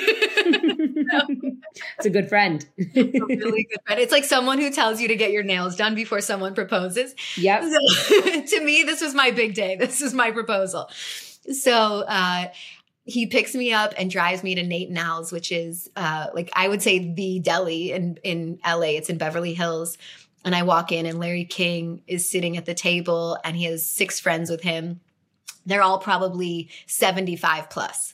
it's 1.98 2.06
a 2.06 2.10
good 2.10 2.28
friend. 2.30 2.68
a 2.80 3.04
really 3.04 3.68
good 3.70 3.80
friend. 3.86 4.02
It's 4.02 4.12
like 4.12 4.24
someone 4.24 4.58
who 4.58 4.72
tells 4.72 5.00
you 5.00 5.08
to 5.08 5.16
get 5.16 5.32
your 5.32 5.44
nails 5.44 5.76
done 5.76 5.94
before 5.96 6.22
someone 6.22 6.56
proposes. 6.56 7.14
Yep. 7.36 7.64
So, 7.64 8.42
to 8.48 8.62
me, 8.64 8.84
this 8.84 9.02
was 9.02 9.14
my 9.14 9.32
big 9.32 9.54
day. 9.54 9.76
This 9.76 10.02
is 10.02 10.14
my 10.14 10.32
proposal. 10.32 10.90
So, 11.52 12.04
uh, 12.08 12.48
he 13.08 13.26
picks 13.26 13.56
me 13.56 13.72
up 13.72 13.94
and 13.98 14.12
drives 14.12 14.44
me 14.44 14.54
to 14.56 14.64
Nate 14.64 14.90
and 14.90 14.98
Al's, 14.98 15.32
which 15.32 15.52
is 15.52 15.90
uh, 15.96 16.28
like 16.34 16.52
I 16.54 16.68
would 16.68 16.82
say 16.82 17.14
the 17.14 17.40
deli 17.40 17.94
in 17.94 18.20
in 18.24 18.60
LA. 18.66 18.98
It's 18.98 19.10
in 19.10 19.18
Beverly 19.18 19.54
Hills. 19.54 19.98
And 20.44 20.54
I 20.54 20.64
walk 20.64 20.92
in 20.92 21.06
and 21.06 21.20
Larry 21.20 21.46
King 21.46 22.04
is 22.08 22.30
sitting 22.30 22.58
at 22.58 22.66
the 22.66 22.74
table 22.74 23.38
and 23.44 23.58
he 23.58 23.66
has 23.66 23.86
six 23.86 24.20
friends 24.20 24.50
with 24.50 24.62
him. 24.62 25.02
They're 25.66 25.82
all 25.82 26.00
probably 26.00 26.70
75 26.86 27.70
plus. 27.70 28.14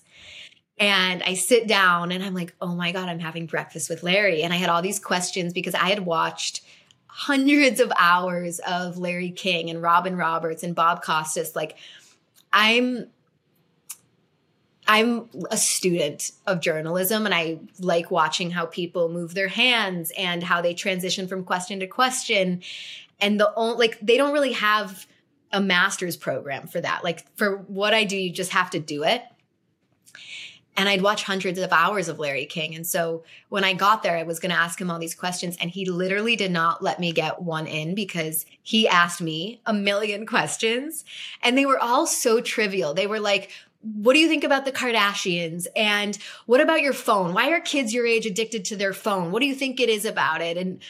And 0.79 1.21
I 1.21 1.35
sit 1.35 1.67
down 1.67 2.11
and 2.11 2.23
I'm 2.23 2.33
like, 2.33 2.55
oh 2.59 2.73
my 2.73 2.91
God, 2.91 3.07
I'm 3.07 3.19
having 3.19 3.45
breakfast 3.45 3.89
with 3.89 4.01
Larry. 4.01 4.41
And 4.41 4.51
I 4.51 4.57
had 4.57 4.69
all 4.69 4.81
these 4.81 4.99
questions 4.99 5.53
because 5.53 5.75
I 5.75 5.89
had 5.89 6.05
watched 6.05 6.63
hundreds 7.05 7.79
of 7.79 7.91
hours 7.99 8.59
of 8.59 8.97
Larry 8.97 9.29
King 9.29 9.69
and 9.69 9.81
Robin 9.81 10.15
Roberts 10.15 10.63
and 10.63 10.73
Bob 10.73 11.03
Costas. 11.03 11.55
Like, 11.55 11.77
I'm 12.51 13.07
I'm 14.87 15.29
a 15.49 15.57
student 15.57 16.31
of 16.45 16.59
journalism 16.59 17.25
and 17.25 17.33
I 17.33 17.59
like 17.79 18.11
watching 18.11 18.51
how 18.51 18.65
people 18.65 19.09
move 19.09 19.33
their 19.33 19.47
hands 19.47 20.11
and 20.17 20.43
how 20.43 20.61
they 20.61 20.73
transition 20.73 21.27
from 21.27 21.43
question 21.43 21.79
to 21.79 21.87
question. 21.87 22.61
And 23.19 23.39
the 23.39 23.53
only, 23.55 23.87
like, 23.87 23.99
they 24.01 24.17
don't 24.17 24.33
really 24.33 24.53
have 24.53 25.07
a 25.51 25.61
master's 25.61 26.17
program 26.17 26.67
for 26.67 26.81
that. 26.81 27.03
Like, 27.03 27.25
for 27.37 27.57
what 27.57 27.93
I 27.93 28.03
do, 28.03 28.17
you 28.17 28.31
just 28.31 28.51
have 28.51 28.71
to 28.71 28.79
do 28.79 29.03
it. 29.03 29.23
And 30.75 30.89
I'd 30.89 31.03
watch 31.03 31.23
hundreds 31.23 31.59
of 31.59 31.71
hours 31.71 32.09
of 32.09 32.17
Larry 32.17 32.45
King. 32.45 32.75
And 32.75 32.85
so 32.85 33.23
when 33.49 33.63
I 33.63 33.73
got 33.73 34.01
there, 34.01 34.17
I 34.17 34.23
was 34.23 34.39
going 34.39 34.49
to 34.49 34.57
ask 34.57 34.81
him 34.81 34.89
all 34.89 34.97
these 34.97 35.13
questions. 35.13 35.55
And 35.61 35.69
he 35.69 35.85
literally 35.85 36.35
did 36.35 36.51
not 36.51 36.81
let 36.81 36.99
me 36.99 37.11
get 37.11 37.43
one 37.43 37.67
in 37.67 37.93
because 37.93 38.45
he 38.63 38.87
asked 38.87 39.21
me 39.21 39.61
a 39.67 39.73
million 39.73 40.25
questions. 40.25 41.05
And 41.41 41.57
they 41.57 41.67
were 41.67 41.79
all 41.79 42.07
so 42.07 42.41
trivial. 42.41 42.95
They 42.95 43.07
were 43.07 43.19
like, 43.19 43.51
what 43.83 44.13
do 44.13 44.19
you 44.19 44.29
think 44.29 44.43
about 44.43 44.65
the 44.65 44.71
Kardashians? 44.71 45.67
And 45.75 46.17
what 46.45 46.61
about 46.61 46.81
your 46.81 46.93
phone? 46.93 47.33
Why 47.33 47.51
are 47.51 47.59
kids 47.59 47.93
your 47.93 48.07
age 48.07 48.25
addicted 48.25 48.65
to 48.65 48.75
their 48.75 48.93
phone? 48.93 49.31
What 49.31 49.41
do 49.41 49.45
you 49.45 49.55
think 49.55 49.79
it 49.79 49.89
is 49.89 50.05
about 50.05 50.41
it? 50.41 50.57
And 50.57 50.81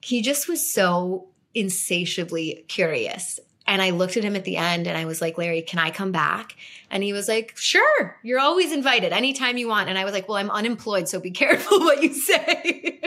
he 0.00 0.22
just 0.22 0.48
was 0.48 0.72
so 0.72 1.28
insatiably 1.54 2.64
curious. 2.68 3.38
And 3.66 3.82
I 3.82 3.90
looked 3.90 4.16
at 4.16 4.24
him 4.24 4.36
at 4.36 4.44
the 4.44 4.56
end 4.56 4.86
and 4.86 4.96
I 4.96 5.04
was 5.04 5.20
like, 5.20 5.38
Larry, 5.38 5.62
can 5.62 5.78
I 5.78 5.90
come 5.90 6.12
back? 6.12 6.56
And 6.90 7.02
he 7.02 7.12
was 7.12 7.28
like, 7.28 7.56
sure, 7.56 8.18
you're 8.22 8.40
always 8.40 8.72
invited 8.72 9.12
anytime 9.12 9.58
you 9.58 9.68
want. 9.68 9.88
And 9.88 9.98
I 9.98 10.04
was 10.04 10.12
like, 10.12 10.26
well, 10.26 10.38
I'm 10.38 10.50
unemployed, 10.50 11.08
so 11.08 11.20
be 11.20 11.30
careful 11.30 11.78
what 11.80 12.02
you 12.02 12.14
say. 12.14 13.00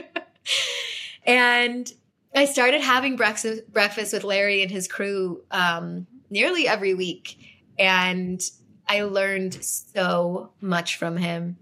and 1.26 1.91
I 2.36 2.45
started 2.45 2.82
having 2.82 3.16
breakfast, 3.16 3.72
breakfast 3.72 4.14
with 4.14 4.24
Larry 4.24 4.62
and 4.62 4.72
his 4.72 4.88
crew 4.88 5.43
um, 5.51 6.07
nearly 6.30 6.68
every 6.68 6.93
week. 6.93 7.38
And 7.78 8.41
I 8.88 9.03
learned 9.03 9.63
so 9.63 10.51
much 10.61 10.97
from 10.97 11.17
him. 11.17 11.57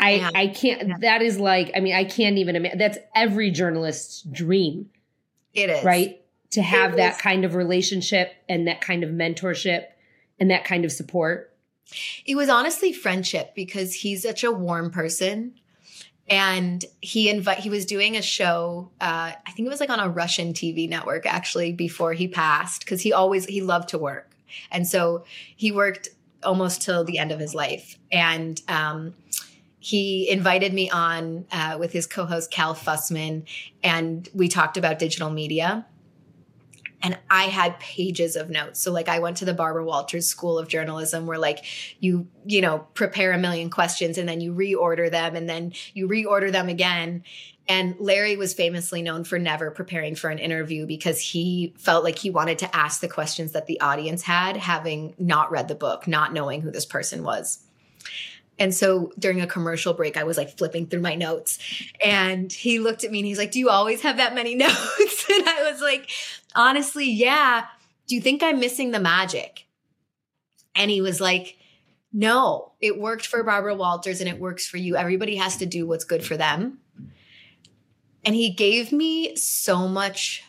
I 0.00 0.30
I 0.34 0.46
can't. 0.48 1.00
That 1.00 1.22
is 1.22 1.38
like. 1.38 1.70
I 1.76 1.80
mean, 1.80 1.94
I 1.94 2.04
can't 2.04 2.38
even 2.38 2.56
imagine. 2.56 2.78
That's 2.78 2.98
every 3.14 3.50
journalist's 3.50 4.22
dream. 4.22 4.90
It 5.52 5.70
is 5.70 5.84
right 5.84 6.20
to 6.54 6.62
have 6.62 6.96
that 6.96 7.18
kind 7.18 7.44
of 7.44 7.54
relationship 7.54 8.32
and 8.48 8.68
that 8.68 8.80
kind 8.80 9.02
of 9.02 9.10
mentorship 9.10 9.86
and 10.38 10.50
that 10.50 10.64
kind 10.64 10.84
of 10.84 10.92
support? 10.92 11.56
It 12.24 12.36
was 12.36 12.48
honestly 12.48 12.92
friendship 12.92 13.54
because 13.54 13.92
he's 13.92 14.22
such 14.22 14.44
a 14.44 14.52
warm 14.52 14.90
person. 14.90 15.54
And 16.28 16.82
he 17.02 17.28
invite 17.28 17.58
he 17.58 17.68
was 17.68 17.84
doing 17.84 18.16
a 18.16 18.22
show, 18.22 18.90
uh, 18.98 19.32
I 19.46 19.50
think 19.50 19.66
it 19.66 19.68
was 19.68 19.80
like 19.80 19.90
on 19.90 20.00
a 20.00 20.08
Russian 20.08 20.54
TV 20.54 20.88
network 20.88 21.26
actually 21.26 21.72
before 21.72 22.14
he 22.14 22.28
passed, 22.28 22.80
because 22.80 23.02
he 23.02 23.12
always 23.12 23.44
he 23.44 23.60
loved 23.60 23.90
to 23.90 23.98
work. 23.98 24.34
And 24.70 24.86
so 24.86 25.24
he 25.54 25.70
worked 25.70 26.08
almost 26.44 26.82
till 26.82 27.04
the 27.04 27.18
end 27.18 27.32
of 27.32 27.40
his 27.40 27.54
life. 27.54 27.98
And 28.12 28.60
um, 28.68 29.14
he 29.78 30.28
invited 30.30 30.72
me 30.72 30.90
on 30.90 31.46
uh, 31.52 31.76
with 31.78 31.92
his 31.92 32.06
co-host 32.06 32.50
Cal 32.50 32.74
Fussman, 32.74 33.46
and 33.82 34.28
we 34.34 34.48
talked 34.48 34.76
about 34.76 34.98
digital 34.98 35.30
media 35.30 35.86
and 37.04 37.18
I 37.30 37.44
had 37.44 37.78
pages 37.80 38.34
of 38.34 38.48
notes. 38.48 38.80
So 38.80 38.90
like 38.90 39.10
I 39.10 39.18
went 39.18 39.36
to 39.36 39.44
the 39.44 39.52
Barbara 39.52 39.84
Walters 39.84 40.26
School 40.26 40.58
of 40.58 40.68
Journalism 40.68 41.26
where 41.26 41.36
like 41.36 41.62
you, 42.00 42.26
you 42.46 42.62
know, 42.62 42.78
prepare 42.94 43.32
a 43.32 43.38
million 43.38 43.68
questions 43.68 44.16
and 44.16 44.26
then 44.26 44.40
you 44.40 44.54
reorder 44.54 45.10
them 45.10 45.36
and 45.36 45.46
then 45.46 45.74
you 45.92 46.08
reorder 46.08 46.50
them 46.50 46.70
again. 46.70 47.22
And 47.66 47.96
Larry 47.98 48.36
was 48.36 48.52
famously 48.52 49.00
known 49.00 49.24
for 49.24 49.38
never 49.38 49.70
preparing 49.70 50.16
for 50.16 50.28
an 50.28 50.38
interview 50.38 50.86
because 50.86 51.18
he 51.18 51.74
felt 51.78 52.04
like 52.04 52.18
he 52.18 52.28
wanted 52.28 52.58
to 52.58 52.76
ask 52.76 53.00
the 53.00 53.08
questions 53.08 53.52
that 53.52 53.66
the 53.66 53.80
audience 53.80 54.22
had, 54.22 54.56
having 54.56 55.14
not 55.18 55.50
read 55.50 55.68
the 55.68 55.74
book, 55.74 56.06
not 56.06 56.32
knowing 56.32 56.60
who 56.60 56.70
this 56.70 56.84
person 56.84 57.22
was. 57.22 57.60
And 58.58 58.74
so 58.74 59.12
during 59.18 59.40
a 59.40 59.46
commercial 59.46 59.94
break, 59.94 60.16
I 60.16 60.24
was 60.24 60.36
like 60.36 60.56
flipping 60.56 60.86
through 60.86 61.00
my 61.00 61.14
notes 61.14 61.58
and 62.04 62.52
he 62.52 62.78
looked 62.78 63.02
at 63.02 63.10
me 63.10 63.20
and 63.20 63.26
he's 63.26 63.38
like, 63.38 63.50
Do 63.50 63.58
you 63.58 63.68
always 63.68 64.02
have 64.02 64.18
that 64.18 64.34
many 64.34 64.54
notes? 64.54 65.26
and 65.28 65.48
I 65.48 65.70
was 65.70 65.80
like, 65.80 66.10
honestly, 66.54 67.10
yeah. 67.10 67.66
Do 68.06 68.14
you 68.14 68.20
think 68.20 68.42
I'm 68.42 68.60
missing 68.60 68.90
the 68.90 69.00
magic? 69.00 69.66
And 70.76 70.90
he 70.90 71.00
was 71.00 71.20
like, 71.20 71.56
no, 72.12 72.72
it 72.80 72.98
worked 73.00 73.26
for 73.26 73.42
Barbara 73.42 73.74
Walters 73.74 74.20
and 74.20 74.28
it 74.28 74.38
works 74.38 74.66
for 74.68 74.76
you. 74.76 74.94
Everybody 74.94 75.36
has 75.36 75.56
to 75.56 75.66
do 75.66 75.86
what's 75.86 76.04
good 76.04 76.24
for 76.24 76.36
them. 76.36 76.78
And 78.24 78.34
he 78.34 78.50
gave 78.50 78.92
me 78.92 79.36
so 79.36 79.88
much 79.88 80.44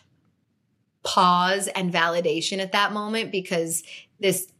pause 1.02 1.68
and 1.68 1.92
validation 1.92 2.58
at 2.58 2.72
that 2.72 2.92
moment 2.92 3.30
because 3.30 3.82
this 4.18 4.52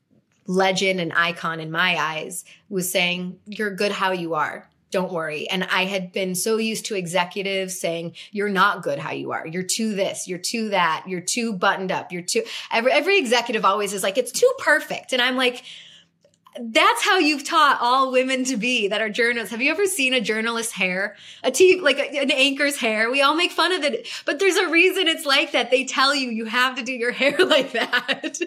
legend 0.46 1.00
and 1.00 1.12
icon 1.12 1.58
in 1.60 1.70
my 1.70 1.96
eyes 1.96 2.44
was 2.68 2.90
saying, 2.90 3.38
You're 3.46 3.74
good 3.74 3.92
how 3.92 4.12
you 4.12 4.34
are 4.34 4.68
don't 4.96 5.12
worry. 5.12 5.48
And 5.50 5.64
I 5.64 5.84
had 5.84 6.12
been 6.12 6.34
so 6.34 6.58
used 6.58 6.86
to 6.86 6.94
executives 6.94 7.78
saying, 7.78 8.14
you're 8.30 8.48
not 8.48 8.82
good 8.82 8.98
how 8.98 9.10
you 9.10 9.32
are. 9.32 9.46
You're 9.46 9.62
too 9.62 9.94
this, 9.94 10.28
you're 10.28 10.38
too 10.38 10.70
that, 10.70 11.04
you're 11.06 11.20
too 11.20 11.52
buttoned 11.52 11.90
up, 11.90 12.12
you're 12.12 12.22
too, 12.22 12.44
every, 12.70 12.92
every 12.92 13.18
executive 13.18 13.64
always 13.64 13.92
is 13.92 14.02
like, 14.02 14.16
it's 14.16 14.32
too 14.32 14.50
perfect. 14.58 15.12
And 15.12 15.20
I'm 15.20 15.36
like, 15.36 15.64
that's 16.60 17.04
how 17.04 17.18
you've 17.18 17.44
taught 17.44 17.78
all 17.80 18.12
women 18.12 18.44
to 18.44 18.56
be 18.56 18.88
that 18.88 19.00
are 19.00 19.10
journalists. 19.10 19.50
Have 19.50 19.62
you 19.62 19.70
ever 19.70 19.86
seen 19.86 20.14
a 20.14 20.20
journalist's 20.20 20.72
hair? 20.72 21.16
A 21.42 21.50
t 21.50 21.80
like 21.80 21.98
a, 21.98 22.18
an 22.18 22.30
anchor's 22.30 22.76
hair? 22.76 23.10
We 23.10 23.22
all 23.22 23.34
make 23.34 23.52
fun 23.52 23.72
of 23.72 23.84
it, 23.84 24.08
but 24.24 24.38
there's 24.38 24.56
a 24.56 24.68
reason 24.68 25.08
it's 25.08 25.26
like 25.26 25.52
that. 25.52 25.70
They 25.70 25.84
tell 25.84 26.14
you 26.14 26.30
you 26.30 26.46
have 26.46 26.76
to 26.76 26.82
do 26.82 26.92
your 26.92 27.12
hair 27.20 27.36
like 27.38 27.72
that. 27.72 28.40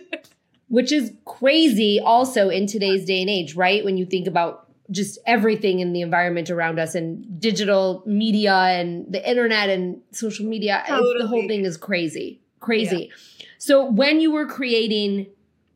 Which 0.67 0.91
is 0.91 1.13
crazy 1.25 1.99
also 1.99 2.49
in 2.49 2.67
today's 2.67 3.05
day 3.05 3.21
and 3.21 3.29
age, 3.29 3.55
right? 3.55 3.83
When 3.83 3.97
you 3.97 4.05
think 4.05 4.27
about 4.27 4.67
just 4.91 5.19
everything 5.25 5.79
in 5.79 5.93
the 5.93 6.01
environment 6.01 6.49
around 6.49 6.79
us 6.79 6.95
and 6.95 7.39
digital 7.39 8.03
media 8.05 8.53
and 8.53 9.11
the 9.11 9.27
internet 9.27 9.69
and 9.69 10.01
social 10.11 10.45
media. 10.45 10.83
Totally. 10.87 11.21
The 11.21 11.27
whole 11.27 11.47
thing 11.47 11.65
is 11.65 11.77
crazy, 11.77 12.41
crazy. 12.59 13.09
Yeah. 13.09 13.45
So 13.57 13.85
when 13.85 14.19
you 14.19 14.31
were 14.31 14.47
creating 14.47 15.27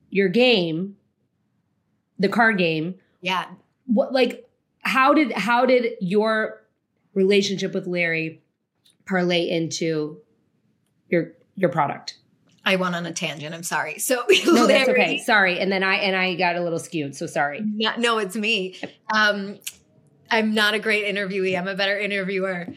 your 0.09 0.29
game, 0.29 0.95
the 2.19 2.29
card 2.29 2.57
game, 2.57 2.95
yeah, 3.21 3.45
what 3.85 4.13
like 4.13 4.47
how 4.79 5.13
did 5.13 5.31
how 5.31 5.65
did 5.65 5.93
your 5.99 6.61
relationship 7.13 7.73
with 7.73 7.87
Larry 7.87 8.41
parlay 9.05 9.49
into 9.49 10.17
your 11.09 11.33
your 11.55 11.69
product? 11.69 12.17
I 12.65 12.77
went 12.77 12.95
on 12.95 13.05
a 13.05 13.11
tangent. 13.11 13.53
I'm 13.53 13.63
sorry. 13.63 13.99
So 13.99 14.23
no, 14.45 14.67
that's 14.67 14.89
okay. 14.89 15.17
Sorry, 15.19 15.59
and 15.59 15.71
then 15.71 15.83
I 15.83 15.95
and 15.95 16.15
I 16.15 16.35
got 16.35 16.55
a 16.55 16.61
little 16.61 16.79
skewed. 16.79 17.15
So 17.15 17.25
sorry. 17.25 17.61
No, 17.63 17.93
no 17.97 18.17
it's 18.19 18.35
me. 18.35 18.75
Um, 19.13 19.59
I'm 20.31 20.53
not 20.53 20.73
a 20.73 20.79
great 20.79 21.05
interviewee. 21.05 21.57
I'm 21.57 21.67
a 21.67 21.75
better 21.75 21.97
interviewer. 21.97 22.67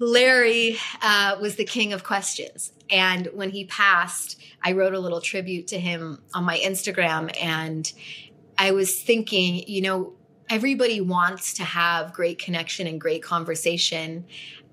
Larry 0.00 0.76
uh, 1.02 1.36
was 1.40 1.56
the 1.56 1.64
king 1.64 1.92
of 1.92 2.04
questions, 2.04 2.72
and 2.88 3.28
when 3.32 3.50
he 3.50 3.64
passed, 3.64 4.40
I 4.62 4.72
wrote 4.72 4.94
a 4.94 5.00
little 5.00 5.20
tribute 5.20 5.68
to 5.68 5.78
him 5.78 6.22
on 6.34 6.44
my 6.44 6.58
Instagram, 6.58 7.34
and 7.42 7.92
I 8.58 8.72
was 8.72 9.00
thinking, 9.00 9.64
you 9.66 9.80
know, 9.80 10.12
everybody 10.50 11.00
wants 11.00 11.54
to 11.54 11.64
have 11.64 12.12
great 12.12 12.38
connection 12.38 12.86
and 12.86 13.00
great 13.00 13.22
conversation 13.22 14.24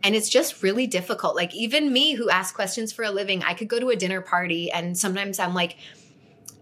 and 0.06 0.16
it's 0.16 0.30
just 0.30 0.62
really 0.62 0.86
difficult. 0.86 1.36
Like, 1.36 1.56
even 1.56 1.92
me 1.92 2.14
who 2.14 2.30
asks 2.30 2.56
questions 2.56 2.94
for 2.94 3.04
a 3.04 3.10
living, 3.10 3.42
I 3.42 3.56
could 3.56 3.68
go 3.68 3.80
to 3.80 3.90
a 3.90 3.96
dinner 3.96 4.22
party 4.22 4.72
and 4.72 4.96
sometimes 4.96 5.40
I'm 5.40 5.56
like, 5.56 5.78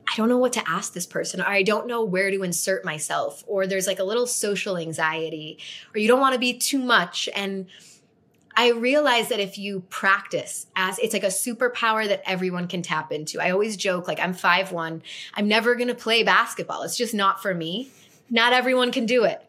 I 0.09 0.15
don't 0.15 0.29
know 0.29 0.37
what 0.37 0.53
to 0.53 0.69
ask 0.69 0.93
this 0.93 1.05
person, 1.05 1.41
or 1.41 1.47
I 1.47 1.63
don't 1.63 1.87
know 1.87 2.03
where 2.03 2.31
to 2.31 2.43
insert 2.43 2.85
myself, 2.85 3.43
or 3.47 3.67
there's 3.67 3.87
like 3.87 3.99
a 3.99 4.03
little 4.03 4.27
social 4.27 4.77
anxiety, 4.77 5.57
or 5.93 5.99
you 5.99 6.07
don't 6.07 6.21
want 6.21 6.33
to 6.33 6.39
be 6.39 6.53
too 6.53 6.77
much. 6.77 7.27
And 7.35 7.65
I 8.55 8.71
realize 8.71 9.29
that 9.29 9.39
if 9.39 9.57
you 9.57 9.81
practice 9.89 10.67
as 10.75 10.99
it's 10.99 11.13
like 11.13 11.23
a 11.23 11.27
superpower 11.27 12.07
that 12.07 12.21
everyone 12.25 12.67
can 12.67 12.81
tap 12.81 13.11
into. 13.11 13.39
I 13.41 13.49
always 13.49 13.75
joke, 13.75 14.07
like, 14.07 14.19
I'm 14.19 14.33
five 14.33 14.71
one, 14.71 15.01
I'm 15.33 15.47
never 15.47 15.75
going 15.75 15.87
to 15.87 15.95
play 15.95 16.23
basketball. 16.23 16.83
It's 16.83 16.97
just 16.97 17.13
not 17.13 17.41
for 17.41 17.53
me. 17.53 17.89
Not 18.29 18.53
everyone 18.53 18.91
can 18.91 19.05
do 19.05 19.23
it 19.23 19.43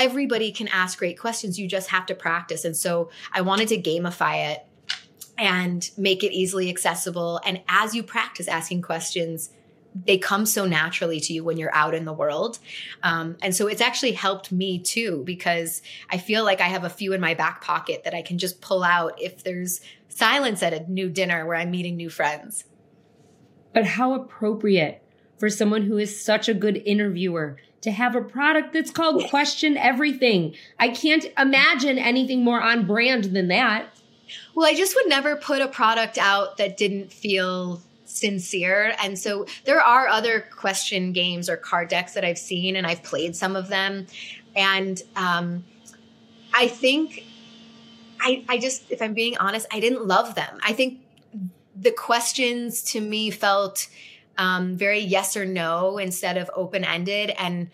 everybody 0.00 0.50
can 0.50 0.66
ask 0.68 0.98
great 0.98 1.18
questions. 1.18 1.58
You 1.58 1.68
just 1.68 1.90
have 1.90 2.06
to 2.06 2.14
practice. 2.14 2.64
And 2.64 2.74
so 2.74 3.10
I 3.32 3.42
wanted 3.42 3.68
to 3.68 3.76
gamify 3.76 4.52
it 4.52 4.66
and 5.36 5.88
make 5.96 6.24
it 6.24 6.32
easily 6.32 6.70
accessible. 6.70 7.40
And 7.44 7.60
as 7.68 7.94
you 7.94 8.02
practice 8.02 8.48
asking 8.48 8.82
questions, 8.82 9.50
they 9.94 10.18
come 10.18 10.46
so 10.46 10.66
naturally 10.66 11.18
to 11.20 11.32
you 11.32 11.42
when 11.42 11.56
you're 11.56 11.74
out 11.74 11.94
in 11.94 12.04
the 12.04 12.12
world. 12.12 12.58
Um, 13.02 13.36
and 13.42 13.54
so 13.54 13.66
it's 13.66 13.80
actually 13.80 14.12
helped 14.12 14.52
me 14.52 14.78
too, 14.78 15.22
because 15.24 15.82
I 16.10 16.18
feel 16.18 16.44
like 16.44 16.60
I 16.60 16.68
have 16.68 16.84
a 16.84 16.90
few 16.90 17.12
in 17.12 17.20
my 17.20 17.34
back 17.34 17.62
pocket 17.62 18.04
that 18.04 18.14
I 18.14 18.22
can 18.22 18.38
just 18.38 18.60
pull 18.60 18.84
out 18.84 19.20
if 19.20 19.42
there's 19.42 19.80
silence 20.08 20.62
at 20.62 20.72
a 20.72 20.90
new 20.90 21.08
dinner 21.08 21.46
where 21.46 21.56
I'm 21.56 21.70
meeting 21.70 21.96
new 21.96 22.10
friends. 22.10 22.64
But 23.72 23.84
how 23.84 24.14
appropriate 24.14 25.02
for 25.38 25.48
someone 25.48 25.82
who 25.82 25.96
is 25.96 26.22
such 26.22 26.48
a 26.48 26.54
good 26.54 26.82
interviewer 26.84 27.56
to 27.80 27.90
have 27.90 28.14
a 28.14 28.20
product 28.20 28.74
that's 28.74 28.90
called 28.90 29.28
Question 29.30 29.76
Everything. 29.76 30.54
I 30.78 30.88
can't 30.88 31.24
imagine 31.38 31.98
anything 31.98 32.44
more 32.44 32.60
on 32.60 32.86
brand 32.86 33.24
than 33.24 33.48
that. 33.48 33.86
Well, 34.54 34.66
I 34.68 34.74
just 34.74 34.94
would 34.94 35.08
never 35.08 35.36
put 35.36 35.62
a 35.62 35.68
product 35.68 36.18
out 36.18 36.58
that 36.58 36.76
didn't 36.76 37.12
feel 37.12 37.82
sincere. 38.10 38.94
And 39.02 39.18
so 39.18 39.46
there 39.64 39.80
are 39.80 40.08
other 40.08 40.40
question 40.40 41.12
games 41.12 41.48
or 41.48 41.56
card 41.56 41.88
decks 41.88 42.14
that 42.14 42.24
I've 42.24 42.38
seen, 42.38 42.76
and 42.76 42.86
I've 42.86 43.02
played 43.02 43.36
some 43.36 43.56
of 43.56 43.68
them. 43.68 44.06
And 44.54 45.02
um, 45.16 45.64
I 46.52 46.68
think 46.68 47.24
I, 48.20 48.44
I 48.48 48.58
just, 48.58 48.90
if 48.90 49.00
I'm 49.00 49.14
being 49.14 49.36
honest, 49.38 49.66
I 49.72 49.80
didn't 49.80 50.06
love 50.06 50.34
them. 50.34 50.58
I 50.62 50.72
think 50.72 51.00
the 51.74 51.92
questions 51.92 52.82
to 52.92 53.00
me 53.00 53.30
felt 53.30 53.88
um, 54.36 54.76
very 54.76 55.00
yes 55.00 55.36
or 55.36 55.44
no 55.44 55.98
instead 55.98 56.36
of 56.36 56.50
open 56.54 56.84
ended. 56.84 57.32
And 57.38 57.70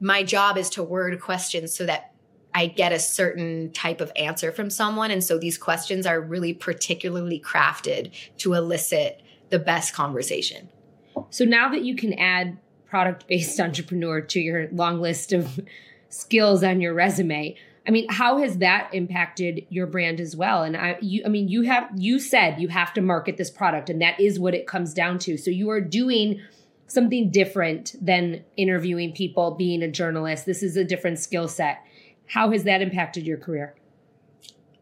my 0.00 0.22
job 0.22 0.56
is 0.56 0.70
to 0.70 0.82
word 0.82 1.20
questions 1.20 1.74
so 1.74 1.86
that 1.86 2.12
I 2.54 2.66
get 2.66 2.92
a 2.92 2.98
certain 3.00 3.72
type 3.72 4.00
of 4.00 4.12
answer 4.14 4.52
from 4.52 4.70
someone. 4.70 5.10
And 5.10 5.24
so 5.24 5.38
these 5.38 5.58
questions 5.58 6.06
are 6.06 6.20
really 6.20 6.54
particularly 6.54 7.40
crafted 7.40 8.12
to 8.38 8.54
elicit 8.54 9.20
the 9.50 9.58
best 9.58 9.94
conversation. 9.94 10.68
So 11.30 11.44
now 11.44 11.68
that 11.70 11.82
you 11.82 11.96
can 11.96 12.12
add 12.14 12.58
product 12.86 13.26
based 13.26 13.58
entrepreneur 13.60 14.20
to 14.20 14.40
your 14.40 14.68
long 14.70 15.00
list 15.00 15.32
of 15.32 15.60
skills 16.08 16.62
on 16.62 16.80
your 16.80 16.94
resume, 16.94 17.56
I 17.86 17.90
mean, 17.90 18.06
how 18.08 18.38
has 18.38 18.58
that 18.58 18.88
impacted 18.94 19.66
your 19.68 19.86
brand 19.86 20.18
as 20.18 20.34
well? 20.34 20.62
And 20.62 20.76
I, 20.76 20.96
you, 21.00 21.22
I 21.24 21.28
mean, 21.28 21.48
you 21.48 21.62
have 21.62 21.90
you 21.94 22.18
said 22.18 22.60
you 22.60 22.68
have 22.68 22.94
to 22.94 23.02
market 23.02 23.36
this 23.36 23.50
product, 23.50 23.90
and 23.90 24.00
that 24.00 24.18
is 24.18 24.38
what 24.38 24.54
it 24.54 24.66
comes 24.66 24.94
down 24.94 25.18
to. 25.20 25.36
So 25.36 25.50
you 25.50 25.70
are 25.70 25.80
doing 25.80 26.40
something 26.86 27.30
different 27.30 27.94
than 28.00 28.44
interviewing 28.56 29.12
people, 29.12 29.50
being 29.50 29.82
a 29.82 29.90
journalist. 29.90 30.46
This 30.46 30.62
is 30.62 30.76
a 30.76 30.84
different 30.84 31.18
skill 31.18 31.48
set. 31.48 31.82
How 32.26 32.50
has 32.52 32.64
that 32.64 32.80
impacted 32.80 33.26
your 33.26 33.36
career? 33.36 33.74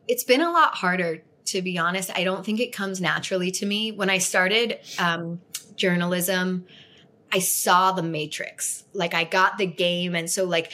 It's 0.07 0.25
been 0.25 0.41
a 0.41 0.51
lot 0.51 0.75
harder, 0.77 1.23
to 1.47 1.63
be 1.63 1.79
honest. 1.79 2.11
I 2.15 2.25
don't 2.25 2.45
think 2.45 2.61
it 2.61 2.73
comes 2.73 3.01
naturally 3.01 3.51
to 3.53 3.67
me. 3.67 3.93
When 3.93 4.11
I 4.11 4.19
started 4.19 4.79
um, 4.99 5.41
journalism, 5.77 6.67
I 7.33 7.39
saw 7.39 7.93
the 7.93 8.03
matrix. 8.03 8.85
Like 8.93 9.15
I 9.15 9.25
got 9.25 9.59
the 9.59 9.67
game. 9.67 10.15
And 10.15 10.31
so 10.31 10.45
like 10.45 10.73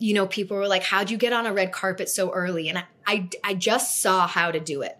you 0.00 0.14
know, 0.14 0.26
people 0.26 0.56
were 0.56 0.66
like, 0.66 0.82
how'd 0.82 1.10
you 1.10 1.18
get 1.18 1.32
on 1.32 1.46
a 1.46 1.52
red 1.52 1.72
carpet 1.72 2.08
so 2.08 2.32
early? 2.32 2.70
And 2.70 2.78
I, 2.78 2.84
I, 3.06 3.28
I 3.44 3.54
just 3.54 4.00
saw 4.00 4.26
how 4.26 4.50
to 4.50 4.58
do 4.58 4.80
it. 4.80 4.96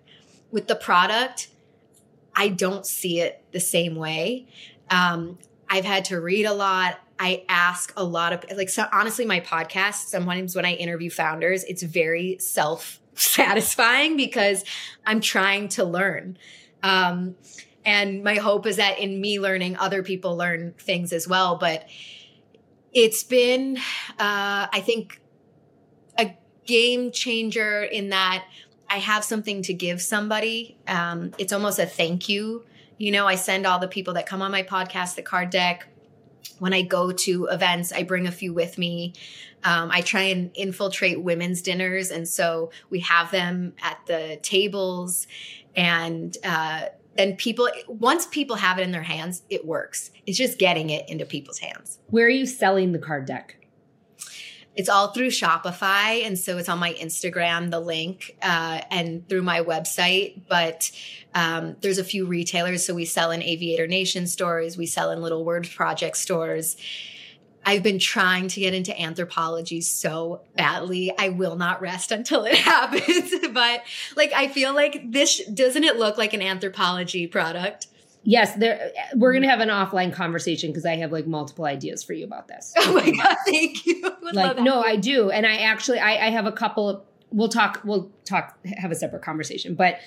With 0.51 0.69
the 0.69 0.75
product, 0.75 1.49
I 2.37 2.49
don't 2.49 2.85
see 2.85 3.21
it 3.21 3.43
the 3.51 3.61
same 3.61 3.97
way. 3.97 4.47
Um, 4.91 5.39
I've 5.71 5.87
had 5.87 6.05
to 6.07 6.21
read 6.21 6.45
a 6.45 6.53
lot. 6.53 7.01
I 7.19 7.45
ask 7.49 7.93
a 7.97 8.05
lot 8.05 8.33
of 8.33 8.57
like 8.57 8.69
so 8.69 8.87
honestly 8.93 9.27
my 9.27 9.41
podcast 9.41 10.07
sometimes 10.07 10.57
when 10.57 10.65
I 10.65 10.73
interview 10.73 11.11
founders 11.11 11.65
it's 11.65 11.83
very 11.83 12.39
self 12.39 12.99
satisfying 13.21 14.17
because 14.17 14.65
I'm 15.07 15.21
trying 15.21 15.69
to 15.71 15.85
learn. 15.85 16.39
Um, 16.83 17.37
and 17.85 18.23
my 18.23 18.37
hope 18.37 18.67
is 18.67 18.77
that 18.77 18.99
in 18.99 19.21
me 19.21 19.41
learning 19.41 19.77
other 19.77 20.03
people 20.03 20.37
learn 20.37 20.75
things 20.79 21.13
as 21.13 21.27
well 21.27 21.57
but 21.57 21.87
it's 22.93 23.23
been 23.23 23.77
uh, 24.19 24.67
I 24.73 24.83
think 24.85 25.21
a 26.19 26.37
game 26.67 27.11
changer 27.13 27.83
in 27.83 28.11
that 28.11 28.45
I 28.89 28.99
have 28.99 29.23
something 29.23 29.63
to 29.63 29.73
give 29.73 30.03
somebody. 30.03 30.77
Um, 30.89 31.33
it's 31.39 31.53
almost 31.53 31.79
a 31.79 31.87
thank 31.87 32.29
you. 32.29 32.65
You 32.99 33.13
know, 33.13 33.27
I 33.27 33.37
send 33.37 33.65
all 33.65 33.79
the 33.79 33.89
people 33.89 34.15
that 34.15 34.27
come 34.27 34.43
on 34.43 34.51
my 34.51 34.65
podcast 34.65 35.15
the 35.15 35.23
card 35.23 35.51
deck 35.51 35.87
when 36.59 36.73
I 36.73 36.83
go 36.83 37.13
to 37.13 37.47
events, 37.47 37.93
I 37.93 38.03
bring 38.03 38.27
a 38.27 38.33
few 38.33 38.53
with 38.53 38.79
me. 38.79 39.15
Um, 39.65 39.91
I 39.91 40.01
try 40.01 40.23
and 40.23 40.51
infiltrate 40.55 41.21
women's 41.21 41.63
dinners. 41.63 42.11
And 42.11 42.27
so 42.27 42.71
we 42.89 43.01
have 43.01 43.31
them 43.31 43.75
at 43.83 43.99
the 44.07 44.39
tables. 44.43 45.27
And 45.77 46.37
uh, 46.45 46.87
then 47.17 47.37
people, 47.37 47.69
once 47.87 48.27
people 48.27 48.57
have 48.57 48.79
it 48.79 48.83
in 48.83 48.93
their 48.93 49.03
hands, 49.03 49.43
it 49.51 49.67
works. 49.67 50.11
It's 50.27 50.39
just 50.39 50.59
getting 50.59 50.91
it 50.91 51.09
into 51.09 51.27
people's 51.27 51.59
hands. 51.59 51.99
Where 52.09 52.27
are 52.27 52.31
you 52.31 52.47
selling 52.47 52.93
the 52.93 52.99
card 52.99 53.27
deck? 53.27 53.57
It's 54.77 54.89
all 54.89 55.09
through 55.09 55.29
Shopify. 55.29 56.25
And 56.25 56.39
so 56.39 56.57
it's 56.59 56.69
on 56.69 56.79
my 56.79 56.93
Instagram, 56.95 57.71
the 57.71 57.81
link, 57.81 58.37
uh, 58.41 58.81
and 58.91 59.29
through 59.29 59.43
my 59.43 59.63
website. 59.63 60.43
But 60.49 60.91
um, 61.35 61.77
there's 61.81 61.99
a 61.99 62.05
few 62.05 62.27
retailers. 62.27 62.87
So 62.87 62.95
we 62.95 63.05
sell 63.05 63.31
in 63.31 63.43
Aviator 63.43 63.87
Nation 63.87 64.27
stores, 64.27 64.77
we 64.77 64.87
sell 64.87 65.11
in 65.11 65.21
Little 65.21 65.45
Word 65.45 65.69
Project 65.69 66.17
stores. 66.17 66.77
I've 67.65 67.83
been 67.83 67.99
trying 67.99 68.49
to 68.49 68.61
get 68.61 68.73
into 68.73 68.93
Anthropologie 68.93 69.83
so 69.83 70.41
badly. 70.57 71.13
I 71.19 71.29
will 71.29 71.57
not 71.57 71.83
rest 71.83 72.11
until 72.11 72.45
it 72.45 72.55
happens. 72.57 73.35
but 73.53 73.83
like, 74.17 74.33
I 74.33 74.49
feel 74.49 74.75
like 74.75 75.13
this 75.13 75.45
doesn't 75.47 75.85
it 75.85 75.97
look 75.97 76.17
like 76.17 76.33
an 76.33 76.41
Anthropologie 76.41 77.31
product? 77.31 77.89
Yes, 78.23 78.55
there 78.57 78.93
we're 79.15 79.33
gonna 79.33 79.49
have 79.49 79.61
an 79.61 79.69
offline 79.69 80.13
conversation 80.13 80.71
because 80.71 80.87
I 80.87 80.97
have 80.97 81.13
like 81.13 81.27
multiple 81.27 81.65
ideas 81.65 82.03
for 82.03 82.13
you 82.13 82.25
about 82.25 82.49
this. 82.49 82.75
Oh 82.91 82.95
my 82.95 83.11
god, 83.11 83.37
thank 83.47 83.87
you. 83.87 84.03
like, 84.33 84.59
no, 84.59 84.83
I 84.83 84.97
do, 84.97 85.31
and 85.31 85.47
I 85.47 85.59
actually 85.59 86.01
I, 86.01 86.27
I 86.27 86.31
have 86.31 86.47
a 86.47 86.53
couple 86.53 86.89
of. 86.89 87.03
We'll 87.33 87.49
talk. 87.49 87.81
We'll 87.85 88.11
talk. 88.25 88.59
Have 88.79 88.91
a 88.91 88.97
separate 88.97 89.23
conversation, 89.23 89.77
but 89.77 90.01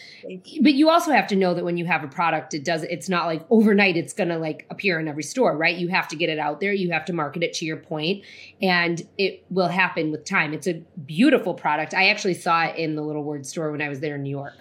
but 0.62 0.74
you 0.74 0.90
also 0.90 1.12
have 1.12 1.28
to 1.28 1.38
know 1.38 1.54
that 1.54 1.64
when 1.64 1.78
you 1.78 1.86
have 1.86 2.04
a 2.04 2.10
product, 2.10 2.54
it 2.54 2.66
does. 2.66 2.84
It's 2.84 3.08
not 3.08 3.28
like 3.28 3.46
overnight. 3.50 3.96
It's 3.96 4.12
gonna 4.12 4.38
like 4.38 4.66
appear 4.70 5.00
in 5.00 5.08
every 5.08 5.24
store, 5.24 5.56
right? 5.56 5.78
You 5.78 5.88
have 5.88 6.10
to 6.10 6.18
get 6.18 6.30
it 6.30 6.40
out 6.40 6.60
there. 6.60 6.74
You 6.74 6.92
have 6.92 7.06
to 7.06 7.14
market 7.14 7.42
it 7.44 7.54
to 7.56 7.66
your 7.66 7.78
point, 7.78 8.26
and 8.62 9.02
it 9.18 9.46
will 9.50 9.70
happen 9.70 10.12
with 10.12 10.26
time. 10.26 10.54
It's 10.54 10.68
a 10.68 10.74
beautiful 11.06 11.54
product. 11.54 11.94
I 11.94 12.10
actually 12.10 12.34
saw 12.34 12.66
it 12.66 12.76
in 12.76 12.96
the 12.96 13.02
Little 13.02 13.24
Word 13.24 13.46
store 13.46 13.72
when 13.72 13.82
I 13.82 13.88
was 13.88 14.02
there 14.02 14.16
in 14.16 14.24
New 14.24 14.30
York. 14.30 14.56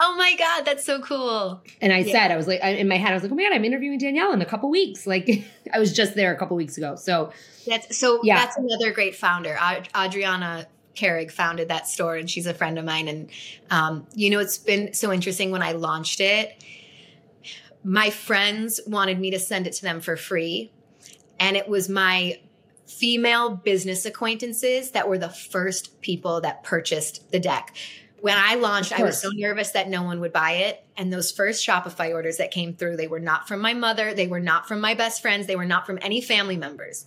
Oh 0.00 0.16
my 0.16 0.36
God, 0.36 0.64
that's 0.64 0.84
so 0.84 1.00
cool. 1.00 1.62
And 1.80 1.92
I 1.92 1.98
yeah. 1.98 2.12
said, 2.12 2.30
I 2.30 2.36
was 2.36 2.46
like, 2.46 2.60
in 2.60 2.86
my 2.86 2.96
head, 2.96 3.10
I 3.10 3.14
was 3.14 3.24
like, 3.24 3.32
oh 3.32 3.34
my 3.34 3.42
God, 3.42 3.52
I'm 3.52 3.64
interviewing 3.64 3.98
Danielle 3.98 4.32
in 4.32 4.40
a 4.40 4.46
couple 4.46 4.70
weeks. 4.70 5.06
Like, 5.06 5.28
I 5.72 5.78
was 5.78 5.92
just 5.92 6.14
there 6.14 6.32
a 6.32 6.38
couple 6.38 6.56
weeks 6.56 6.78
ago. 6.78 6.94
So 6.94 7.32
that's 7.66 7.96
so 7.96 8.20
yeah. 8.22 8.36
that's 8.36 8.56
another 8.56 8.92
great 8.92 9.16
founder. 9.16 9.58
Adriana 9.96 10.66
Carrig 10.94 11.30
founded 11.30 11.68
that 11.68 11.88
store 11.88 12.16
and 12.16 12.30
she's 12.30 12.46
a 12.46 12.54
friend 12.54 12.78
of 12.78 12.84
mine. 12.84 13.08
And, 13.08 13.30
um, 13.70 14.06
you 14.14 14.30
know, 14.30 14.38
it's 14.38 14.58
been 14.58 14.94
so 14.94 15.12
interesting 15.12 15.50
when 15.50 15.62
I 15.62 15.72
launched 15.72 16.20
it. 16.20 16.62
My 17.84 18.10
friends 18.10 18.80
wanted 18.86 19.18
me 19.18 19.30
to 19.30 19.38
send 19.38 19.66
it 19.66 19.72
to 19.74 19.82
them 19.82 20.00
for 20.00 20.16
free. 20.16 20.72
And 21.40 21.56
it 21.56 21.68
was 21.68 21.88
my 21.88 22.40
female 22.86 23.50
business 23.50 24.04
acquaintances 24.04 24.92
that 24.92 25.08
were 25.08 25.18
the 25.18 25.28
first 25.28 26.00
people 26.00 26.40
that 26.40 26.64
purchased 26.64 27.30
the 27.30 27.38
deck 27.38 27.76
when 28.20 28.36
I 28.36 28.56
launched, 28.56 28.98
I 28.98 29.02
was 29.02 29.20
so 29.20 29.30
nervous 29.30 29.72
that 29.72 29.88
no 29.88 30.02
one 30.02 30.20
would 30.20 30.32
buy 30.32 30.52
it. 30.52 30.84
And 30.96 31.12
those 31.12 31.30
first 31.30 31.66
Shopify 31.66 32.12
orders 32.12 32.38
that 32.38 32.50
came 32.50 32.74
through, 32.74 32.96
they 32.96 33.06
were 33.06 33.20
not 33.20 33.46
from 33.46 33.60
my 33.60 33.74
mother. 33.74 34.14
They 34.14 34.26
were 34.26 34.40
not 34.40 34.66
from 34.66 34.80
my 34.80 34.94
best 34.94 35.22
friends. 35.22 35.46
They 35.46 35.56
were 35.56 35.64
not 35.64 35.86
from 35.86 35.98
any 36.02 36.20
family 36.20 36.56
members. 36.56 37.06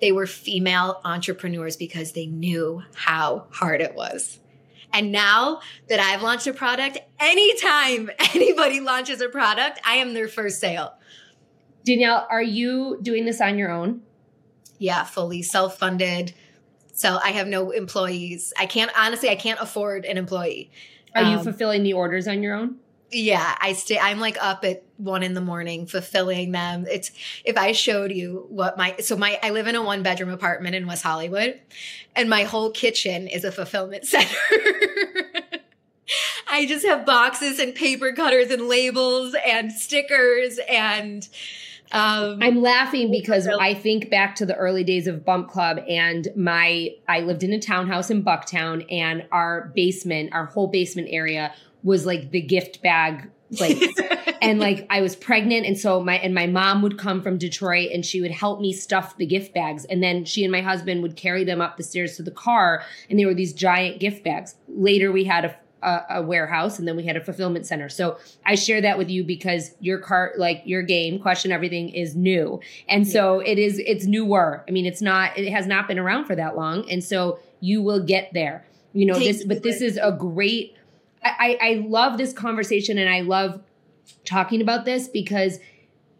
They 0.00 0.12
were 0.12 0.26
female 0.26 1.00
entrepreneurs 1.04 1.76
because 1.76 2.12
they 2.12 2.26
knew 2.26 2.82
how 2.94 3.46
hard 3.50 3.80
it 3.80 3.94
was. 3.94 4.38
And 4.92 5.12
now 5.12 5.60
that 5.88 6.00
I've 6.00 6.22
launched 6.22 6.46
a 6.46 6.52
product, 6.54 6.98
anytime 7.18 8.10
anybody 8.34 8.80
launches 8.80 9.20
a 9.20 9.28
product, 9.28 9.80
I 9.84 9.96
am 9.96 10.14
their 10.14 10.28
first 10.28 10.60
sale. 10.60 10.94
Danielle, 11.84 12.26
are 12.30 12.42
you 12.42 12.98
doing 13.02 13.24
this 13.24 13.40
on 13.40 13.58
your 13.58 13.70
own? 13.70 14.02
Yeah, 14.78 15.04
fully 15.04 15.42
self 15.42 15.78
funded 15.78 16.34
so 16.96 17.18
I 17.22 17.32
have 17.32 17.46
no 17.46 17.72
employees. 17.72 18.54
I 18.58 18.64
can't 18.64 18.90
honestly, 18.98 19.28
I 19.28 19.34
can't 19.34 19.60
afford 19.60 20.06
an 20.06 20.16
employee. 20.16 20.70
Are 21.14 21.22
um, 21.22 21.32
you 21.32 21.42
fulfilling 21.42 21.82
the 21.82 21.92
orders 21.92 22.26
on 22.26 22.42
your 22.42 22.54
own? 22.54 22.76
Yeah, 23.12 23.54
I 23.60 23.74
stay. 23.74 23.98
I'm 23.98 24.18
like 24.18 24.42
up 24.42 24.64
at 24.64 24.82
one 24.96 25.22
in 25.22 25.34
the 25.34 25.42
morning 25.42 25.86
fulfilling 25.86 26.52
them. 26.52 26.86
It's 26.90 27.12
if 27.44 27.58
I 27.58 27.72
showed 27.72 28.12
you 28.12 28.46
what 28.48 28.78
my 28.78 28.96
so 29.00 29.14
my 29.14 29.38
I 29.42 29.50
live 29.50 29.66
in 29.66 29.76
a 29.76 29.82
one 29.82 30.02
bedroom 30.02 30.30
apartment 30.30 30.74
in 30.74 30.86
West 30.86 31.02
Hollywood, 31.02 31.60
and 32.16 32.30
my 32.30 32.44
whole 32.44 32.70
kitchen 32.70 33.28
is 33.28 33.44
a 33.44 33.52
fulfillment 33.52 34.06
center. 34.06 34.34
I 36.48 36.64
just 36.64 36.86
have 36.86 37.04
boxes 37.04 37.58
and 37.58 37.74
paper 37.74 38.12
cutters 38.12 38.50
and 38.50 38.68
labels 38.68 39.36
and 39.46 39.70
stickers 39.70 40.58
and 40.66 41.28
um, 41.92 42.42
I'm 42.42 42.62
laughing 42.62 43.10
because 43.10 43.46
I 43.46 43.74
think 43.74 44.10
back 44.10 44.34
to 44.36 44.46
the 44.46 44.54
early 44.56 44.84
days 44.84 45.06
of 45.06 45.24
Bump 45.24 45.48
Club 45.48 45.78
and 45.88 46.28
my 46.36 46.90
I 47.08 47.20
lived 47.20 47.42
in 47.42 47.52
a 47.52 47.60
townhouse 47.60 48.10
in 48.10 48.24
Bucktown 48.24 48.84
and 48.90 49.26
our 49.30 49.72
basement, 49.74 50.32
our 50.32 50.46
whole 50.46 50.66
basement 50.66 51.08
area 51.10 51.54
was 51.82 52.04
like 52.04 52.30
the 52.30 52.40
gift 52.40 52.82
bag 52.82 53.30
place. 53.54 53.94
and 54.42 54.58
like 54.58 54.86
I 54.90 55.00
was 55.00 55.14
pregnant 55.14 55.66
and 55.66 55.78
so 55.78 56.02
my 56.02 56.18
and 56.18 56.34
my 56.34 56.46
mom 56.46 56.82
would 56.82 56.98
come 56.98 57.22
from 57.22 57.38
Detroit 57.38 57.90
and 57.92 58.04
she 58.04 58.20
would 58.20 58.32
help 58.32 58.60
me 58.60 58.72
stuff 58.72 59.16
the 59.16 59.26
gift 59.26 59.54
bags 59.54 59.84
and 59.84 60.02
then 60.02 60.24
she 60.24 60.42
and 60.42 60.50
my 60.50 60.62
husband 60.62 61.02
would 61.02 61.16
carry 61.16 61.44
them 61.44 61.60
up 61.60 61.76
the 61.76 61.84
stairs 61.84 62.16
to 62.16 62.22
the 62.22 62.30
car 62.32 62.82
and 63.08 63.18
they 63.18 63.24
were 63.24 63.34
these 63.34 63.52
giant 63.52 64.00
gift 64.00 64.24
bags. 64.24 64.56
Later 64.68 65.12
we 65.12 65.24
had 65.24 65.44
a 65.44 65.56
a, 65.86 66.04
a, 66.10 66.22
warehouse 66.22 66.78
and 66.78 66.86
then 66.86 66.96
we 66.96 67.04
had 67.04 67.16
a 67.16 67.20
fulfillment 67.24 67.64
center. 67.64 67.88
So 67.88 68.18
I 68.44 68.56
share 68.56 68.80
that 68.80 68.98
with 68.98 69.08
you 69.08 69.22
because 69.22 69.70
your 69.80 69.98
cart, 69.98 70.38
like 70.38 70.62
your 70.64 70.82
game, 70.82 71.20
question 71.20 71.52
everything 71.52 71.90
is 71.90 72.16
new. 72.16 72.60
And 72.88 73.06
so 73.06 73.38
it 73.38 73.58
is, 73.58 73.78
it's 73.78 74.04
newer. 74.04 74.64
I 74.68 74.72
mean, 74.72 74.84
it's 74.84 75.00
not, 75.00 75.38
it 75.38 75.50
has 75.50 75.66
not 75.66 75.86
been 75.86 75.98
around 75.98 76.24
for 76.24 76.34
that 76.34 76.56
long. 76.56 76.90
And 76.90 77.02
so 77.02 77.38
you 77.60 77.82
will 77.82 78.02
get 78.02 78.32
there, 78.34 78.66
you 78.92 79.06
know, 79.06 79.18
this, 79.18 79.44
but 79.44 79.62
this 79.62 79.80
is 79.80 79.96
a 79.96 80.10
great, 80.10 80.74
I, 81.22 81.56
I 81.60 81.84
love 81.86 82.18
this 82.18 82.32
conversation 82.32 82.98
and 82.98 83.08
I 83.08 83.20
love 83.20 83.62
talking 84.24 84.60
about 84.60 84.84
this 84.84 85.06
because 85.06 85.60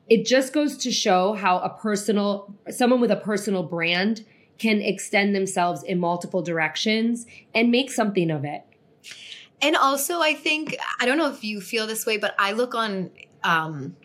it 0.09 0.25
just 0.25 0.53
goes 0.53 0.77
to 0.79 0.93
show 0.93 1.33
how 1.33 1.59
a 1.59 1.71
personal, 1.71 2.55
someone 2.71 3.01
with 3.01 3.11
a 3.11 3.17
personal 3.17 3.65
brand 3.65 4.25
can 4.59 4.81
extend 4.81 5.35
themselves 5.35 5.83
in 5.83 5.99
multiple 5.99 6.43
directions 6.43 7.27
and 7.53 7.71
make 7.71 7.91
something 7.91 8.31
of 8.31 8.45
it. 8.45 8.63
And 9.63 9.77
also, 9.77 10.21
I 10.21 10.35
think, 10.35 10.77
I 11.01 11.07
don't 11.07 11.19
know 11.19 11.31
if 11.31 11.43
you 11.43 11.61
feel 11.61 11.87
this 11.87 12.05
way, 12.05 12.19
but 12.19 12.35
I 12.39 12.53
look 12.53 12.75
on 12.75 13.11
um, 13.43 13.97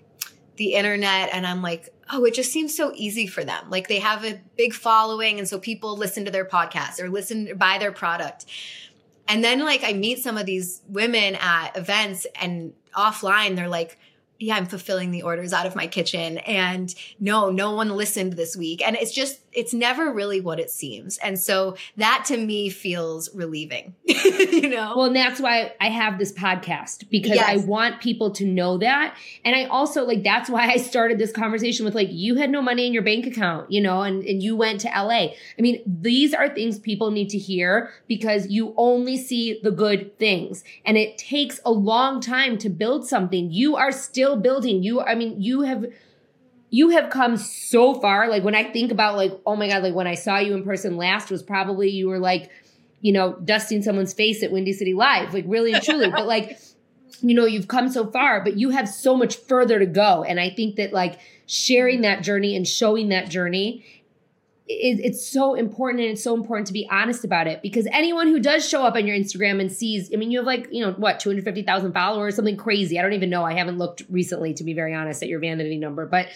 the 0.56 0.74
internet 0.74 1.30
and 1.34 1.46
I'm 1.46 1.62
like, 1.62 1.90
oh, 2.12 2.24
it 2.26 2.34
just 2.34 2.52
seems 2.52 2.76
so 2.76 2.92
easy 2.96 3.28
for 3.28 3.44
them. 3.44 3.70
Like 3.70 3.88
they 3.88 4.00
have 4.00 4.24
a 4.24 4.40
big 4.58 4.74
following. 4.74 5.40
And 5.40 5.48
so 5.48 5.60
people 5.60 5.98
listen 5.98 6.26
to 6.26 6.32
their 6.32 6.46
podcast 6.46 7.00
or 7.00 7.10
listen, 7.10 7.58
buy 7.58 7.78
their 7.78 7.92
product. 7.92 8.46
And 9.28 9.44
then, 9.44 9.60
like, 9.60 9.84
I 9.84 9.94
meet 9.94 10.20
some 10.20 10.38
of 10.38 10.46
these 10.46 10.82
women 10.90 11.36
at 11.36 11.78
events 11.78 12.28
and 12.36 12.74
offline, 12.94 13.56
they're 13.56 13.70
like, 13.70 13.98
yeah, 14.40 14.56
I'm 14.56 14.66
fulfilling 14.66 15.12
the 15.12 15.22
orders 15.22 15.54
out 15.54 15.66
of 15.66 15.76
my 15.76 15.88
kitchen. 15.88 16.40
And 16.40 16.94
no, 17.20 17.50
no 17.50 17.72
one 17.74 17.90
listened 17.92 18.34
this 18.34 18.58
week. 18.58 18.86
And 18.86 18.98
it's 18.98 19.14
just, 19.14 19.41
it's 19.54 19.74
never 19.74 20.12
really 20.12 20.40
what 20.40 20.60
it 20.60 20.70
seems. 20.70 21.18
And 21.18 21.40
so 21.40 21.76
that 21.98 22.24
to 22.28 22.38
me 22.38 22.70
feels 22.70 23.34
relieving, 23.36 23.96
you 24.06 24.70
know? 24.70 24.94
Well, 24.96 25.06
and 25.06 25.16
that's 25.16 25.40
why 25.40 25.74
I 25.82 25.90
have 25.90 26.18
this 26.18 26.32
podcast 26.32 27.10
because 27.10 27.36
yes. 27.36 27.48
I 27.48 27.58
want 27.66 28.02
people 28.02 28.32
to 28.32 28.46
know 28.46 28.78
that. 28.78 29.16
And 29.44 29.56
I 29.56 29.66
also 29.66 30.06
like, 30.06 30.24
that's 30.24 30.50
why 30.50 30.70
I 30.70 30.78
started 30.78 31.18
this 31.18 31.32
conversation 31.32 31.86
with 31.86 31.96
like, 31.96 32.10
you 32.12 32.36
had 32.36 32.50
no 32.50 32.62
money 32.62 32.88
in 32.88 32.94
your 32.94 33.04
bank 33.04 33.26
account, 33.26 33.72
you 33.72 33.82
know, 33.82 34.02
and, 34.02 34.24
and 34.24 34.42
you 34.42 34.56
went 34.56 34.82
to 34.82 34.88
LA. 34.88 35.32
I 35.58 35.62
mean, 35.62 35.82
these 35.86 36.34
are 36.34 36.50
things 36.50 36.80
people 36.80 37.12
need 37.12 37.30
to 37.30 37.38
hear 37.38 37.92
because 38.08 38.48
you 38.48 38.74
only 38.78 39.18
see 39.18 39.60
the 39.62 39.72
good 39.72 40.18
things 40.18 40.64
and 40.86 40.98
it 40.98 41.18
takes 41.18 41.60
a 41.66 41.72
long 41.72 42.22
time 42.22 42.58
to 42.60 42.70
build 42.70 43.08
something. 43.08 43.52
You 43.52 43.76
are 43.76 43.92
still 43.92 44.38
building. 44.38 44.84
You, 44.84 45.02
I 45.02 45.16
mean, 45.16 45.42
you 45.42 45.62
have, 45.62 45.86
you 46.72 46.90
have 46.90 47.10
come 47.10 47.38
so 47.38 47.94
far. 47.94 48.30
Like 48.30 48.44
when 48.44 48.56
I 48.56 48.64
think 48.64 48.92
about 48.92 49.18
like, 49.18 49.38
oh 49.46 49.56
my 49.56 49.68
God, 49.68 49.84
like 49.84 49.94
when 49.94 50.08
I 50.08 50.16
saw 50.16 50.40
you 50.40 50.56
in 50.56 50.64
person 50.64 50.98
last 50.98 51.30
was 51.30 51.44
probably 51.44 51.90
you 51.90 52.08
were 52.08 52.18
like, 52.18 52.50
you 53.02 53.12
know, 53.12 53.34
dusting 53.34 53.84
someone's 53.84 54.14
face 54.14 54.42
at 54.42 54.52
Windy 54.52 54.74
City 54.74 54.94
Live, 54.94 55.34
like 55.34 55.46
really 55.48 55.74
and 55.74 55.84
truly. 55.84 56.10
but 56.10 56.26
like 56.26 56.58
you 57.22 57.36
know, 57.36 57.46
you've 57.46 57.68
come 57.68 57.90
so 57.90 58.10
far, 58.10 58.44
but 58.44 58.58
you 58.58 58.72
have 58.72 58.90
so 58.90 59.16
much 59.16 59.36
further 59.36 59.78
to 59.78 59.86
go. 59.86 60.24
And 60.24 60.40
I 60.40 60.50
think 60.50 60.78
that 60.78 60.94
like 60.94 61.20
sharing 61.46 62.02
that 62.02 62.24
journey 62.24 62.56
and 62.56 62.68
showing 62.68 63.10
that 63.10 63.30
journey 63.30 63.86
it, 64.68 65.00
it's 65.04 65.28
so 65.28 65.54
important 65.54 66.02
and 66.02 66.12
it's 66.12 66.24
so 66.24 66.34
important 66.34 66.68
to 66.68 66.74
be 66.74 66.88
honest 66.90 67.26
about 67.26 67.48
it 67.48 67.62
because 67.62 67.88
anyone 67.92 68.28
who 68.28 68.40
does 68.40 68.68
show 68.68 68.86
up 68.86 68.96
on 68.96 69.06
your 69.06 69.18
Instagram 69.18 69.60
and 69.60 69.72
sees, 69.72 70.10
I 70.14 70.18
mean, 70.18 70.32
you 70.32 70.40
have 70.40 70.46
like, 70.46 70.70
you 70.72 70.86
know, 70.86 70.94
what, 70.94 71.20
250,000 71.20 71.92
followers, 71.92 72.36
something 72.36 72.58
crazy. 72.58 72.98
I 72.98 73.02
don't 73.02 73.14
even 73.14 73.30
know. 73.30 73.44
I 73.44 73.54
haven't 73.54 73.78
looked 73.78 74.04
recently, 74.10 74.54
to 74.54 74.64
be 74.64 74.74
very 74.74 74.94
honest, 74.94 75.22
at 75.22 75.30
your 75.30 75.40
vanity 75.40 75.78
number, 75.78 76.06
but 76.06 76.30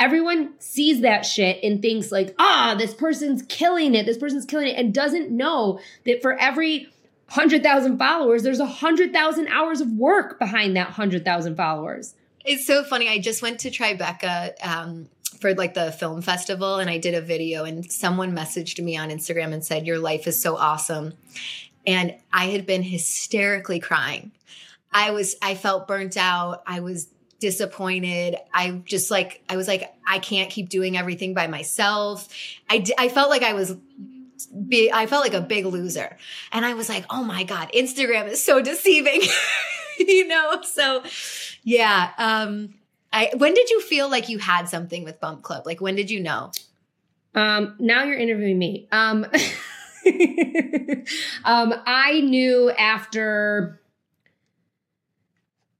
everyone 0.00 0.54
sees 0.58 1.02
that 1.02 1.26
shit 1.26 1.62
and 1.62 1.82
thinks 1.82 2.10
like, 2.10 2.34
ah, 2.38 2.74
this 2.76 2.94
person's 2.94 3.42
killing 3.42 3.94
it. 3.94 4.06
This 4.06 4.16
person's 4.16 4.46
killing 4.46 4.68
it 4.68 4.76
and 4.76 4.94
doesn't 4.94 5.30
know 5.30 5.78
that 6.06 6.22
for 6.22 6.32
every 6.38 6.88
100,000 7.28 7.98
followers, 7.98 8.42
there's 8.42 8.58
100,000 8.58 9.48
hours 9.48 9.80
of 9.82 9.92
work 9.92 10.38
behind 10.38 10.74
that 10.76 10.86
100,000 10.86 11.54
followers. 11.54 12.14
It's 12.44 12.66
so 12.66 12.82
funny. 12.82 13.08
I 13.08 13.18
just 13.18 13.42
went 13.42 13.60
to 13.60 13.70
Tribeca 13.70 14.54
um, 14.66 15.08
for 15.38 15.54
like 15.54 15.74
the 15.74 15.92
film 15.92 16.22
festival 16.22 16.78
and 16.78 16.88
I 16.88 16.96
did 16.96 17.14
a 17.14 17.20
video 17.20 17.64
and 17.64 17.90
someone 17.92 18.34
messaged 18.34 18.82
me 18.82 18.96
on 18.96 19.10
Instagram 19.10 19.52
and 19.52 19.64
said, 19.64 19.86
Your 19.86 19.98
life 19.98 20.26
is 20.26 20.40
so 20.40 20.56
awesome. 20.56 21.12
And 21.86 22.14
I 22.32 22.46
had 22.46 22.66
been 22.66 22.82
hysterically 22.82 23.80
crying. 23.80 24.32
I 24.92 25.10
was, 25.12 25.36
I 25.40 25.54
felt 25.54 25.86
burnt 25.86 26.16
out. 26.16 26.62
I 26.66 26.80
was 26.80 27.08
disappointed. 27.40 28.36
I 28.52 28.82
just 28.84 29.10
like, 29.10 29.42
I 29.48 29.56
was 29.56 29.66
like, 29.66 29.92
I 30.06 30.18
can't 30.18 30.50
keep 30.50 30.68
doing 30.68 30.96
everything 30.96 31.34
by 31.34 31.46
myself. 31.46 32.28
I, 32.68 32.84
I 32.98 33.08
felt 33.08 33.30
like 33.30 33.42
I 33.42 33.54
was 33.54 33.76
be, 34.68 34.92
I 34.92 35.06
felt 35.06 35.24
like 35.24 35.34
a 35.34 35.40
big 35.40 35.66
loser. 35.66 36.16
And 36.52 36.64
I 36.64 36.74
was 36.74 36.88
like, 36.88 37.04
oh 37.10 37.24
my 37.24 37.44
God, 37.44 37.70
Instagram 37.74 38.28
is 38.28 38.42
so 38.42 38.62
deceiving, 38.62 39.22
you 39.98 40.28
know? 40.28 40.62
So 40.62 41.02
yeah. 41.62 42.10
Um, 42.18 42.74
I 43.12 43.30
when 43.36 43.54
did 43.54 43.70
you 43.70 43.80
feel 43.80 44.08
like 44.08 44.28
you 44.28 44.38
had 44.38 44.68
something 44.68 45.04
with 45.04 45.20
Bump 45.20 45.42
Club? 45.42 45.66
Like 45.66 45.80
when 45.80 45.96
did 45.96 46.10
you 46.10 46.20
know? 46.20 46.52
Um, 47.34 47.76
now 47.78 48.04
you're 48.04 48.18
interviewing 48.18 48.58
me. 48.58 48.88
Um, 48.92 49.24
um, 51.44 51.74
I 51.86 52.20
knew 52.22 52.70
after 52.70 53.79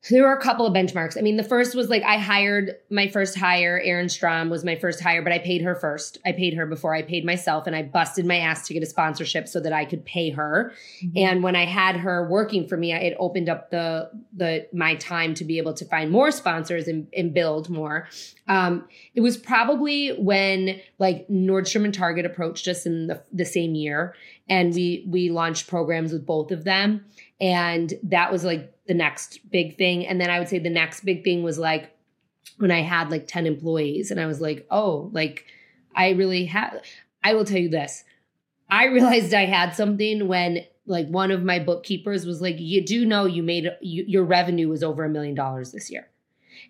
there 0.08 0.22
were 0.22 0.32
a 0.32 0.40
couple 0.40 0.64
of 0.64 0.72
benchmarks. 0.72 1.18
I 1.18 1.20
mean, 1.20 1.36
the 1.36 1.44
first 1.44 1.74
was 1.74 1.90
like 1.90 2.02
I 2.02 2.16
hired 2.16 2.76
my 2.88 3.06
first 3.06 3.36
hire. 3.36 3.78
Erin 3.84 4.08
Strom 4.08 4.48
was 4.48 4.64
my 4.64 4.74
first 4.74 5.00
hire, 5.00 5.20
but 5.20 5.30
I 5.30 5.38
paid 5.38 5.60
her 5.60 5.74
first. 5.74 6.16
I 6.24 6.32
paid 6.32 6.54
her 6.54 6.64
before 6.64 6.94
I 6.94 7.02
paid 7.02 7.24
myself, 7.26 7.66
and 7.66 7.76
I 7.76 7.82
busted 7.82 8.24
my 8.24 8.38
ass 8.38 8.66
to 8.68 8.74
get 8.74 8.82
a 8.82 8.86
sponsorship 8.86 9.46
so 9.46 9.60
that 9.60 9.74
I 9.74 9.84
could 9.84 10.06
pay 10.06 10.30
her. 10.30 10.72
Mm-hmm. 11.04 11.18
And 11.18 11.42
when 11.42 11.54
I 11.54 11.66
had 11.66 11.96
her 11.96 12.26
working 12.26 12.66
for 12.66 12.78
me, 12.78 12.94
it 12.94 13.14
opened 13.20 13.50
up 13.50 13.70
the 13.70 14.10
the 14.32 14.66
my 14.72 14.94
time 14.94 15.34
to 15.34 15.44
be 15.44 15.58
able 15.58 15.74
to 15.74 15.84
find 15.84 16.10
more 16.10 16.30
sponsors 16.30 16.88
and, 16.88 17.06
and 17.14 17.34
build 17.34 17.68
more. 17.68 18.08
Um, 18.48 18.88
it 19.14 19.20
was 19.20 19.36
probably 19.36 20.10
when 20.12 20.80
like 20.98 21.28
Nordstrom 21.28 21.84
and 21.84 21.92
Target 21.92 22.24
approached 22.24 22.66
us 22.68 22.86
in 22.86 23.08
the, 23.08 23.22
the 23.32 23.44
same 23.44 23.74
year, 23.74 24.14
and 24.48 24.74
we 24.74 25.04
we 25.06 25.30
launched 25.30 25.66
programs 25.68 26.10
with 26.10 26.24
both 26.24 26.52
of 26.52 26.64
them, 26.64 27.04
and 27.40 27.94
that 28.02 28.30
was 28.30 28.44
like 28.44 28.72
the 28.86 28.94
next 28.94 29.50
big 29.50 29.76
thing. 29.78 30.06
And 30.06 30.20
then 30.20 30.30
I 30.30 30.38
would 30.38 30.48
say 30.48 30.58
the 30.58 30.70
next 30.70 31.04
big 31.04 31.24
thing 31.24 31.42
was 31.42 31.58
like 31.58 31.90
when 32.58 32.70
I 32.70 32.82
had 32.82 33.10
like 33.10 33.26
10 33.26 33.46
employees 33.46 34.10
and 34.10 34.20
I 34.20 34.26
was 34.26 34.40
like, 34.40 34.66
oh, 34.70 35.10
like 35.12 35.46
I 35.94 36.10
really 36.10 36.44
had, 36.44 36.82
I 37.24 37.34
will 37.34 37.44
tell 37.44 37.58
you 37.58 37.70
this. 37.70 38.04
I 38.68 38.86
realized 38.86 39.34
I 39.34 39.46
had 39.46 39.74
something 39.74 40.28
when 40.28 40.64
like 40.86 41.08
one 41.08 41.30
of 41.30 41.42
my 41.42 41.58
bookkeepers 41.58 42.26
was 42.26 42.42
like, 42.42 42.56
you 42.58 42.84
do 42.84 43.06
know 43.06 43.24
you 43.24 43.42
made 43.42 43.70
you, 43.80 44.04
your 44.06 44.24
revenue 44.24 44.68
was 44.68 44.82
over 44.82 45.04
a 45.04 45.08
million 45.08 45.34
dollars 45.34 45.72
this 45.72 45.90
year. 45.90 46.08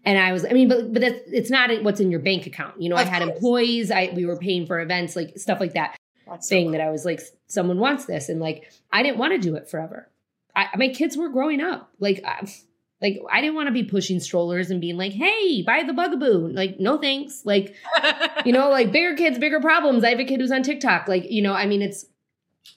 And 0.05 0.19
I 0.19 0.33
was, 0.33 0.45
I 0.45 0.51
mean, 0.51 0.69
but 0.69 0.93
but 0.93 1.03
that's 1.03 1.21
it's 1.27 1.51
not 1.51 1.71
what's 1.83 2.01
in 2.01 2.11
your 2.11 2.21
bank 2.21 2.47
account. 2.47 2.81
You 2.81 2.89
know, 2.89 2.97
of 2.97 3.07
I 3.07 3.11
had 3.11 3.23
course. 3.23 3.35
employees, 3.35 3.91
I 3.91 4.13
we 4.15 4.25
were 4.25 4.37
paying 4.37 4.67
for 4.67 4.81
events, 4.81 5.17
like 5.17 5.37
stuff 5.37 5.59
like 5.61 5.75
that. 5.75 5.97
That's 6.27 6.49
thing 6.49 6.69
so 6.69 6.73
that 6.73 6.81
I 6.81 6.91
was 6.91 7.05
like, 7.05 7.21
someone 7.49 7.79
wants 7.79 8.05
this, 8.05 8.29
and 8.29 8.41
like 8.41 8.71
I 8.93 9.03
didn't 9.03 9.19
want 9.19 9.33
to 9.33 9.39
do 9.39 9.57
it 9.57 9.69
forever. 9.69 10.09
I, 10.55 10.69
my 10.77 10.89
kids 10.89 11.17
were 11.17 11.29
growing 11.29 11.61
up. 11.61 11.91
Like, 11.99 12.23
I, 12.25 12.47
like 13.01 13.21
I 13.31 13.41
didn't 13.41 13.55
want 13.55 13.69
to 13.69 13.73
be 13.73 13.85
pushing 13.85 14.21
strollers 14.21 14.71
and 14.71 14.81
being 14.81 14.97
like, 14.97 15.13
"Hey, 15.13 15.63
buy 15.63 15.83
the 15.83 15.93
bugaboo." 15.93 16.49
Like, 16.49 16.79
no 16.79 16.99
thanks. 16.99 17.43
Like, 17.45 17.75
you 18.45 18.53
know, 18.53 18.69
like 18.69 18.93
bigger 18.93 19.17
kids, 19.17 19.39
bigger 19.39 19.61
problems. 19.61 20.05
I 20.05 20.11
have 20.11 20.21
a 20.21 20.25
kid 20.25 20.41
who's 20.41 20.53
on 20.53 20.63
TikTok. 20.63 21.09
Like, 21.09 21.31
you 21.31 21.43
know, 21.43 21.55
I 21.55 21.67
mean, 21.67 21.83
it's 21.83 22.05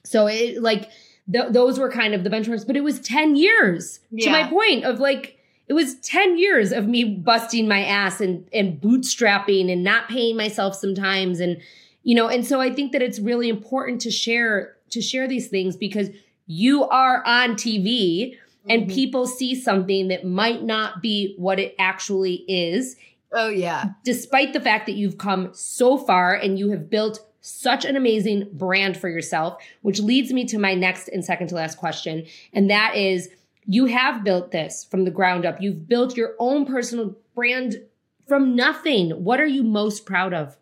so 0.06 0.28
it 0.28 0.62
like 0.62 0.90
th- 1.32 1.52
those 1.52 1.78
were 1.78 1.92
kind 1.92 2.14
of 2.14 2.24
the 2.24 2.30
benchmarks. 2.30 2.66
But 2.66 2.78
it 2.78 2.84
was 2.84 3.00
ten 3.02 3.36
years 3.36 4.00
yeah. 4.12 4.26
to 4.26 4.32
my 4.32 4.50
point 4.50 4.86
of 4.86 5.00
like 5.00 5.38
it 5.68 5.74
was 5.74 5.96
10 6.02 6.38
years 6.38 6.72
of 6.72 6.88
me 6.88 7.04
busting 7.04 7.68
my 7.68 7.84
ass 7.84 8.20
and 8.20 8.48
and 8.54 8.82
bootstrapping 8.82 9.72
and 9.72 9.84
not 9.84 10.10
paying 10.10 10.36
myself 10.36 10.76
sometimes 10.76 11.40
and 11.40 11.62
you 12.04 12.14
know 12.14 12.28
and 12.28 12.46
so 12.46 12.60
i 12.60 12.72
think 12.72 12.92
that 12.92 13.02
it's 13.02 13.20
really 13.20 13.50
important 13.50 14.02
to 14.02 14.12
share 14.12 14.76
to 14.90 15.02
share 15.02 15.28
these 15.28 15.48
things 15.48 15.76
because 15.76 16.10
you 16.46 16.84
are 16.86 17.24
on 17.26 17.56
TV 17.56 18.38
and 18.70 18.84
mm-hmm. 18.84 18.94
people 18.94 19.28
see 19.28 19.56
something 19.56 20.08
that 20.08 20.26
might 20.26 20.64
not 20.64 21.02
be 21.02 21.36
what 21.38 21.60
it 21.60 21.76
actually 21.80 22.46
is. 22.48 22.96
Oh, 23.32 23.50
yeah. 23.50 23.92
Despite 24.04 24.54
the 24.54 24.62
fact 24.62 24.86
that 24.86 24.94
you've 24.94 25.18
come 25.18 25.50
so 25.54 25.98
far 25.98 26.34
and 26.34 26.58
you 26.58 26.70
have 26.72 26.90
built 26.90 27.26
such 27.42 27.84
an 27.84 27.98
amazing 27.98 28.50
brand 28.54 28.96
for 28.96 29.10
yourself, 29.10 29.62
which 29.82 30.00
leads 30.00 30.32
me 30.32 30.46
to 30.46 30.58
my 30.58 30.74
next 30.74 31.10
and 31.10 31.26
second 31.26 31.48
to 31.48 31.56
last 31.56 31.78
question. 31.78 32.26
And 32.54 32.70
that 32.70 32.96
is 32.96 33.30
you 33.66 33.86
have 33.86 34.24
built 34.24 34.52
this 34.52 34.86
from 34.90 35.04
the 35.04 35.12
ground 35.12 35.46
up. 35.46 35.62
You've 35.62 35.88
built 35.88 36.16
your 36.16 36.36
own 36.40 36.66
personal 36.66 37.18
brand 37.36 37.82
from 38.28 38.56
nothing. 38.56 39.12
What 39.12 39.42
are 39.42 39.46
you 39.46 39.64
most 39.64 40.06
proud 40.06 40.34
of? 40.34 40.58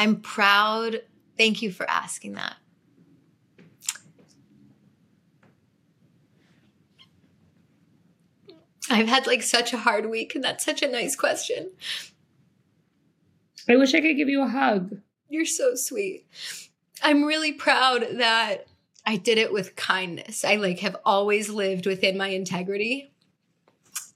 I'm 0.00 0.22
proud. 0.22 1.02
Thank 1.36 1.60
you 1.60 1.70
for 1.70 1.88
asking 1.88 2.32
that. 2.32 2.56
I've 8.88 9.08
had 9.08 9.26
like 9.26 9.42
such 9.42 9.74
a 9.74 9.78
hard 9.78 10.08
week, 10.08 10.34
and 10.34 10.42
that's 10.42 10.64
such 10.64 10.80
a 10.80 10.90
nice 10.90 11.14
question. 11.14 11.72
I 13.68 13.76
wish 13.76 13.94
I 13.94 14.00
could 14.00 14.16
give 14.16 14.30
you 14.30 14.42
a 14.42 14.48
hug. 14.48 15.02
You're 15.28 15.44
so 15.44 15.74
sweet. 15.74 16.26
I'm 17.02 17.24
really 17.24 17.52
proud 17.52 18.06
that 18.14 18.68
I 19.04 19.16
did 19.16 19.36
it 19.36 19.52
with 19.52 19.76
kindness. 19.76 20.46
I 20.46 20.56
like 20.56 20.78
have 20.78 20.96
always 21.04 21.50
lived 21.50 21.84
within 21.84 22.16
my 22.16 22.28
integrity. 22.28 23.12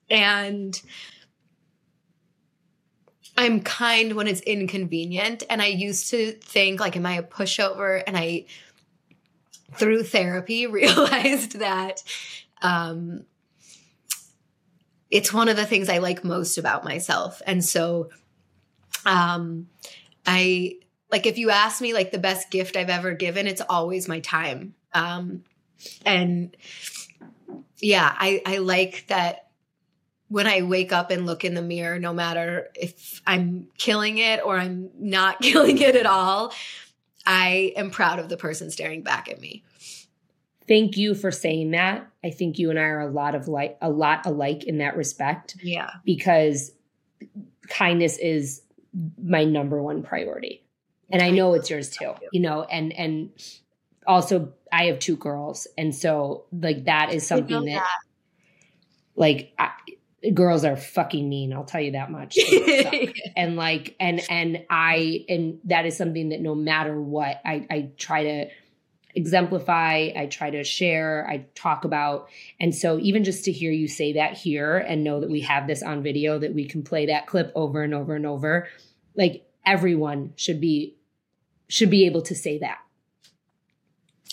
And 0.09 0.80
I'm 3.37 3.61
kind 3.61 4.14
when 4.14 4.26
it's 4.28 4.41
inconvenient. 4.41 5.43
And 5.51 5.61
I 5.61 5.66
used 5.66 6.11
to 6.11 6.32
think, 6.32 6.80
like, 6.80 6.97
am 6.97 7.07
I 7.07 7.14
a 7.14 7.22
pushover? 7.22 8.03
And 8.07 8.16
I, 8.16 8.47
through 9.72 10.05
therapy, 10.05 10.66
realized 10.68 11.59
that 11.59 12.03
um, 12.62 13.24
it's 15.11 15.32
one 15.32 15.49
of 15.49 15.57
the 15.57 15.66
things 15.66 15.89
I 15.89 15.99
like 15.99 16.24
most 16.24 16.59
about 16.59 16.85
myself. 16.85 17.43
And 17.47 17.64
so, 17.64 18.11
um, 19.05 19.68
I 20.26 20.76
like 21.11 21.26
if 21.26 21.39
you 21.39 21.51
ask 21.51 21.80
me 21.80 21.93
like 21.93 22.11
the 22.11 22.18
best 22.18 22.51
gift 22.51 22.76
I've 22.76 22.89
ever 22.89 23.14
given, 23.14 23.47
it's 23.47 23.61
always 23.61 24.09
my 24.09 24.20
time. 24.20 24.74
Um, 24.93 25.45
and 26.05 26.57
yeah, 27.78 28.14
I 28.16 28.43
I 28.47 28.59
like 28.59 29.05
that 29.09 29.43
when 30.35 30.49
I 30.49 30.62
wake 30.62 30.93
up 30.93 31.12
and 31.12 31.26
look 31.26 31.45
in 31.45 31.55
the 31.55 31.62
mirror, 31.62 32.01
no 32.01 32.12
matter 32.12 32.66
if 32.74 33.22
I'm 33.24 33.68
killing 33.78 34.18
it 34.18 34.41
or 34.45 34.59
I'm 34.59 34.91
not 34.99 35.41
killing 35.41 35.78
it 35.78 35.95
at 35.95 36.07
all, 36.07 36.53
I 37.24 37.72
am 37.76 37.93
proud 37.93 38.18
of 38.18 38.28
the 38.28 38.37
person 38.37 38.72
staring 38.72 39.03
back 39.03 39.28
at 39.28 39.41
me. 39.41 39.62
Thank 40.66 40.97
you 40.97 41.14
for 41.14 41.30
saying 41.30 41.70
that. 41.70 42.09
I 42.24 42.30
think 42.30 42.59
you 42.59 42.70
and 42.70 42.80
I 42.80 42.82
are 42.82 43.03
a 43.03 43.12
lot 43.12 43.37
of 43.37 43.47
like 43.47 43.78
a 43.80 43.89
lot 43.89 44.26
alike 44.26 44.64
in 44.64 44.78
that 44.78 44.97
respect. 44.97 45.55
Yeah. 45.62 45.91
Because 46.05 46.72
kindness 47.68 48.18
is 48.18 48.62
my 49.22 49.45
number 49.45 49.80
one 49.80 50.03
priority. 50.03 50.64
And 51.11 51.22
I 51.22 51.30
know 51.30 51.55
it's 51.55 51.70
yours 51.70 51.91
too. 51.91 52.12
You 52.32 52.41
know, 52.41 52.64
and 52.64 52.93
and 52.93 53.30
also 54.05 54.53
I 54.72 54.87
have 54.87 54.99
two 54.99 55.14
girls 55.14 55.68
and 55.78 55.95
so 55.95 56.47
like 56.51 56.87
that 56.87 57.14
is 57.14 57.24
something 57.24 57.66
that, 57.66 57.74
that 57.74 57.99
like 59.14 59.53
I, 59.61 59.70
girls 60.32 60.64
are 60.64 60.76
fucking 60.76 61.28
mean 61.28 61.52
i'll 61.52 61.64
tell 61.64 61.80
you 61.80 61.92
that 61.92 62.10
much 62.10 62.38
and 63.36 63.56
like 63.56 63.94
and 64.00 64.22
and 64.30 64.64
i 64.70 65.24
and 65.28 65.58
that 65.64 65.86
is 65.86 65.96
something 65.96 66.30
that 66.30 66.40
no 66.40 66.54
matter 66.54 67.00
what 67.00 67.40
i 67.44 67.66
i 67.70 67.90
try 67.98 68.22
to 68.22 68.46
exemplify 69.16 70.10
i 70.16 70.26
try 70.26 70.50
to 70.50 70.64
share 70.64 71.26
i 71.28 71.44
talk 71.54 71.84
about 71.84 72.28
and 72.58 72.74
so 72.74 72.98
even 72.98 73.22
just 73.22 73.44
to 73.44 73.52
hear 73.52 73.70
you 73.70 73.86
say 73.86 74.14
that 74.14 74.36
here 74.36 74.78
and 74.78 75.04
know 75.04 75.20
that 75.20 75.30
we 75.30 75.40
have 75.40 75.66
this 75.66 75.82
on 75.82 76.02
video 76.02 76.38
that 76.38 76.54
we 76.54 76.64
can 76.64 76.82
play 76.82 77.06
that 77.06 77.26
clip 77.26 77.52
over 77.54 77.82
and 77.82 77.94
over 77.94 78.14
and 78.14 78.26
over 78.26 78.68
like 79.14 79.46
everyone 79.64 80.32
should 80.36 80.60
be 80.60 80.96
should 81.68 81.90
be 81.90 82.06
able 82.06 82.22
to 82.22 82.34
say 82.34 82.58
that 82.58 82.78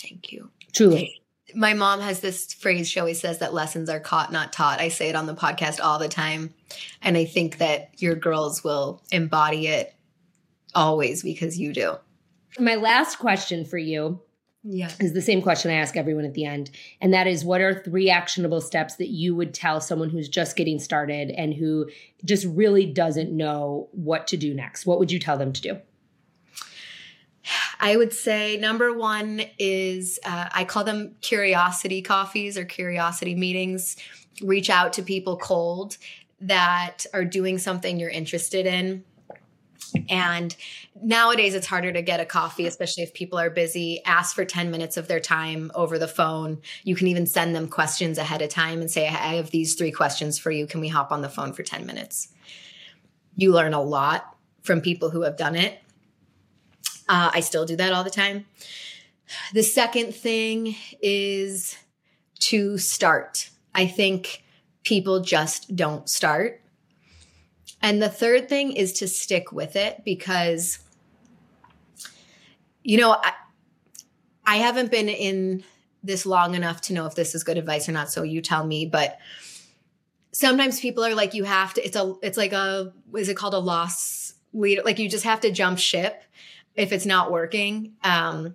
Thank 0.02 0.32
you. 0.32 0.50
Truly. 0.72 1.21
My 1.54 1.74
mom 1.74 2.00
has 2.00 2.20
this 2.20 2.52
phrase 2.52 2.88
she 2.88 2.98
always 3.00 3.20
says 3.20 3.38
that 3.38 3.52
lessons 3.54 3.88
are 3.88 4.00
caught, 4.00 4.32
not 4.32 4.52
taught. 4.52 4.80
I 4.80 4.88
say 4.88 5.08
it 5.08 5.16
on 5.16 5.26
the 5.26 5.34
podcast 5.34 5.80
all 5.82 5.98
the 5.98 6.08
time. 6.08 6.54
And 7.02 7.16
I 7.16 7.24
think 7.24 7.58
that 7.58 7.90
your 8.00 8.14
girls 8.14 8.64
will 8.64 9.02
embody 9.10 9.66
it 9.66 9.94
always 10.74 11.22
because 11.22 11.58
you 11.58 11.72
do. 11.72 11.96
My 12.58 12.76
last 12.76 13.18
question 13.18 13.64
for 13.64 13.78
you 13.78 14.20
Yeah. 14.62 14.90
is 15.00 15.12
the 15.12 15.20
same 15.22 15.42
question 15.42 15.70
I 15.70 15.74
ask 15.74 15.96
everyone 15.96 16.24
at 16.24 16.34
the 16.34 16.44
end. 16.44 16.70
And 17.00 17.12
that 17.12 17.26
is 17.26 17.44
what 17.44 17.60
are 17.60 17.82
three 17.82 18.08
actionable 18.10 18.60
steps 18.60 18.96
that 18.96 19.08
you 19.08 19.34
would 19.34 19.52
tell 19.52 19.80
someone 19.80 20.10
who's 20.10 20.28
just 20.28 20.56
getting 20.56 20.78
started 20.78 21.30
and 21.30 21.52
who 21.54 21.88
just 22.24 22.46
really 22.46 22.86
doesn't 22.86 23.34
know 23.36 23.88
what 23.92 24.26
to 24.28 24.36
do 24.36 24.54
next? 24.54 24.86
What 24.86 24.98
would 24.98 25.10
you 25.12 25.18
tell 25.18 25.36
them 25.36 25.52
to 25.52 25.60
do? 25.60 25.80
I 27.82 27.96
would 27.96 28.12
say 28.12 28.56
number 28.58 28.96
one 28.96 29.42
is 29.58 30.20
uh, 30.24 30.48
I 30.52 30.62
call 30.62 30.84
them 30.84 31.16
curiosity 31.20 32.00
coffees 32.00 32.56
or 32.56 32.64
curiosity 32.64 33.34
meetings. 33.34 33.96
Reach 34.40 34.70
out 34.70 34.92
to 34.94 35.02
people 35.02 35.36
cold 35.36 35.98
that 36.40 37.04
are 37.12 37.24
doing 37.24 37.58
something 37.58 37.98
you're 37.98 38.08
interested 38.08 38.66
in. 38.66 39.02
And 40.08 40.54
nowadays 41.02 41.54
it's 41.56 41.66
harder 41.66 41.92
to 41.92 42.02
get 42.02 42.20
a 42.20 42.24
coffee, 42.24 42.68
especially 42.68 43.02
if 43.02 43.14
people 43.14 43.36
are 43.38 43.50
busy. 43.50 44.00
Ask 44.04 44.36
for 44.36 44.44
10 44.44 44.70
minutes 44.70 44.96
of 44.96 45.08
their 45.08 45.20
time 45.20 45.72
over 45.74 45.98
the 45.98 46.06
phone. 46.06 46.62
You 46.84 46.94
can 46.94 47.08
even 47.08 47.26
send 47.26 47.52
them 47.52 47.66
questions 47.66 48.16
ahead 48.16 48.42
of 48.42 48.48
time 48.48 48.80
and 48.80 48.92
say, 48.92 49.08
I 49.08 49.34
have 49.34 49.50
these 49.50 49.74
three 49.74 49.90
questions 49.90 50.38
for 50.38 50.52
you. 50.52 50.68
Can 50.68 50.80
we 50.80 50.88
hop 50.88 51.10
on 51.10 51.20
the 51.20 51.28
phone 51.28 51.52
for 51.52 51.64
10 51.64 51.84
minutes? 51.84 52.28
You 53.34 53.52
learn 53.52 53.74
a 53.74 53.82
lot 53.82 54.36
from 54.62 54.80
people 54.80 55.10
who 55.10 55.22
have 55.22 55.36
done 55.36 55.56
it. 55.56 55.80
Uh, 57.08 57.30
I 57.32 57.40
still 57.40 57.66
do 57.66 57.76
that 57.76 57.92
all 57.92 58.04
the 58.04 58.10
time. 58.10 58.46
The 59.52 59.62
second 59.62 60.14
thing 60.14 60.76
is 61.00 61.76
to 62.40 62.78
start. 62.78 63.50
I 63.74 63.86
think 63.86 64.42
people 64.84 65.20
just 65.20 65.74
don't 65.74 66.08
start. 66.08 66.60
And 67.80 68.00
the 68.00 68.08
third 68.08 68.48
thing 68.48 68.72
is 68.72 68.92
to 68.94 69.08
stick 69.08 69.52
with 69.52 69.74
it 69.76 70.02
because, 70.04 70.78
you 72.82 72.98
know, 72.98 73.12
I, 73.12 73.32
I 74.44 74.56
haven't 74.56 74.90
been 74.90 75.08
in 75.08 75.64
this 76.02 76.26
long 76.26 76.54
enough 76.54 76.80
to 76.82 76.92
know 76.92 77.06
if 77.06 77.14
this 77.14 77.34
is 77.34 77.44
good 77.44 77.58
advice 77.58 77.88
or 77.88 77.92
not. 77.92 78.10
So 78.10 78.22
you 78.22 78.40
tell 78.40 78.64
me. 78.66 78.86
But 78.86 79.18
sometimes 80.32 80.80
people 80.80 81.04
are 81.04 81.14
like, 81.14 81.34
you 81.34 81.44
have 81.44 81.74
to, 81.74 81.84
it's 81.84 81.96
a, 81.96 82.14
it's 82.22 82.36
like 82.36 82.52
a, 82.52 82.92
is 83.16 83.28
it 83.28 83.36
called 83.36 83.54
a 83.54 83.58
loss 83.58 84.34
leader? 84.52 84.82
Like 84.84 84.98
you 84.98 85.08
just 85.08 85.24
have 85.24 85.40
to 85.40 85.50
jump 85.50 85.78
ship 85.78 86.22
if 86.74 86.92
it's 86.92 87.06
not 87.06 87.30
working. 87.30 87.92
Um, 88.02 88.54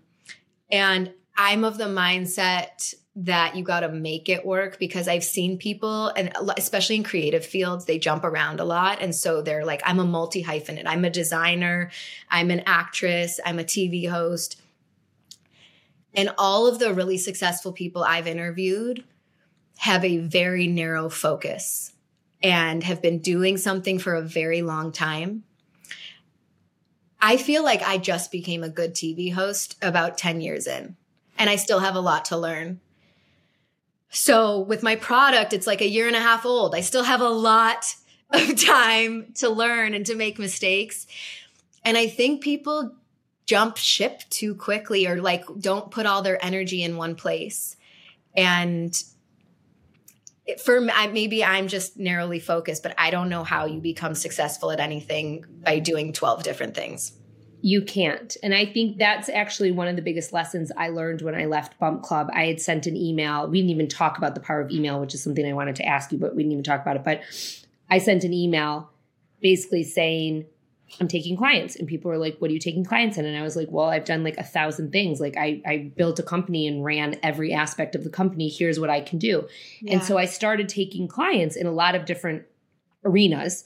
and 0.72 1.14
I'm 1.38 1.64
of 1.64 1.78
the 1.78 1.86
mindset 1.86 2.94
that 3.16 3.56
you 3.56 3.64
got 3.64 3.80
to 3.80 3.90
make 3.90 4.30
it 4.30 4.46
work 4.46 4.78
because 4.78 5.08
I've 5.08 5.24
seen 5.24 5.58
people, 5.58 6.10
and 6.10 6.32
especially 6.56 6.98
in 6.98 7.04
creative 7.04 7.46
fields, 7.46 7.86
they 7.86 7.98
jump 7.98 8.24
around 8.24 8.60
a 8.60 8.66
lot. 8.66 9.02
And 9.02 9.14
so 9.16 9.42
they're 9.42 9.66
like, 9.66 9.82
I'm 9.86 10.00
a 10.00 10.06
multi 10.06 10.44
hyphenate, 10.44 10.86
I'm 10.86 11.04
a 11.04 11.10
designer, 11.10 11.90
I'm 12.30 12.52
an 12.52 12.62
actress, 12.68 13.40
I'm 13.44 13.58
a 13.58 13.64
TV 13.64 14.08
host. 14.08 14.62
And 16.14 16.32
all 16.38 16.68
of 16.68 16.78
the 16.78 16.94
really 16.94 17.18
successful 17.18 17.72
people 17.72 18.04
I've 18.04 18.28
interviewed 18.28 19.04
have 19.78 20.06
a 20.06 20.18
very 20.18 20.68
narrow 20.68 21.10
focus 21.10 21.94
and 22.44 22.84
have 22.84 23.02
been 23.02 23.20
doing 23.20 23.58
something 23.58 23.98
for 23.98 24.14
a 24.14 24.22
very 24.22 24.62
long 24.62 24.92
time. 24.92 25.44
I 27.22 27.38
feel 27.38 27.64
like 27.64 27.82
I 27.82 27.98
just 27.98 28.32
became 28.32 28.64
a 28.64 28.70
good 28.70 28.94
TV 28.94 29.34
host 29.34 29.76
about 29.82 30.18
10 30.18 30.42
years 30.42 30.68
in, 30.68 30.96
and 31.38 31.50
I 31.50 31.56
still 31.56 31.80
have 31.80 31.96
a 31.96 32.00
lot 32.00 32.26
to 32.26 32.38
learn. 32.38 32.80
So, 34.10 34.60
with 34.60 34.84
my 34.84 34.96
product, 34.96 35.54
it's 35.54 35.68
like 35.68 35.82
a 35.82 35.88
year 35.88 36.08
and 36.08 36.16
a 36.16 36.22
half 36.22 36.46
old. 36.46 36.76
I 36.76 36.82
still 36.82 37.04
have 37.04 37.22
a 37.22 37.30
lot 37.30 37.96
of 38.30 38.64
time 38.64 39.34
to 39.36 39.50
learn 39.50 39.94
and 39.94 40.06
to 40.06 40.16
make 40.16 40.40
mistakes. 40.40 41.08
And 41.84 41.98
I 41.98 42.08
think 42.08 42.42
people 42.42 42.94
jump 43.46 43.78
ship 43.78 44.24
too 44.30 44.54
quickly 44.54 45.08
or 45.08 45.22
like 45.22 45.46
don't 45.60 45.90
put 45.90 46.06
all 46.06 46.22
their 46.22 46.44
energy 46.44 46.84
in 46.84 46.98
one 46.98 47.16
place. 47.16 47.78
And 48.36 49.02
for 50.64 50.82
maybe 50.82 51.44
I'm 51.44 51.68
just 51.68 51.98
narrowly 51.98 52.40
focused, 52.40 52.84
but 52.84 52.94
I 52.98 53.12
don't 53.12 53.30
know 53.30 53.44
how 53.44 53.66
you 53.66 53.80
become 53.80 54.16
successful 54.16 54.72
at 54.72 54.80
anything 54.80 55.46
by 55.64 55.80
doing 55.80 56.14
12 56.14 56.44
different 56.44 56.76
things. 56.76 57.14
You 57.62 57.82
can't. 57.82 58.38
And 58.44 58.54
I 58.54 58.66
think 58.66 58.98
that's 58.98 59.30
actually 59.30 59.72
one 59.72 59.88
of 59.88 59.96
the 59.96 60.02
biggest 60.02 60.32
lessons 60.32 60.72
I 60.78 60.90
learned 60.90 61.22
when 61.22 61.36
I 61.36 61.46
left 61.46 61.80
Bump 61.80 62.04
Club. 62.04 62.30
I 62.34 62.46
had 62.46 62.62
sent 62.62 62.86
an 62.86 62.96
email. 62.96 63.48
We 63.48 63.60
didn't 63.60 63.72
even 63.72 63.88
talk 63.88 64.18
about 64.18 64.36
the 64.36 64.42
power 64.42 64.62
of 64.62 64.72
email, 64.72 65.00
which 65.02 65.16
is 65.16 65.24
something 65.24 65.46
I 65.46 65.54
wanted 65.54 65.76
to 65.78 65.86
ask 65.86 66.12
you, 66.12 66.20
but 66.20 66.36
we 66.36 66.44
didn't 66.44 66.54
even 66.54 66.64
talk 66.64 66.82
about 66.82 66.96
it. 66.96 67.04
But 67.04 67.22
I 67.90 67.98
sent 67.98 68.24
an 68.24 68.34
email 68.34 68.92
basically 69.42 69.84
saying, 69.84 70.46
I'm 71.00 71.08
taking 71.08 71.38
clients. 71.38 71.76
And 71.76 71.88
people 71.88 72.10
were 72.10 72.18
like, 72.18 72.38
What 72.40 72.50
are 72.50 72.54
you 72.54 72.60
taking 72.60 72.84
clients 72.84 73.18
in? 73.18 73.26
And 73.26 73.38
I 73.38 73.42
was 73.42 73.56
like, 73.56 73.70
Well, 73.70 73.86
I've 73.86 74.06
done 74.06 74.24
like 74.24 74.38
a 74.38 74.44
thousand 74.44 74.92
things. 74.92 75.20
Like 75.20 75.38
I, 75.38 75.62
I 75.66 75.92
built 75.96 76.20
a 76.20 76.24
company 76.24 76.68
and 76.68 76.84
ran 76.84 77.20
every 77.24 77.54
aspect 77.54 77.96
of 77.96 78.04
the 78.04 78.10
company. 78.10 78.50
Here's 78.50 78.80
what 78.80 78.90
I 78.90 79.02
can 79.02 79.20
do. 79.20 79.48
Yeah. 79.82 79.94
And 79.94 80.04
so 80.04 80.18
I 80.18 80.26
started 80.26 80.70
taking 80.70 81.08
clients 81.08 81.56
in 81.56 81.68
a 81.68 81.72
lot 81.72 81.96
of 81.96 82.06
different 82.06 82.46
arenas. 83.04 83.66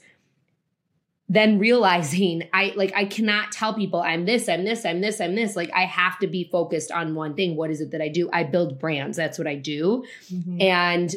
Then 1.28 1.58
realizing 1.58 2.48
I 2.52 2.72
like 2.76 2.92
I 2.94 3.04
cannot 3.04 3.52
tell 3.52 3.72
people 3.72 4.00
I'm 4.02 4.24
this, 4.24 4.48
I'm 4.48 4.64
this, 4.64 4.84
I'm 4.84 5.00
this, 5.00 5.20
I'm 5.20 5.34
this. 5.34 5.56
Like 5.56 5.70
I 5.74 5.84
have 5.84 6.18
to 6.20 6.26
be 6.26 6.48
focused 6.50 6.90
on 6.90 7.14
one 7.14 7.34
thing. 7.34 7.56
What 7.56 7.70
is 7.70 7.80
it 7.80 7.92
that 7.92 8.02
I 8.02 8.08
do? 8.08 8.28
I 8.32 8.44
build 8.44 8.78
brands. 8.78 9.16
That's 9.16 9.38
what 9.38 9.46
I 9.46 9.54
do. 9.54 10.04
Mm-hmm. 10.32 10.60
And 10.60 11.14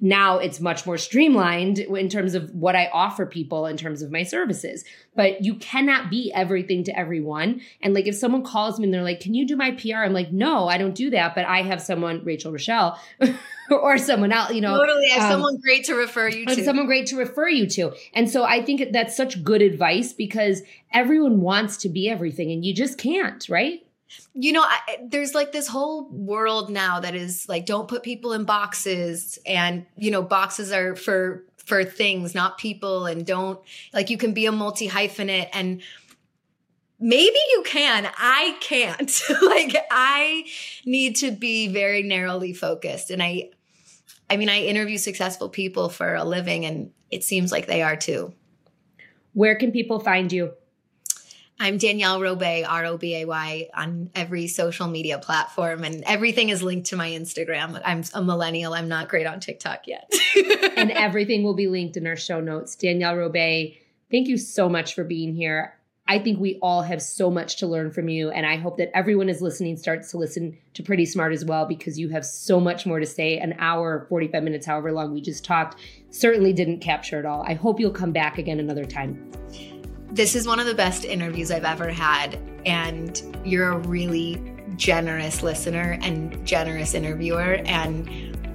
now 0.00 0.38
it's 0.38 0.60
much 0.60 0.84
more 0.84 0.98
streamlined 0.98 1.78
in 1.78 2.08
terms 2.08 2.34
of 2.34 2.50
what 2.50 2.76
I 2.76 2.90
offer 2.92 3.24
people 3.24 3.66
in 3.66 3.76
terms 3.76 4.02
of 4.02 4.10
my 4.10 4.22
services. 4.22 4.84
But 5.14 5.44
you 5.44 5.54
cannot 5.54 6.10
be 6.10 6.32
everything 6.34 6.84
to 6.84 6.98
everyone. 6.98 7.60
And 7.80 7.94
like 7.94 8.06
if 8.06 8.14
someone 8.14 8.42
calls 8.42 8.78
me 8.78 8.84
and 8.84 8.94
they're 8.94 9.02
like, 9.02 9.20
Can 9.20 9.34
you 9.34 9.46
do 9.46 9.56
my 9.56 9.70
PR? 9.70 9.98
I'm 9.98 10.12
like, 10.12 10.32
No, 10.32 10.68
I 10.68 10.78
don't 10.78 10.94
do 10.94 11.10
that. 11.10 11.34
But 11.34 11.46
I 11.46 11.62
have 11.62 11.80
someone, 11.80 12.24
Rachel 12.24 12.52
Rochelle, 12.52 13.00
or 13.70 13.96
someone 13.96 14.32
else, 14.32 14.52
you 14.52 14.60
know. 14.60 14.76
Totally. 14.76 15.10
I 15.10 15.14
have 15.14 15.24
um, 15.24 15.32
someone 15.32 15.60
great 15.60 15.84
to 15.84 15.94
refer 15.94 16.28
you 16.28 16.46
to. 16.46 16.64
Someone 16.64 16.86
great 16.86 17.06
to 17.06 17.16
refer 17.16 17.48
you 17.48 17.66
to. 17.68 17.92
And 18.12 18.28
so 18.28 18.44
I 18.44 18.62
think 18.62 18.92
that's 18.92 19.16
such 19.16 19.42
good 19.44 19.62
advice 19.62 20.12
because 20.12 20.62
everyone 20.92 21.40
wants 21.40 21.76
to 21.78 21.88
be 21.88 22.10
everything 22.10 22.50
and 22.50 22.64
you 22.64 22.74
just 22.74 22.98
can't, 22.98 23.48
right? 23.48 23.83
You 24.34 24.52
know 24.52 24.62
I, 24.62 24.98
there's 25.04 25.34
like 25.34 25.52
this 25.52 25.68
whole 25.68 26.08
world 26.10 26.70
now 26.70 27.00
that 27.00 27.14
is 27.14 27.48
like 27.48 27.66
don't 27.66 27.88
put 27.88 28.02
people 28.02 28.32
in 28.32 28.44
boxes 28.44 29.38
and 29.46 29.86
you 29.96 30.10
know 30.10 30.22
boxes 30.22 30.72
are 30.72 30.96
for 30.96 31.44
for 31.64 31.84
things 31.84 32.34
not 32.34 32.58
people 32.58 33.06
and 33.06 33.26
don't 33.26 33.60
like 33.92 34.10
you 34.10 34.18
can 34.18 34.32
be 34.32 34.46
a 34.46 34.52
multi 34.52 34.88
hyphenate 34.88 35.48
and 35.52 35.82
maybe 37.00 37.38
you 37.52 37.62
can 37.66 38.10
i 38.16 38.56
can't. 38.60 39.22
Like 39.42 39.76
i 39.90 40.44
need 40.84 41.16
to 41.16 41.30
be 41.30 41.68
very 41.68 42.02
narrowly 42.02 42.52
focused 42.52 43.10
and 43.10 43.22
i 43.22 43.50
i 44.28 44.36
mean 44.36 44.48
i 44.48 44.60
interview 44.60 44.98
successful 44.98 45.48
people 45.48 45.88
for 45.88 46.14
a 46.14 46.24
living 46.24 46.64
and 46.64 46.90
it 47.14 47.22
seems 47.22 47.52
like 47.52 47.68
they 47.68 47.80
are 47.80 47.94
too. 47.94 48.34
Where 49.34 49.54
can 49.54 49.70
people 49.70 50.00
find 50.00 50.32
you 50.32 50.52
I'm 51.58 51.78
Danielle 51.78 52.18
Robay, 52.18 52.68
R 52.68 52.84
O 52.86 52.98
B 52.98 53.22
A 53.22 53.24
Y, 53.26 53.68
on 53.74 54.10
every 54.14 54.48
social 54.48 54.88
media 54.88 55.18
platform, 55.18 55.84
and 55.84 56.02
everything 56.04 56.48
is 56.48 56.62
linked 56.62 56.88
to 56.88 56.96
my 56.96 57.10
Instagram. 57.10 57.80
I'm 57.84 58.02
a 58.12 58.24
millennial. 58.24 58.74
I'm 58.74 58.88
not 58.88 59.08
great 59.08 59.26
on 59.26 59.38
TikTok 59.38 59.86
yet. 59.86 60.12
and 60.76 60.90
everything 60.90 61.44
will 61.44 61.54
be 61.54 61.68
linked 61.68 61.96
in 61.96 62.06
our 62.06 62.16
show 62.16 62.40
notes. 62.40 62.74
Danielle 62.74 63.14
Robay, 63.14 63.78
thank 64.10 64.26
you 64.26 64.36
so 64.36 64.68
much 64.68 64.94
for 64.94 65.04
being 65.04 65.34
here. 65.34 65.78
I 66.06 66.18
think 66.18 66.38
we 66.38 66.58
all 66.60 66.82
have 66.82 67.00
so 67.00 67.30
much 67.30 67.56
to 67.58 67.66
learn 67.66 67.90
from 67.90 68.08
you. 68.10 68.30
And 68.30 68.44
I 68.44 68.56
hope 68.56 68.76
that 68.76 68.90
everyone 68.94 69.30
is 69.30 69.40
listening 69.40 69.78
starts 69.78 70.10
to 70.10 70.18
listen 70.18 70.58
to 70.74 70.82
Pretty 70.82 71.06
Smart 71.06 71.32
as 71.32 71.44
well, 71.44 71.66
because 71.66 71.98
you 71.98 72.10
have 72.10 72.26
so 72.26 72.60
much 72.60 72.84
more 72.84 73.00
to 73.00 73.06
say. 73.06 73.38
An 73.38 73.54
hour, 73.58 74.06
45 74.08 74.42
minutes, 74.42 74.66
however 74.66 74.92
long 74.92 75.14
we 75.14 75.22
just 75.22 75.44
talked, 75.44 75.80
certainly 76.10 76.52
didn't 76.52 76.80
capture 76.80 77.20
it 77.20 77.26
all. 77.26 77.42
I 77.46 77.54
hope 77.54 77.80
you'll 77.80 77.90
come 77.92 78.12
back 78.12 78.38
again 78.38 78.58
another 78.58 78.84
time. 78.84 79.30
This 80.14 80.36
is 80.36 80.46
one 80.46 80.60
of 80.60 80.66
the 80.66 80.74
best 80.74 81.04
interviews 81.04 81.50
I've 81.50 81.64
ever 81.64 81.90
had. 81.90 82.38
And 82.64 83.20
you're 83.44 83.72
a 83.72 83.78
really 83.78 84.40
generous 84.76 85.42
listener 85.42 85.98
and 86.02 86.46
generous 86.46 86.94
interviewer. 86.94 87.54
And 87.64 88.08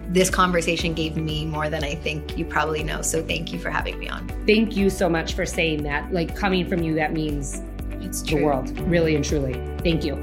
this 0.08 0.30
conversation 0.30 0.94
gave 0.94 1.18
me 1.18 1.46
more 1.46 1.70
than 1.70 1.84
I 1.84 1.96
think 1.96 2.38
you 2.38 2.46
probably 2.46 2.82
know. 2.82 3.02
So 3.02 3.22
thank 3.22 3.52
you 3.52 3.60
for 3.60 3.70
having 3.70 4.00
me 4.00 4.08
on. 4.08 4.26
Thank 4.48 4.78
you 4.78 4.90
so 4.90 5.10
much 5.10 5.34
for 5.34 5.46
saying 5.46 5.84
that. 5.84 6.14
Like 6.14 6.34
coming 6.34 6.66
from 6.66 6.82
you, 6.82 6.96
that 6.96 7.12
means 7.12 7.62
it's 8.00 8.22
the 8.22 8.42
world, 8.42 8.80
really 8.88 9.18
and 9.18 9.26
truly. 9.26 9.56
Thank 9.80 10.06
you. 10.06 10.16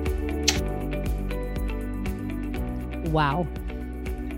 Wow. 3.10 3.46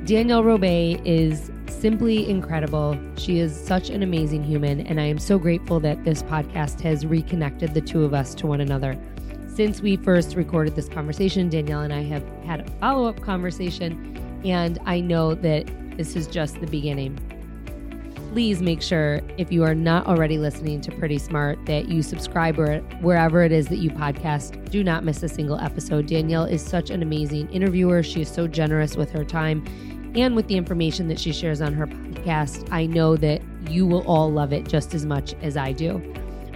Danielle 0.05 0.43
Robay 0.43 1.01
is 1.07 1.53
simply 1.81 2.29
incredible. 2.29 2.99
She 3.17 3.39
is 3.39 3.55
such 3.59 3.91
an 3.91 4.03
amazing 4.03 4.43
human, 4.45 4.81
and 4.87 5.01
I 5.01 5.05
am 5.05 5.19
so 5.19 5.39
grateful 5.39 5.81
that 5.81 6.05
this 6.05 6.23
podcast 6.23 6.81
has 6.81 7.07
reconnected 7.07 7.75
the 7.75 7.81
two 7.81 8.05
of 8.05 8.15
us 8.15 8.35
to 8.37 8.47
one 8.47 8.61
another. 8.61 8.99
Since 9.55 9.81
we 9.81 9.97
first 9.97 10.35
recorded 10.37 10.77
this 10.77 10.89
conversation, 10.89 11.49
Danielle 11.49 11.83
and 11.83 11.93
I 11.93 12.03
have 12.03 12.25
had 12.45 12.61
a 12.61 12.71
follow 12.81 13.09
up 13.09 13.21
conversation, 13.21 14.41
and 14.45 14.79
I 14.87 15.01
know 15.01 15.35
that 15.35 15.67
this 15.97 16.17
is 16.17 16.27
just 16.27 16.61
the 16.61 16.67
beginning 16.67 17.19
please 18.33 18.61
make 18.61 18.83
sure, 18.83 19.21
if 19.39 19.51
you 19.51 19.65
are 19.65 19.75
not 19.75 20.07
already 20.07 20.39
listening 20.39 20.81
to 20.83 20.93
Pretty 20.93 21.19
Smart, 21.19 21.59
that 21.65 21.89
you 21.89 22.03
subscribe 22.03 22.57
wherever 23.01 23.43
it 23.43 23.53
is 23.53 23.69
that 23.69 23.79
you 23.79 23.91
podcast. 23.91 24.71
Do 24.71 24.85
not 24.85 25.03
miss 25.03 25.23
a 25.23 25.29
single 25.29 25.59
episode. 25.59 26.07
Danielle 26.07 26.45
is 26.45 26.63
such 26.63 26.91
an 26.91 27.03
amazing 27.03 27.51
interviewer. 27.51 28.03
She 28.03 28.21
is 28.21 28.29
so 28.29 28.47
generous 28.47 28.97
with 28.97 29.11
her 29.13 29.25
time 29.25 29.65
and 30.15 30.35
with 30.35 30.49
the 30.49 30.57
information 30.57 31.09
that 31.09 31.19
she 31.19 31.33
shares 31.33 31.61
on 31.61 31.73
her 31.75 31.87
podcast. 31.87 32.69
I 32.73 32.87
know 32.87 33.17
that 33.17 33.43
you 33.71 33.87
will 33.87 34.07
all 34.07 34.31
love 34.31 34.53
it 34.53 34.67
just 34.69 34.95
as 34.95 35.05
much 35.07 35.35
as 35.43 35.57
I 35.57 35.73
do. 35.73 36.03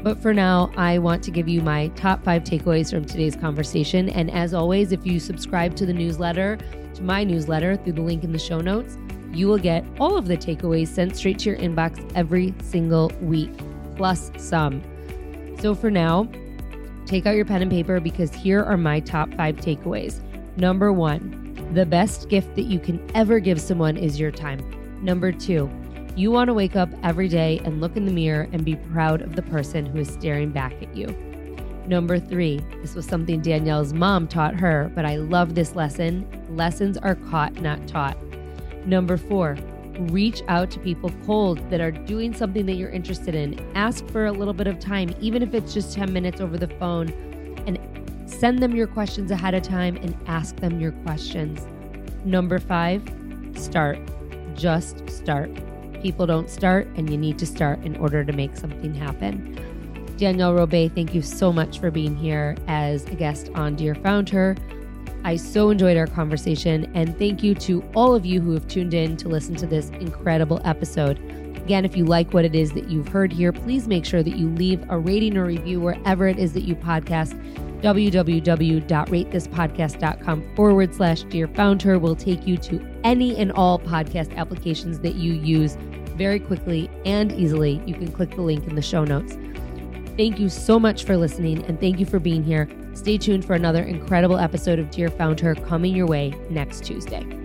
But 0.02 0.20
for 0.20 0.34
now, 0.34 0.72
I 0.76 0.98
want 0.98 1.22
to 1.24 1.30
give 1.30 1.48
you 1.48 1.60
my 1.60 1.88
top 1.88 2.24
five 2.24 2.42
takeaways 2.42 2.90
from 2.90 3.04
today's 3.04 3.36
conversation. 3.36 4.08
And 4.08 4.30
as 4.30 4.52
always, 4.52 4.90
if 4.90 5.06
you 5.06 5.20
subscribe 5.20 5.76
to 5.76 5.86
the 5.86 5.92
newsletter, 5.92 6.58
to 6.94 7.02
my 7.02 7.22
newsletter 7.22 7.76
through 7.76 7.92
the 7.92 8.02
link 8.02 8.24
in 8.24 8.32
the 8.32 8.38
show 8.38 8.60
notes, 8.60 8.98
you 9.32 9.46
will 9.46 9.58
get 9.58 9.84
all 10.00 10.16
of 10.16 10.26
the 10.26 10.36
takeaways 10.36 10.88
sent 10.88 11.16
straight 11.16 11.38
to 11.40 11.50
your 11.50 11.58
inbox 11.58 12.10
every 12.14 12.52
single 12.62 13.12
week, 13.22 13.50
plus 13.96 14.30
some. 14.36 14.82
So 15.60 15.74
for 15.74 15.90
now, 15.90 16.28
take 17.06 17.24
out 17.24 17.36
your 17.36 17.44
pen 17.44 17.62
and 17.62 17.70
paper 17.70 18.00
because 18.00 18.34
here 18.34 18.62
are 18.62 18.76
my 18.76 19.00
top 19.00 19.32
five 19.34 19.56
takeaways. 19.56 20.20
Number 20.56 20.92
one, 20.92 21.41
the 21.74 21.86
best 21.86 22.28
gift 22.28 22.54
that 22.54 22.66
you 22.66 22.78
can 22.78 23.00
ever 23.14 23.40
give 23.40 23.60
someone 23.60 23.96
is 23.96 24.20
your 24.20 24.30
time. 24.30 24.60
Number 25.02 25.32
two, 25.32 25.70
you 26.14 26.30
want 26.30 26.48
to 26.48 26.54
wake 26.54 26.76
up 26.76 26.90
every 27.02 27.28
day 27.28 27.62
and 27.64 27.80
look 27.80 27.96
in 27.96 28.04
the 28.04 28.12
mirror 28.12 28.46
and 28.52 28.62
be 28.62 28.76
proud 28.76 29.22
of 29.22 29.36
the 29.36 29.42
person 29.42 29.86
who 29.86 30.00
is 30.00 30.08
staring 30.08 30.50
back 30.50 30.74
at 30.82 30.94
you. 30.94 31.06
Number 31.86 32.18
three, 32.18 32.60
this 32.82 32.94
was 32.94 33.06
something 33.06 33.40
Danielle's 33.40 33.94
mom 33.94 34.28
taught 34.28 34.54
her, 34.54 34.92
but 34.94 35.06
I 35.06 35.16
love 35.16 35.54
this 35.54 35.74
lesson. 35.74 36.28
Lessons 36.50 36.98
are 36.98 37.14
caught, 37.14 37.54
not 37.62 37.88
taught. 37.88 38.18
Number 38.84 39.16
four, 39.16 39.56
reach 40.10 40.42
out 40.48 40.70
to 40.72 40.78
people 40.78 41.10
cold 41.24 41.58
that 41.70 41.80
are 41.80 41.90
doing 41.90 42.34
something 42.34 42.66
that 42.66 42.74
you're 42.74 42.90
interested 42.90 43.34
in. 43.34 43.58
Ask 43.74 44.06
for 44.08 44.26
a 44.26 44.32
little 44.32 44.54
bit 44.54 44.66
of 44.66 44.78
time, 44.78 45.14
even 45.20 45.42
if 45.42 45.54
it's 45.54 45.72
just 45.72 45.94
10 45.94 46.12
minutes 46.12 46.40
over 46.40 46.58
the 46.58 46.68
phone, 46.68 47.31
send 48.42 48.58
them 48.58 48.74
your 48.74 48.88
questions 48.88 49.30
ahead 49.30 49.54
of 49.54 49.62
time 49.62 49.94
and 49.98 50.16
ask 50.26 50.56
them 50.56 50.80
your 50.80 50.90
questions. 51.04 51.64
Number 52.24 52.58
five, 52.58 53.00
start. 53.54 54.00
Just 54.56 55.08
start. 55.08 55.48
People 56.02 56.26
don't 56.26 56.50
start, 56.50 56.88
and 56.96 57.08
you 57.08 57.16
need 57.16 57.38
to 57.38 57.46
start 57.46 57.80
in 57.84 57.96
order 57.98 58.24
to 58.24 58.32
make 58.32 58.56
something 58.56 58.92
happen. 58.92 59.56
Danielle 60.16 60.54
Robay, 60.54 60.92
thank 60.92 61.14
you 61.14 61.22
so 61.22 61.52
much 61.52 61.78
for 61.78 61.92
being 61.92 62.16
here 62.16 62.56
as 62.66 63.04
a 63.04 63.14
guest 63.14 63.48
on 63.54 63.76
Dear 63.76 63.94
Founder. 63.94 64.56
I 65.22 65.36
so 65.36 65.70
enjoyed 65.70 65.96
our 65.96 66.08
conversation, 66.08 66.90
and 66.96 67.16
thank 67.20 67.44
you 67.44 67.54
to 67.54 67.84
all 67.94 68.12
of 68.12 68.26
you 68.26 68.40
who 68.40 68.54
have 68.54 68.66
tuned 68.66 68.92
in 68.92 69.16
to 69.18 69.28
listen 69.28 69.54
to 69.54 69.68
this 69.68 69.90
incredible 70.00 70.60
episode. 70.64 71.16
Again, 71.58 71.84
if 71.84 71.96
you 71.96 72.06
like 72.06 72.34
what 72.34 72.44
it 72.44 72.56
is 72.56 72.72
that 72.72 72.88
you've 72.88 73.06
heard 73.06 73.32
here, 73.32 73.52
please 73.52 73.86
make 73.86 74.04
sure 74.04 74.24
that 74.24 74.36
you 74.36 74.48
leave 74.48 74.84
a 74.90 74.98
rating 74.98 75.36
or 75.36 75.44
review 75.44 75.78
wherever 75.80 76.26
it 76.26 76.40
is 76.40 76.54
that 76.54 76.62
you 76.62 76.74
podcast. 76.74 77.38
www.ratethispodcast.com 77.82 80.54
forward 80.54 80.94
slash 80.94 81.22
dear 81.24 81.48
founder 81.48 81.98
will 81.98 82.16
take 82.16 82.46
you 82.46 82.56
to 82.58 82.80
any 83.04 83.36
and 83.36 83.52
all 83.52 83.78
podcast 83.78 84.34
applications 84.36 85.00
that 85.00 85.16
you 85.16 85.32
use 85.32 85.76
very 86.16 86.38
quickly 86.38 86.90
and 87.04 87.32
easily. 87.32 87.82
You 87.86 87.94
can 87.94 88.12
click 88.12 88.30
the 88.30 88.42
link 88.42 88.66
in 88.66 88.74
the 88.74 88.82
show 88.82 89.04
notes. 89.04 89.36
Thank 90.16 90.38
you 90.38 90.48
so 90.48 90.78
much 90.78 91.04
for 91.04 91.16
listening 91.16 91.64
and 91.64 91.80
thank 91.80 91.98
you 91.98 92.06
for 92.06 92.18
being 92.18 92.44
here. 92.44 92.68
Stay 92.94 93.18
tuned 93.18 93.44
for 93.44 93.54
another 93.54 93.82
incredible 93.82 94.38
episode 94.38 94.78
of 94.78 94.90
Dear 94.90 95.08
Founder 95.08 95.54
coming 95.54 95.96
your 95.96 96.06
way 96.06 96.34
next 96.50 96.84
Tuesday. 96.84 97.41